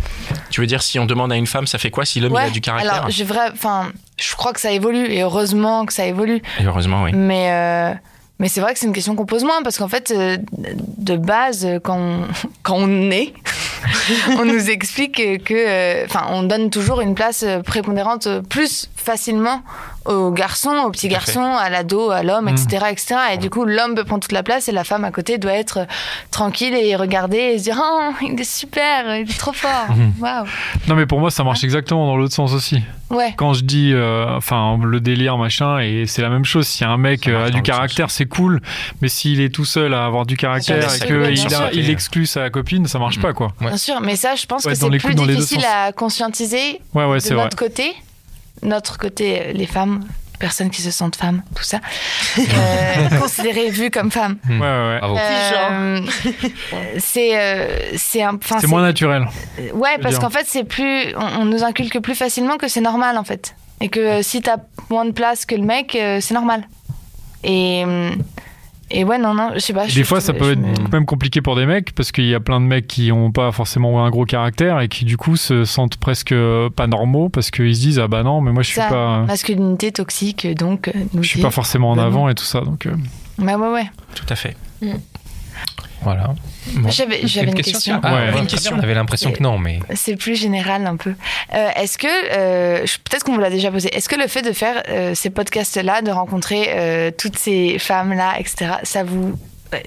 [0.51, 2.39] Tu veux dire, si on demande à une femme, ça fait quoi si l'homme il
[2.47, 5.93] a du caractère Alors, j'ai vrai, enfin, je crois que ça évolue et heureusement que
[5.93, 6.40] ça évolue.
[6.61, 7.11] Et heureusement, oui.
[7.12, 7.94] Mais, euh,
[8.39, 10.36] mais c'est vrai que c'est une question qu'on pose moins parce qu'en fait, euh,
[10.98, 12.20] de base, quand on,
[12.62, 13.32] quand on est,
[14.39, 19.62] on nous explique que, euh, enfin, on donne toujours une place prépondérante plus facilement
[20.06, 22.48] aux garçons, aux petits garçons, à l'ado, à l'homme, Mm.
[22.56, 23.14] etc., etc.
[23.35, 25.52] Et du coup, l'homme peut prendre toute la place et la femme à côté doit
[25.52, 25.86] être
[26.31, 30.12] tranquille et regarder et se dire, oh, il est super, il est trop fort, Mhm.
[30.20, 30.47] waouh.
[30.89, 32.82] Non mais pour moi ça marche exactement dans l'autre sens aussi.
[33.10, 33.35] Ouais.
[33.36, 36.66] Quand je dis, euh, enfin le délire machin et c'est la même chose.
[36.66, 38.60] Si un mec euh, a du l'autre caractère, c'est cool.
[39.02, 42.86] Mais s'il est tout seul à avoir du caractère et qu'il il exclut sa copine,
[42.86, 43.22] ça marche Mhm.
[43.22, 43.48] pas quoi.
[43.60, 43.68] Ouais.
[43.68, 47.05] Bien sûr, mais ça, je pense Ouais, que c'est plus coups, difficile à conscientiser Ouais
[47.05, 47.44] ouais de vrai.
[47.44, 47.93] notre côté,
[48.62, 50.05] notre côté, euh, les femmes,
[50.39, 51.81] personnes qui se sentent femmes, tout ça,
[52.39, 54.39] euh, considérées, vues comme femmes.
[54.49, 54.66] Ouais ouais.
[54.66, 54.99] ouais.
[55.01, 55.16] Bravo.
[55.19, 56.01] Euh,
[56.99, 59.27] c'est euh, c'est un C'est moins naturel.
[59.74, 62.81] ouais veux parce qu'en fait c'est plus on, on nous inculque plus facilement que c'est
[62.81, 64.57] normal en fait et que euh, si t'as
[64.89, 66.66] moins de place que le mec euh, c'est normal
[67.45, 68.11] et euh,
[68.91, 71.07] et ouais non non je sais pas je- Des fois, ça peut être me- même
[71.07, 74.05] compliqué pour des mecs parce qu'il y a plein de mecs qui ont pas forcément
[74.05, 77.75] un gros caractère et qui du coup se sentent presque euh, pas normaux parce qu'ils
[77.77, 80.93] se disent ah bah non mais moi je suis ça, pas masculinité toxique donc euh,
[81.15, 82.09] nous je suis pas forcément en Bah non.
[82.09, 82.95] avant et tout ça donc euh,
[83.39, 84.57] ouais ouais ouais Tout à fait.
[86.02, 86.35] Voilà.
[86.74, 86.89] Bon.
[86.90, 88.39] j'avais une question, Ah, Ouais.
[88.39, 88.77] Une question.
[88.77, 91.14] On avait l'impression que non, mais C'est plus général un peu.
[91.55, 94.52] Euh, est-ce que, euh, peut-être qu'on vous l'a déjà posé, est-ce que le fait de
[94.52, 99.39] faire euh, ces podcasts-là, de rencontrer euh, toutes ces femmes-là, etc., ça vous...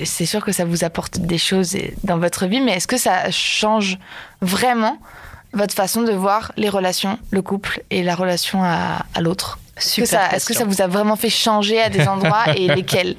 [0.06, 1.76] C'est sûr que ça vous apporte des choses
[2.06, 3.98] dans votre vie, mais est-ce que ça change
[4.42, 4.98] vraiment
[5.52, 9.60] votre façon de voir les relations, le couple et la relation à, à l'autre?
[9.76, 13.16] Super ça, est-ce que ça vous a vraiment fait changer à des endroits et lesquels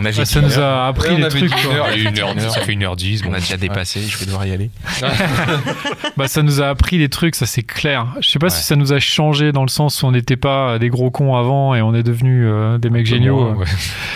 [0.00, 1.70] On ça, ça nous a appris Ouais, on des trucs une
[2.18, 3.22] heure, une heure ça fait une heure dix.
[3.26, 4.70] On a déjà dépassé, je vais devoir y aller.
[6.16, 8.06] Bah, ça nous a appris des trucs, ça c'est clair.
[8.20, 10.78] Je sais pas si ça nous a changé dans le sens où on n'était pas
[10.80, 13.52] des gros cons avant et on est devenus euh, des mecs géniaux.
[13.52, 13.66] Ouais.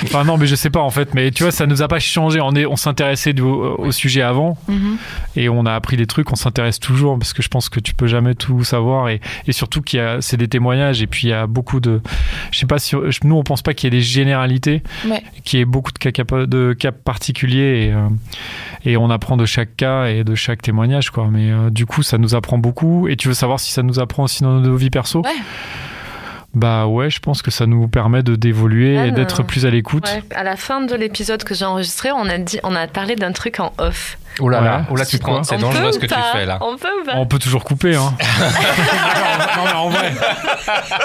[0.03, 1.15] Enfin non, mais je sais pas en fait.
[1.15, 2.41] Mais tu vois, ça nous a pas changé.
[2.41, 4.97] On est, on s'intéressait du- au, au sujet avant Mhm.
[5.37, 6.33] et on a appris des trucs.
[6.33, 9.53] On s'intéresse toujours parce que je pense que tu peux jamais tout savoir et, et
[9.53, 12.01] surtout qu'il y a, c'est des témoignages et puis il y a beaucoup de.
[12.51, 12.97] Je sais pas si.
[13.23, 15.23] Nous, on pense pas qu'il y ait des généralités, Ouais.
[15.45, 16.11] qu'il y ait beaucoup de cas,
[16.47, 18.09] de cas particuliers et, euh,
[18.85, 21.29] et on apprend de chaque cas et de chaque témoignage, quoi.
[21.31, 23.07] Mais euh, du coup, ça nous apprend beaucoup.
[23.09, 25.21] Et tu veux savoir si ça nous apprend aussi dans nos vies perso?
[25.23, 25.31] Ouais.
[26.55, 29.65] Bah ouais, je pense que ça nous permet de d'évoluer et Anne, d'être euh, plus
[29.65, 30.07] à l'écoute.
[30.07, 33.17] Ouais, à la fin de l'épisode que j'ai enregistré, on a dit, on a parlé
[33.17, 34.19] d'un truc en off.
[34.41, 36.59] Oh là là, oh là tu quoi prends, c'est dangereux ce que tu fais là.
[36.63, 38.15] On peut ou pas On peut toujours couper, hein.
[38.41, 40.11] non, mais en vrai.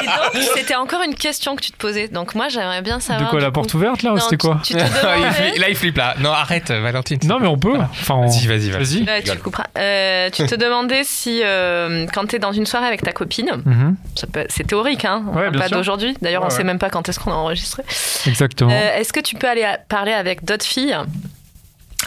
[0.01, 2.07] Et donc, c'était encore une question que tu te posais.
[2.07, 3.29] Donc moi, j'aimerais bien De savoir.
[3.29, 5.31] quoi du la coup- porte ouverte là C'était quoi tu, tu te il demandais.
[5.31, 6.15] flippe- là il flippe là.
[6.19, 7.19] Non arrête Valentine.
[7.25, 7.77] Non, mais on peut.
[7.77, 9.03] Enfin, on- Vas-y vas-y vas-y.
[9.03, 9.03] Vas-y.
[9.03, 9.65] Ouais, tu le couperas.
[9.77, 13.51] Euh, tu te demandais si, euh, quand tu es dans une soirée avec ta copine,
[13.65, 16.15] Mhm, ça peut- c'est théorique, hein, Ouais, parle bien pas d'aujourd'hui.
[16.21, 16.63] D'ailleurs, Ouais, on sait ouais.
[16.65, 17.83] même pas quand est-ce qu'on a enregistré.
[18.25, 18.71] Exactement.
[18.71, 20.95] Euh, est-ce que tu peux aller à- parler avec d'autres filles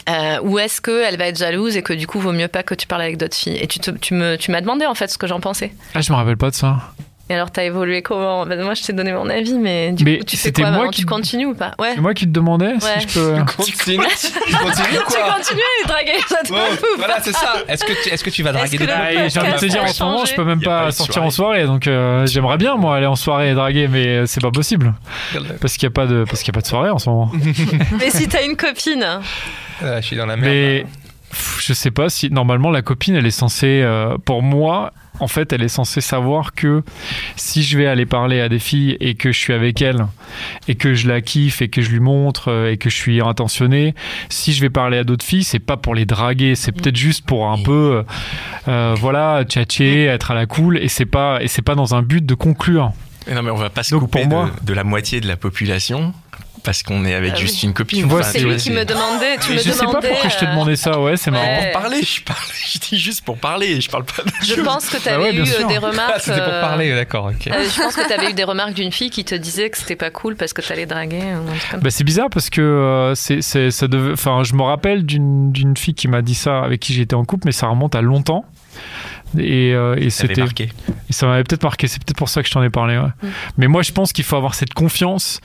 [0.09, 2.74] euh, ou est-ce qu'elle va être jalouse et que du coup, vaut mieux pas que
[2.74, 3.59] tu parles avec d'autres filles?
[3.61, 5.73] Et tu, te- tu me- tu m'as demandé en fait ce que j'en pensais.
[5.94, 6.78] Ah, je me rappelle pas de ça.
[7.28, 8.44] Et alors, t'as évolué comment?
[8.44, 10.73] Ben, Moi, je t'ai donné mon avis, mais du Mais coup, tu fais c'était quoi?
[10.73, 11.74] moi qui- Tu continues ou pas?
[11.78, 11.93] Ouais.
[11.94, 13.01] C'est moi qui te demandais Ouais.
[13.01, 13.36] si je peux.
[13.57, 13.77] Continue.
[14.48, 15.35] Tu continues Tu quoi?
[15.36, 15.61] continues?
[15.61, 17.55] à les draguer, ça te Bon, va ou pas Voilà c'est ça.
[17.69, 19.82] Est-ce que tu, est-ce que tu vas draguer des et J'ai envie de te dire,
[19.85, 21.27] en ce moment, je peux même pas sortir soirée.
[21.27, 24.51] en soirée, donc euh, j'aimerais bien moi aller en soirée et draguer, mais c'est pas
[24.51, 24.94] possible
[25.61, 27.09] parce qu'il y a pas de parce qu'il y a pas de soirée en ce
[27.09, 27.31] moment.
[27.98, 29.05] Mais si t'as une copine,
[29.82, 30.52] Ah, Je suis dans la merde.
[30.52, 30.86] Mais
[31.61, 35.52] je sais pas si normalement la copine, elle est censée, euh, pour moi, en fait,
[35.52, 36.82] elle est censée savoir que
[37.36, 40.07] si je vais aller parler à des filles et que je suis avec elle
[40.66, 43.20] et que je la kiffe et que je lui montre euh, et que je suis
[43.20, 43.94] intentionné,
[44.31, 47.27] si je vais parler à d'autres filles, c'est pas pour les draguer, c'est peut-être juste
[47.27, 48.02] pour un peu,
[48.69, 52.02] euh, voilà, tchatcher, être à la cool et c'est pas et c'est pas dans un
[52.02, 52.93] but de conclure.
[53.31, 55.28] Non, mais on va pas se Donc, couper pour moi- de, de la moitié de
[55.28, 56.15] la population
[56.62, 57.69] parce qu'on est avec Ah juste oui.
[57.69, 58.03] une copine.
[58.03, 59.37] Tu vois, Enfin, c'est tu lui qui me demandait.
[59.39, 61.45] Tu me je sais pas demandais, pourquoi je te euh, demandais ça, ouais, c'est marrant.
[61.47, 61.70] Ouais.
[61.73, 62.39] Pour parler, je parle,
[62.73, 65.24] je dis juste pour parler, je parle pas de Je pense que tu Ah avais
[65.24, 65.65] ouais, bien eu sûr.
[65.65, 66.20] euh, des Ah, remarques.
[66.20, 68.93] C'était pour euh, parler d'accord euh, je pense que tu avais eu des remarques d'une
[68.93, 71.20] fille qui te disait que c'était pas cool parce que draguer.
[71.20, 74.55] un truc comme Bah, c'est bizarre parce que euh, c'est, c'est- ça devait, enfin, je
[74.55, 77.53] me rappelle d'une, d'une fille qui m'a dit ça, avec qui j'étais en couple, mais
[77.53, 78.45] ça remonte à longtemps.
[79.39, 80.70] Et, euh, et c'était, marqué.
[81.09, 81.86] et ça m'avait peut-être marqué.
[81.86, 82.97] C'est peut-être pour ça que je t'en ai parlé.
[82.97, 83.05] ouais.
[83.05, 83.28] Mm.
[83.59, 85.40] Mais moi, je pense qu'il faut avoir cette confiance.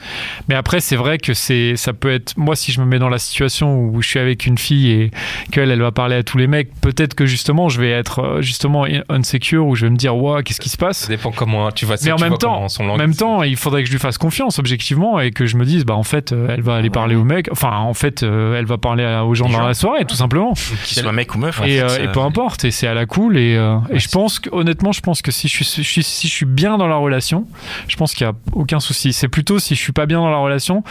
[0.48, 2.36] Mais après, c'est vrai que c'est, ça peut être.
[2.36, 5.10] Moi, si je me mets dans la situation où je suis avec une fille et
[5.52, 8.42] qu'elle, elle va parler à tous les mecs, peut-être que justement, je vais être euh,
[8.42, 10.98] justement insecure ou je vais me dire, waouh, qu'est-ce qui se passe?
[10.98, 11.96] Ça dépend comment tu vois.
[12.04, 15.20] mais en même temps, en même temps, il faudrait que je lui fasse confiance objectivement
[15.20, 17.50] et que je me dise, bah en fait, euh, elle va aller parler aux mecs.
[17.50, 20.54] Enfin, en fait, euh, elle va parler aux gens dans la soirée, tout simplement.
[20.84, 21.60] Qu'il soit mec ou meuf.
[21.60, 22.64] en et, fait, euh, et peu importe.
[22.64, 23.36] Et c'est à la cool.
[23.38, 26.28] Et, euh, et je pense que, honnêtement, je pense que si je suis, je si
[26.28, 27.46] je suis bien dans la relation,
[27.88, 29.12] je pense qu'il y a aucun souci.
[29.12, 30.82] C'est plutôt si je suis pas bien dans la relation,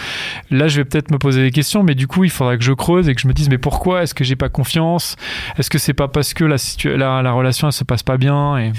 [0.51, 1.83] là, je vais peut-être me poser des questions.
[1.83, 4.03] Mais du coup, il faudra que je creuse et que je me dise, mais pourquoi
[4.03, 5.15] est-ce que j'ai pas confiance?
[5.57, 6.55] Est-ce que c'est pas parce que la,
[6.97, 8.71] la, la relation elle se passe pas bien et...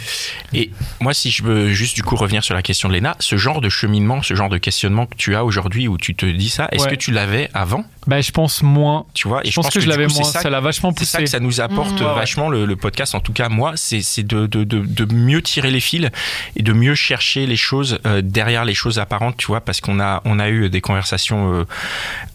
[0.52, 0.70] Et
[1.00, 3.60] moi, si je veux juste du coup revenir sur la question de Léna, ce genre
[3.60, 6.68] de cheminement, ce genre de questionnement que tu as aujourd'hui où tu te dis ça,
[6.72, 6.90] est-ce Ouais.
[6.90, 7.84] que tu l'avais avant?
[8.06, 9.04] Bah, je pense moins.
[9.14, 10.22] Tu vois, et je, pense que, je du l'avais moins.
[10.22, 11.24] ça Ça l'a vachement C'est ça poussé.
[11.24, 12.04] que ça nous apporte Mmh.
[12.14, 13.14] Vachement le, le podcast.
[13.14, 16.09] En tout cas, moi, c'est c'est de, de, de, de mieux tirer les fils
[16.56, 20.01] et de mieux chercher les choses euh, derrière les choses apparentes, tu vois, parce qu'on
[20.01, 21.64] a, on a eu des conversations euh,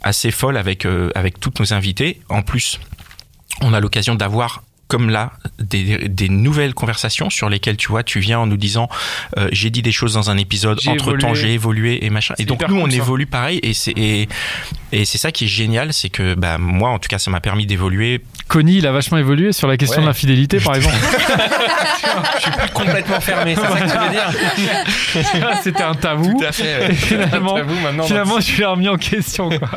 [0.01, 2.21] assez folles avec, euh, avec toutes nos invités.
[2.29, 2.79] En plus,
[3.61, 8.19] on a l'occasion d'avoir comme là des, des nouvelles conversations sur lesquelles tu vois tu
[8.19, 8.89] viens en nous disant
[9.37, 12.43] euh, j'ai dit des choses dans un épisode entre temps j'ai évolué et machin et
[12.43, 12.97] donc nous on ça.
[12.97, 14.27] évolue pareil et c'est et,
[14.91, 17.39] et c'est ça qui est génial c'est que bah moi en tout cas ça m'a
[17.39, 18.21] permis d'évoluer
[18.51, 20.03] Connie, il a vachement évolué sur la question Ouais.
[20.03, 20.95] de l'infidélité, par exemple.
[22.35, 23.55] Je suis plus complètement fermé.
[23.55, 26.37] C'est ça que tu veux dire C'était un tabou.
[26.45, 29.47] à fait Et finalement, maintenant, finalement, je l'ai remis en question.
[29.57, 29.69] Quoi.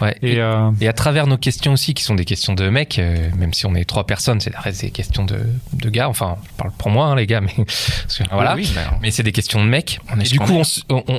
[0.00, 0.16] Ouais.
[0.22, 3.00] Et, Et euh, et à travers nos questions aussi, qui sont des questions de mecs,
[3.00, 5.40] euh, même si on est trois personnes, c'est des questions de,
[5.72, 6.08] de gars.
[6.08, 8.54] Enfin, je parle pour moi, hein, les gars, mais parce que, voilà.
[8.54, 9.98] Oui, bah, Mais c'est des questions de mecs.
[10.14, 10.62] On est et du coup, on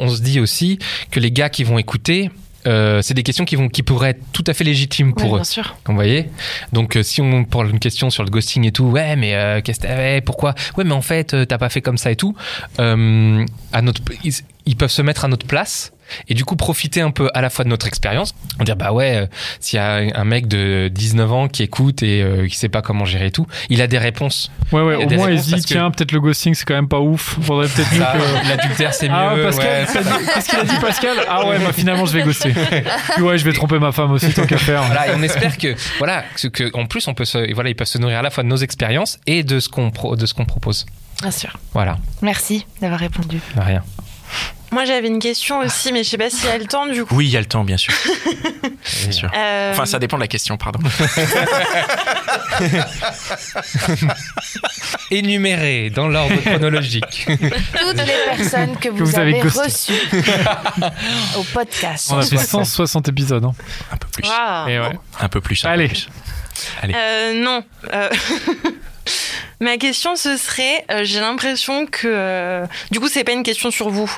[0.10, 0.80] se dit aussi
[1.11, 2.31] que les gars qui vont écouter,
[2.68, 5.31] euh, c'est des questions qui, vont, qui pourraient être tout à fait légitimes pour Ouais,
[5.31, 5.36] eux.
[5.38, 5.77] bien sûr.
[5.86, 6.30] Vous voyez
[6.73, 9.61] Donc, euh, si on parle une question sur le ghosting et tout, ouais, mais euh,
[9.61, 10.56] qu'est-ce que Pourquoi?
[10.77, 12.36] Ouais, mais en fait, euh, t'as pas fait comme ça et tout.
[12.80, 14.34] Euh, à notre, ils,
[14.65, 15.91] ils peuvent se mettre à notre place
[16.27, 18.34] et du coup profiter un peu à la fois de notre expérience.
[18.60, 19.26] On dire, bah ouais, euh,
[19.60, 22.81] s'il y a un mec de 19 ans qui écoute et euh, qui sait pas
[22.81, 24.52] comment gérer tout, il a des réponses.
[24.72, 26.88] ouais, ouais, au moins, il se dit que- tiens, peut-être le ghosting, c'est quand même
[26.88, 27.38] pas ouf.
[27.41, 28.49] Faudrait peut-être que.
[28.49, 29.15] L'adultère, c'est mieux.
[29.15, 32.23] Ah, Pascal, ouais, dit- qu'est-ce qu'il a dit, Pascal Ah ouais, bah, finalement, je vais
[32.23, 32.53] ghoster.
[33.15, 34.84] Puis ouais, je vais tromper ma femme aussi, tant qu'à faire.
[34.84, 37.76] Voilà, et on espère que, voilà, que, que- en plus, on peut se, voilà, ils
[37.76, 40.26] peuvent se nourrir à la fois de nos expériences et de ce qu'on pro- de
[40.26, 40.86] ce qu'on propose.
[41.22, 41.57] Bien sûr.
[41.73, 43.40] Voilà, Merci d'avoir répondu.
[43.57, 43.84] rien.
[44.71, 47.03] Moi, j'avais une question aussi, mais je sais pas s'il y a le temps du
[47.05, 47.15] coup.
[47.15, 47.93] Oui, il y a le temps, bien sûr.
[49.03, 49.29] Bien sûr.
[49.35, 50.79] Euh, Enfin, ça dépend de la question, pardon.
[55.11, 57.25] Énuméré dans l'ordre chronologique.
[57.27, 59.93] Toutes les personnes que vous, vous avez reçues
[61.37, 62.09] au podcast.
[62.11, 63.43] On a fait 160 épisodes.
[63.45, 63.53] hein.
[63.91, 64.27] Un peu plus.
[64.71, 64.99] Et ouais.
[65.19, 65.63] Un peu plus.
[65.65, 65.87] un peu Allez.
[65.87, 66.09] plus.
[66.93, 67.63] Euh, non.
[67.93, 68.09] Euh,
[69.61, 73.71] Ma question, ce serait, euh, j'ai l'impression que, euh, du coup, c'est pas une question
[73.71, 74.09] sur vous.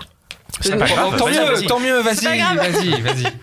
[0.59, 3.23] C'est pas grave, tant mieux, tant mieux, vas-y, vas-y, vas-y.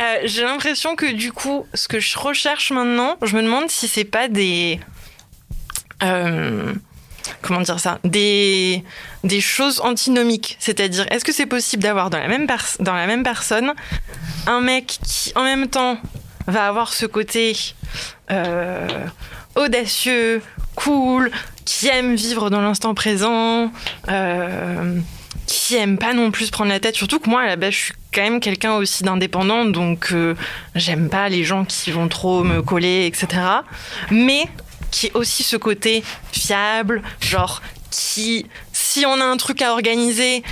[0.00, 3.86] Euh, j'ai l'impression que du coup, ce que je recherche maintenant, je me demande si
[3.86, 4.80] c'est pas des.
[6.02, 6.72] euh,
[7.42, 8.82] comment dire ça Des,
[9.22, 10.56] des choses antinomiques.
[10.58, 12.48] C'est-à-dire, est-ce que c'est possible d'avoir dans, la même
[12.80, 13.72] dans la même personne
[14.48, 15.96] un mec qui, en même temps,
[16.48, 17.56] va avoir ce côté
[18.30, 18.88] euh,
[19.54, 20.42] audacieux,
[20.74, 21.30] cool,
[21.64, 23.70] qui aime vivre dans l'instant présent,
[24.08, 24.98] euh,
[25.46, 26.96] qui aime pas non plus prendre la tête.
[26.96, 30.34] Surtout que moi, à la base, je suis quand même quelqu'un aussi d'indépendant, donc euh,
[30.74, 33.42] j'aime pas les gens qui vont trop me coller, etc.
[34.10, 34.44] Mais
[34.90, 37.60] qui est aussi ce côté fiable, genre
[37.90, 40.42] qui, si on a un truc à organiser,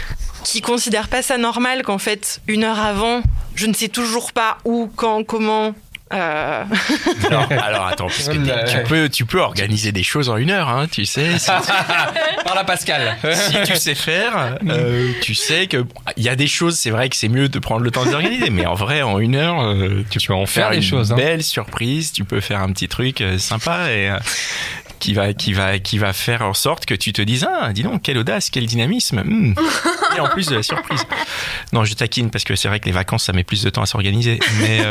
[0.44, 3.22] qui considère pas ça normal qu'en fait, une heure avant,
[3.54, 5.74] je ne sais toujours pas où, quand, comment.
[6.12, 6.64] Euh,
[7.26, 10.68] Alors, alors, attends, parce que tu peux, tu peux organiser des choses en une heure,
[10.68, 11.38] hein, tu sais.
[11.38, 11.46] Si,
[12.44, 13.16] Par la Pascal.
[13.34, 15.84] si tu sais faire, euh, tu sais que
[16.16, 16.78] il y a des choses.
[16.78, 19.36] C'est vrai que c'est mieux de prendre le temps d'organiser, mais en vrai, en une
[19.36, 21.16] heure, euh, tu, peux en faire faire des une choses, hein.
[21.16, 22.12] belle surprise.
[22.12, 24.18] Tu peux faire un petit truc euh, sympa et euh,
[24.98, 27.82] qui va, qui va, qui va faire en sorte que tu te dises ah, dis
[27.82, 29.22] donc, quelle audace, quel dynamisme.
[29.22, 29.54] hmm.
[30.16, 31.04] Et en plus de la surprise.
[31.72, 33.82] Non, je taquine parce que c'est vrai que les vacances, ça met plus de temps
[33.82, 34.82] à s'organiser, mais.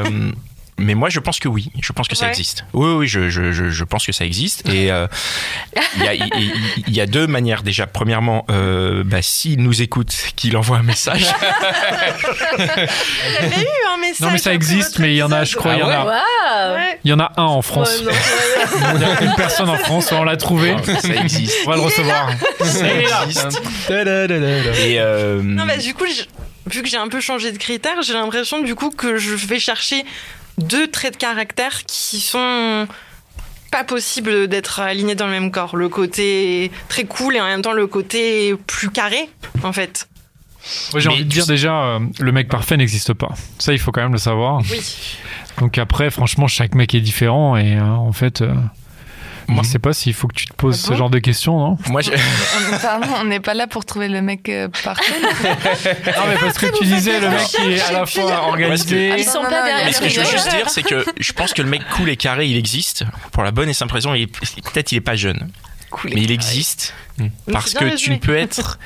[0.81, 1.71] Mais moi, je pense que oui.
[1.81, 2.65] Je pense que ça existe.
[2.73, 4.67] Oui, oui, je, je, je, je pense que ça existe.
[4.69, 5.07] Et euh,
[5.97, 7.87] il y, a, il- il- il y a deux manières déjà.
[7.87, 11.25] Premièrement, euh, bah, s'il nous écoute, qu'il envoie un message.
[12.57, 14.19] J'avais eu un message.
[14.21, 15.89] Non, mais ça après existe, mais il y en a, je crois, il y en
[15.89, 16.05] a.
[16.05, 16.99] Ouais.
[17.03, 17.99] Il y en a un en France.
[17.99, 18.11] Ouais, non,
[18.95, 20.75] Il y a une personne en France, on l'a trouvé.
[21.01, 21.55] ça existe.
[21.65, 22.29] On va le recevoir.
[22.63, 22.87] Ça
[23.23, 23.61] existe.
[23.89, 26.23] Et euh, Non, bah, du coup, je-
[26.71, 29.59] vu que j'ai un peu changé de critères, j'ai l'impression du coup que je vais
[29.59, 30.05] chercher
[30.63, 32.87] deux traits de caractère qui sont
[33.71, 35.75] pas possibles d'être alignés dans le même corps.
[35.77, 39.29] Le côté très cool et en même temps le côté plus carré,
[39.63, 40.07] en fait.
[40.95, 43.29] J'ai envie de dire sais- déjà, euh, le mec parfait n'existe pas.
[43.57, 44.61] Ça, il faut quand même le savoir.
[44.69, 44.81] Oui.
[45.59, 48.53] Donc après, franchement, chaque mec est différent et euh, en fait, euh,
[49.47, 49.65] moi, Mhm.
[49.65, 51.57] je sais pas s'il faut que tu te poses Ah ce bon genre de questions,
[51.57, 52.11] non moi, je-
[53.19, 55.13] On- n'est pas là pour trouver le mec euh, parfait.
[55.21, 55.27] Non,
[56.27, 59.13] mais parce que tu disais le mec qui est à la fois organisé.
[59.17, 61.05] Ils sont Non, pas non, derrière Mais ce que je veux juste dire, c'est que
[61.19, 63.93] je pense que le mec cool et carré, il existe pour la bonne et simple
[63.93, 64.13] raison.
[64.73, 65.49] Peut-être il est pas jeune,
[65.89, 66.11] Cool.
[66.15, 68.79] mais il existe Mais parce que tu peux être,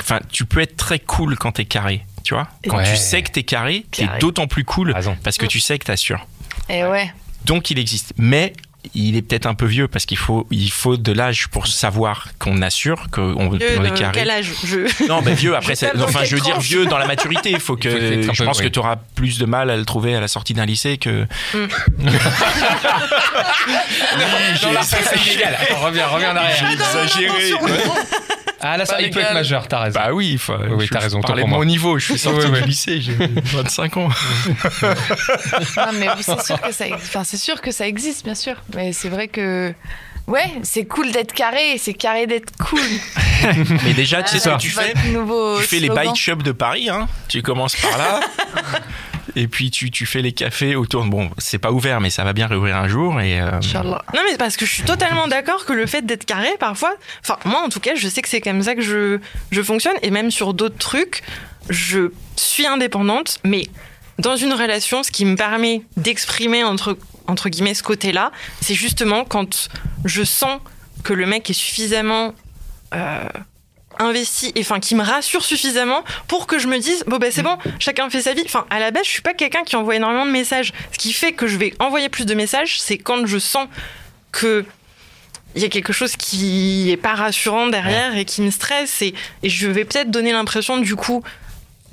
[0.00, 2.04] enfin, tu peux être très cool quand t'es carré.
[2.24, 2.88] Tu vois, quand Ouais.
[2.90, 5.16] tu sais que t'es carré, t'es d'autant plus cool Raison.
[5.24, 6.26] parce que tu sais que t'assures.
[6.68, 7.12] Et ouais.
[7.44, 8.12] Donc il existe.
[8.16, 8.52] Mais
[8.94, 12.28] il est peut-être un peu vieux parce qu'il faut, il faut de l'âge pour savoir
[12.38, 14.12] qu'on assure qu'on on Vieux, est de carré.
[14.12, 15.06] quel âge je...
[15.08, 15.74] Non, mais vieux après.
[15.76, 17.50] Je Enfin, je veux dire vieux dans la maturité.
[17.50, 17.88] Il faut que.
[17.88, 18.64] Il faut je peu, pense oui.
[18.64, 21.26] que tu auras plus de mal à le trouver à la sortie d'un lycée que.
[21.54, 21.66] Non,
[24.72, 24.80] là.
[24.80, 26.70] Attends, reviens, reviens en arrière.
[26.72, 27.52] exagéré.
[28.62, 29.98] Ah, là, ça, il peut être majeur, t'as raison.
[29.98, 30.54] Bah oui, il faut.
[30.70, 31.58] oui, t'as raison, je autant parlais pour de moi.
[31.58, 31.98] mon niveau.
[31.98, 33.00] Je suis sorti du lycée.
[33.00, 33.14] J'ai
[33.44, 34.08] 25 ans.
[35.76, 38.54] Non, mais c'est sûr que ça, enfin, c'est sûr que ça existe, bien sûr.
[38.74, 39.74] Mais c'est vrai que,
[40.28, 42.80] ouais, c'est cool d'être carré, c'est carré d'être cool.
[43.84, 46.88] Mais déjà, tu sais ce que tu fais Tu fais les bike shops de Paris.
[46.88, 47.08] Hein.
[47.28, 48.20] Tu commences par là.
[49.36, 51.04] Et puis tu, tu fais les cafés autour.
[51.04, 53.20] Bon, c'est pas ouvert, mais ça va bien réouvrir un jour.
[53.20, 54.02] Et euh, Inch'Allah.
[54.14, 57.38] Non, mais parce que je suis totalement d'accord que le fait d'être carré, parfois, enfin,
[57.44, 59.18] moi en tout cas, je sais que c'est comme ça que je,
[59.50, 61.22] je fonctionne, et même sur d'autres trucs,
[61.70, 63.66] je suis indépendante, mais
[64.18, 69.24] dans une relation, ce qui me permet d'exprimer entre, entre guillemets ce côté-là, c'est justement
[69.24, 69.68] quand
[70.04, 70.60] je sens
[71.04, 72.34] que le mec est suffisamment.
[72.94, 73.24] euh,
[74.02, 77.42] investi et enfin qui me rassure suffisamment pour que je me dise bon ben c'est
[77.42, 78.42] bon chacun fait sa vie.
[78.44, 80.72] Enfin à la base je suis pas quelqu'un qui envoie énormément de messages.
[80.92, 83.68] Ce qui fait que je vais envoyer plus de messages c'est quand je sens
[84.30, 84.64] que
[85.54, 89.14] il y a quelque chose qui est pas rassurant derrière et qui me stresse et,
[89.42, 91.22] je vais peut-être donner l'impression du coup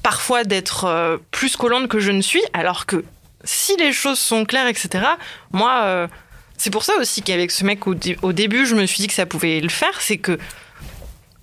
[0.02, 3.04] parfois d'être euh, plus collante que je ne suis alors que
[3.44, 5.04] si les choses sont claires etc
[5.52, 6.08] moi euh,
[6.58, 9.14] c'est pour ça aussi qu'avec ce mec au, au début je me suis dit que
[9.14, 10.40] ça pouvait le faire c'est que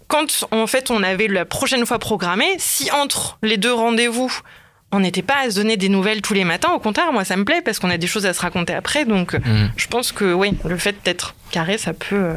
[0.09, 4.33] quand en fait on avait la prochaine fois programmé si entre les deux rendez-vous
[4.93, 7.37] on n'était pas à se donner des nouvelles tous les matins au contraire moi ça
[7.37, 9.71] me plaît parce qu'on a des choses à se raconter après donc mm.
[9.77, 12.35] je pense que oui, le fait d'être carré, ça peut, euh,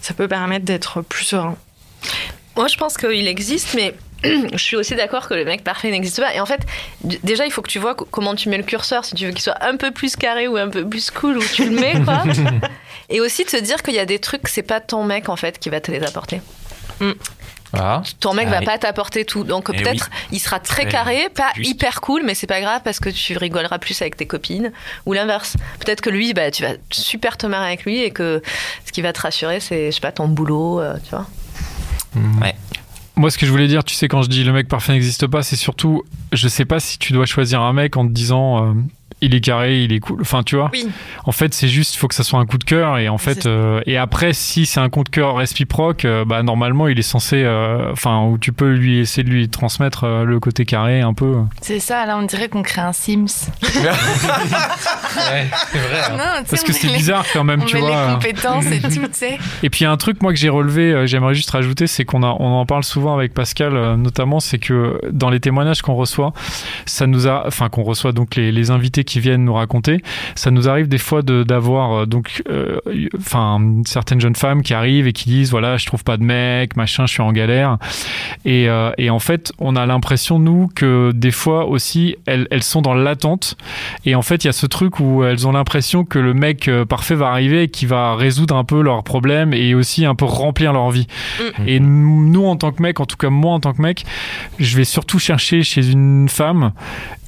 [0.00, 1.56] ça peut permettre d'être plus serein.
[2.56, 3.94] Moi, je pense qu'il existe, mais
[4.24, 6.34] je suis aussi d'accord que le mec parfait n'existe pas.
[6.34, 6.60] Et en fait,
[7.02, 9.32] déjà, il faut que tu vois co- comment tu mets le curseur, si tu veux
[9.32, 12.00] qu'il soit un peu plus carré ou un peu plus cool, où tu le mets,
[12.04, 12.24] quoi.
[13.08, 15.36] Et aussi de se dire qu'il y a des trucs, c'est pas ton mec, en
[15.36, 16.40] fait, qui va te les apporter.
[17.72, 18.02] Ah.
[18.18, 18.64] Ton mec Ah va oui.
[18.64, 19.44] pas t'apporter tout.
[19.44, 21.70] Donc Eh peut-être il sera très Très carré, pas juste.
[21.70, 24.72] hyper cool, mais c'est pas grave parce que tu rigoleras plus avec tes copines.
[25.06, 25.56] Ou l'inverse.
[25.78, 28.42] Peut-être que lui, bah, tu vas super te marrer avec lui et que
[28.86, 31.26] ce qui va te rassurer, c'est, je sais pas, ton boulot, euh, tu vois.
[33.16, 35.26] Moi, ce que je voulais dire, tu sais, quand je dis le mec parfait n'existe
[35.26, 36.02] pas, c'est surtout,
[36.32, 38.72] je sais pas si tu dois choisir un mec en te disant euh,
[39.20, 40.20] il est carré, il est cool.
[40.20, 40.70] Enfin, tu vois.
[40.72, 40.88] Oui.
[41.24, 42.98] En fait, c'est juste, il faut que ça soit un coup de cœur.
[42.98, 46.42] Et en fait, euh, et après, si c'est un coup de cœur réciproque, euh, bah
[46.42, 50.24] normalement, il est censé, euh, enfin, où tu peux lui essayer de lui transmettre euh,
[50.24, 51.36] le côté carré un peu.
[51.60, 53.50] C'est ça, là, on dirait qu'on crée un Sims.
[55.16, 56.00] Ouais, c'est vrai.
[56.10, 56.16] hein.
[56.16, 58.06] Non, Parce que c'est bizarre quand même, On tu met vois.
[58.06, 59.38] les compétences et tout, tu sais.
[59.62, 61.86] Et puis il y a un truc moi que j'ai relevé, euh, j'aimerais juste rajouter,
[61.86, 65.40] c'est qu'on a, on en parle souvent avec Pascal, euh, notamment, c'est que dans les
[65.40, 66.32] témoignages qu'on reçoit,
[66.86, 70.02] ça nous a, enfin qu'on reçoit donc les, les invités qui viennent nous raconter,
[70.34, 72.78] ça nous arrive des fois d'avoir euh, donc, euh,
[73.18, 76.76] enfin certaines jeunes femmes qui arrivent et qui disent voilà je trouve pas de mec,
[76.76, 77.78] machin, je suis en galère.
[78.44, 82.62] Et, euh, et en fait, on a l'impression nous que des fois aussi elles, elles
[82.62, 83.56] sont dans l'attente.
[84.04, 86.70] Et en fait, il y a ce truc où elles ont l'impression que le mec
[86.88, 90.26] parfait va arriver et qui va résoudre un peu leurs problèmes et aussi un peu
[90.26, 91.06] remplir leur vie.
[91.38, 91.68] Mm.
[91.68, 94.04] Et nous, en tant que mec, en tout cas moi en tant que mec,
[94.58, 96.72] je vais surtout chercher chez une femme,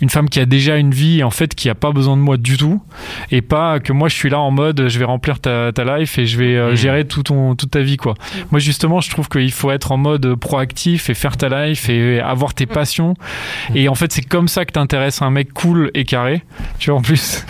[0.00, 2.36] une femme qui a déjà une vie en fait qui a pas besoin de moi
[2.36, 2.82] du tout,
[3.30, 6.18] et pas que moi je suis là en mode je vais remplir ta, ta life
[6.18, 6.76] et je vais euh, Mm.
[6.76, 8.14] gérer tout ton, toute ta vie quoi.
[8.50, 12.20] Moi justement, je trouve qu'il faut être en mode proactif et faire ta life et
[12.20, 13.14] avoir tes passions.
[13.74, 16.42] Et en fait, c'est comme ça que t'intéresses un mec cool et carré,
[16.78, 17.44] tu vois en plus.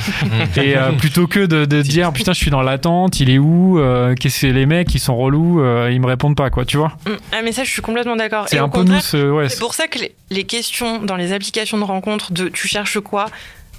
[0.57, 3.79] et euh, plutôt que de, de dire putain, je suis dans l'attente, il est où
[3.79, 6.77] euh, Qu'est-ce que les mecs, ils sont relous, euh, ils me répondent pas quoi, tu
[6.77, 6.93] vois.
[7.07, 7.11] Mm.
[7.33, 8.47] Ah, mais ça, je suis complètement d'accord.
[8.49, 8.95] C'est un peu nous,
[9.35, 12.69] ouais, C'est pour ça que les, les questions dans les applications de rencontre de tu
[12.69, 13.27] cherches quoi,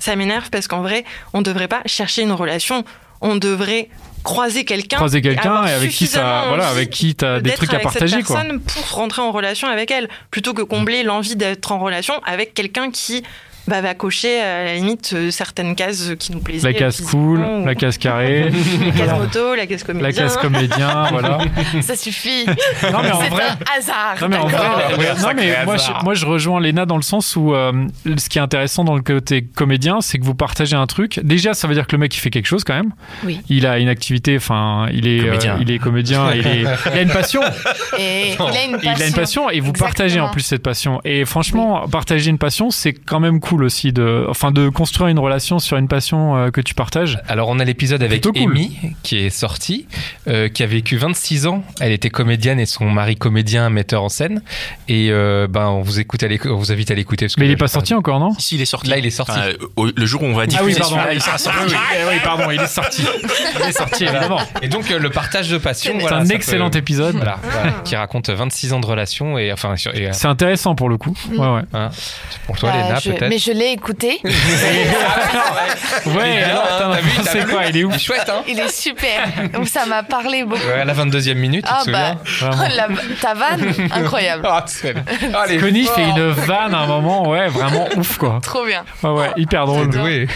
[0.04, 2.84] ça m'énerve parce qu'en vrai, on ne devrait pas chercher une relation.
[3.22, 3.88] On devrait
[4.24, 4.98] croiser quelqu'un.
[4.98, 7.90] croiser quelqu'un et avec qui ça, voilà, avec qui t'as des d'être trucs à avec
[7.90, 8.38] cette partager quoi.
[8.38, 12.54] personne pour rentrer en relation avec elle, plutôt que combler l'envie d'être en relation avec
[12.54, 13.24] quelqu'un qui
[13.68, 16.64] bah, va cocher à la limite euh, certaines cases qui nous plaisent.
[16.64, 18.50] La case cool, la case carrée,
[18.86, 20.08] la case moto, la case comédien.
[20.10, 21.38] la case comédien, voilà.
[21.82, 22.46] Ça suffit.
[22.46, 24.16] Non mais en C'est vrai, un hasard.
[24.22, 24.60] Non mais en vrai,
[24.98, 27.72] ouais, non, mais moi, je, moi je rejoins Léna dans le sens où euh,
[28.18, 31.20] ce qui est intéressant dans le côté comédien, c'est que vous partagez un truc.
[31.24, 32.92] Déjà, ça veut dire que le mec il fait quelque chose quand même.
[33.24, 33.40] Oui.
[33.50, 35.54] Il a une activité, enfin, il est Comédien.
[35.56, 36.62] euh, il est comédien, il, est,
[36.92, 37.42] il a une passion.
[37.98, 39.04] Et il a une Il passion.
[39.04, 41.00] a une passion et vous partagez en plus cette passion.
[41.06, 45.20] Et franchement, partager une passion, c'est quand même cool aussi de, enfin, de construire une
[45.20, 47.20] relation sur une passion euh, que tu partages.
[47.28, 48.34] Alors on a l'épisode avec cool.
[48.38, 49.86] Amy qui est sorti,
[50.28, 51.64] euh, qui a vécu 26 ans.
[51.80, 54.42] Elle était comédienne et son mari comédien, metteur en scène.
[54.88, 57.28] Et euh, ben on vous écoute, à on vous invite à l'écouter.
[57.38, 58.90] Mais il est pas sorti encore, non Si, il est sorti.
[58.90, 59.34] Là, il est sorti.
[59.34, 61.10] Enfin, au- le jour où on va diffuser Ah oui, pardon.
[61.14, 61.60] il sera sorti.
[61.68, 63.04] Oui, oui, eh oui, pardon, il est sorti.
[63.64, 64.40] Il est sorti, évidemment.
[64.62, 65.94] Et donc euh, le partage de passion.
[65.96, 67.16] C'est voilà, un excellent peut- épisode.
[67.16, 70.90] Voilà, voilà, qui raconte 26 ans de relation et enfin et, euh, C'est intéressant pour
[70.90, 71.16] le coup.
[71.32, 71.62] Ouais, ouais.
[71.74, 71.90] hein,
[72.48, 73.30] pour toi Bah, Léna peut-être.
[73.44, 74.20] Je l'ai écouté.
[76.06, 78.30] Ouais, bien, alors, hein, attends, t'as vu, c'est quoi Il est où Il est chouette
[78.30, 78.44] hein.
[78.48, 79.22] Il est super.
[79.54, 80.62] Donc ça m'a parlé beaucoup.
[80.66, 82.22] Ouais, à la 22e minute, tu Ah te souviens bah,
[82.52, 82.76] Vraiment.
[82.76, 82.88] la-
[83.22, 84.44] ta vanne, incroyable.
[84.50, 84.94] Ah, c'est-
[85.60, 88.40] Connie fait une vanne à un moment, ouais, vraiment ouf quoi.
[88.42, 88.84] Trop bien.
[89.04, 89.90] Ouais, ouais, hyper drôle.
[89.90, 90.28] Doué.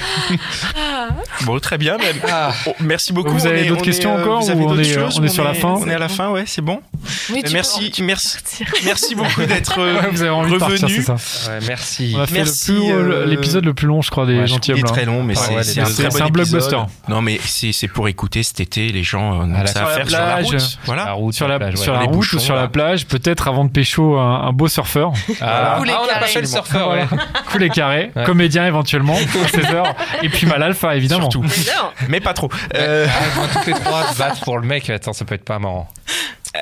[1.42, 1.98] Bon, très bien.
[2.00, 2.52] mais- Ah.
[2.66, 3.32] Oh, merci beaucoup.
[3.32, 4.82] Vous avez On est- d'autres on questions est, euh, encore vous avez ou on d'autres
[4.90, 6.62] est, euh, choses on est sur la fin On est à la fin, ouais, c'est
[6.62, 6.82] bon.
[7.32, 8.04] Oui, Merci, peux-
[8.86, 11.06] merci, beaucoup d'être Ouais, vous avez envie de partir, revenu.
[11.08, 12.14] Ouais, merci.
[12.16, 14.48] On a fait Merci, le plus- euh, l'épisode le plus long, je crois, des Ouais,
[14.48, 14.78] je- gentilshommes.
[14.78, 14.92] Il est là.
[14.92, 16.78] très long, mais Ah c'est ouais, un bon blockbuster.
[17.10, 18.90] Non, mais c'est pour écouter cet été.
[18.90, 20.46] Les gens euh, À que la- ça sur à la faire sur la plage.
[20.46, 20.54] route.
[20.54, 21.12] La Voilà.
[21.14, 21.84] route Sur la, plage, ouais.
[21.84, 22.62] sur la Les route bouchons, ou sur là.
[22.62, 25.12] la plage, peut-être avant de pécho un, un beau surfeur.
[25.42, 26.32] Ah, les ah, on n'a pas carrés.
[26.32, 26.96] fait le surfeur.
[27.52, 29.96] Cool et carré, comédien éventuellement, à 16 heures.
[30.24, 31.30] Et puis mal alpha, évidemment.
[32.10, 32.50] Mais pas trop.
[32.76, 35.60] Euh, Ah, toutes les trois se battre pour le mec, attends, ça peut être pas
[35.60, 35.88] marrant.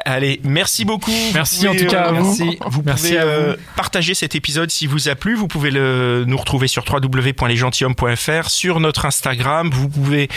[0.06, 1.12] Allez, merci beaucoup.
[1.34, 2.26] Merci en tout cas à euh, vous.
[2.38, 2.60] merci.
[2.68, 5.36] Vous Merci pouvez à euh, partager cet épisode si vous a plu.
[5.36, 9.70] Vous pouvez le, nous retrouver sur www.lesgentilhommes.fr, sur notre Instagram.
[9.72, 10.30] Vous pouvez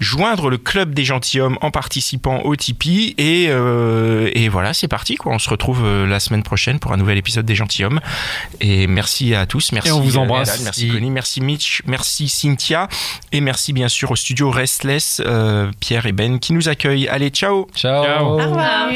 [0.00, 5.16] joindre le club des gentilshommes en participant au Tipeee et, euh, et voilà c'est parti
[5.16, 8.00] quoi on se retrouve euh, la semaine prochaine pour un nouvel épisode des gentilshommes
[8.60, 10.62] et merci à tous merci Et on vous euh, embrasse.
[10.64, 12.88] Merci Connie merci Mitch merci Cynthia
[13.30, 17.28] et merci bien sûr au studio Restless euh, Pierre et Ben qui nous accueillent allez
[17.30, 18.04] ciao Ciao.
[18.04, 18.24] Ciao.
[18.26, 18.88] Au revoir.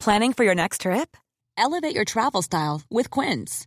[0.00, 1.16] Planning for your next trip?
[1.56, 3.66] Elevate your travel style with Quince.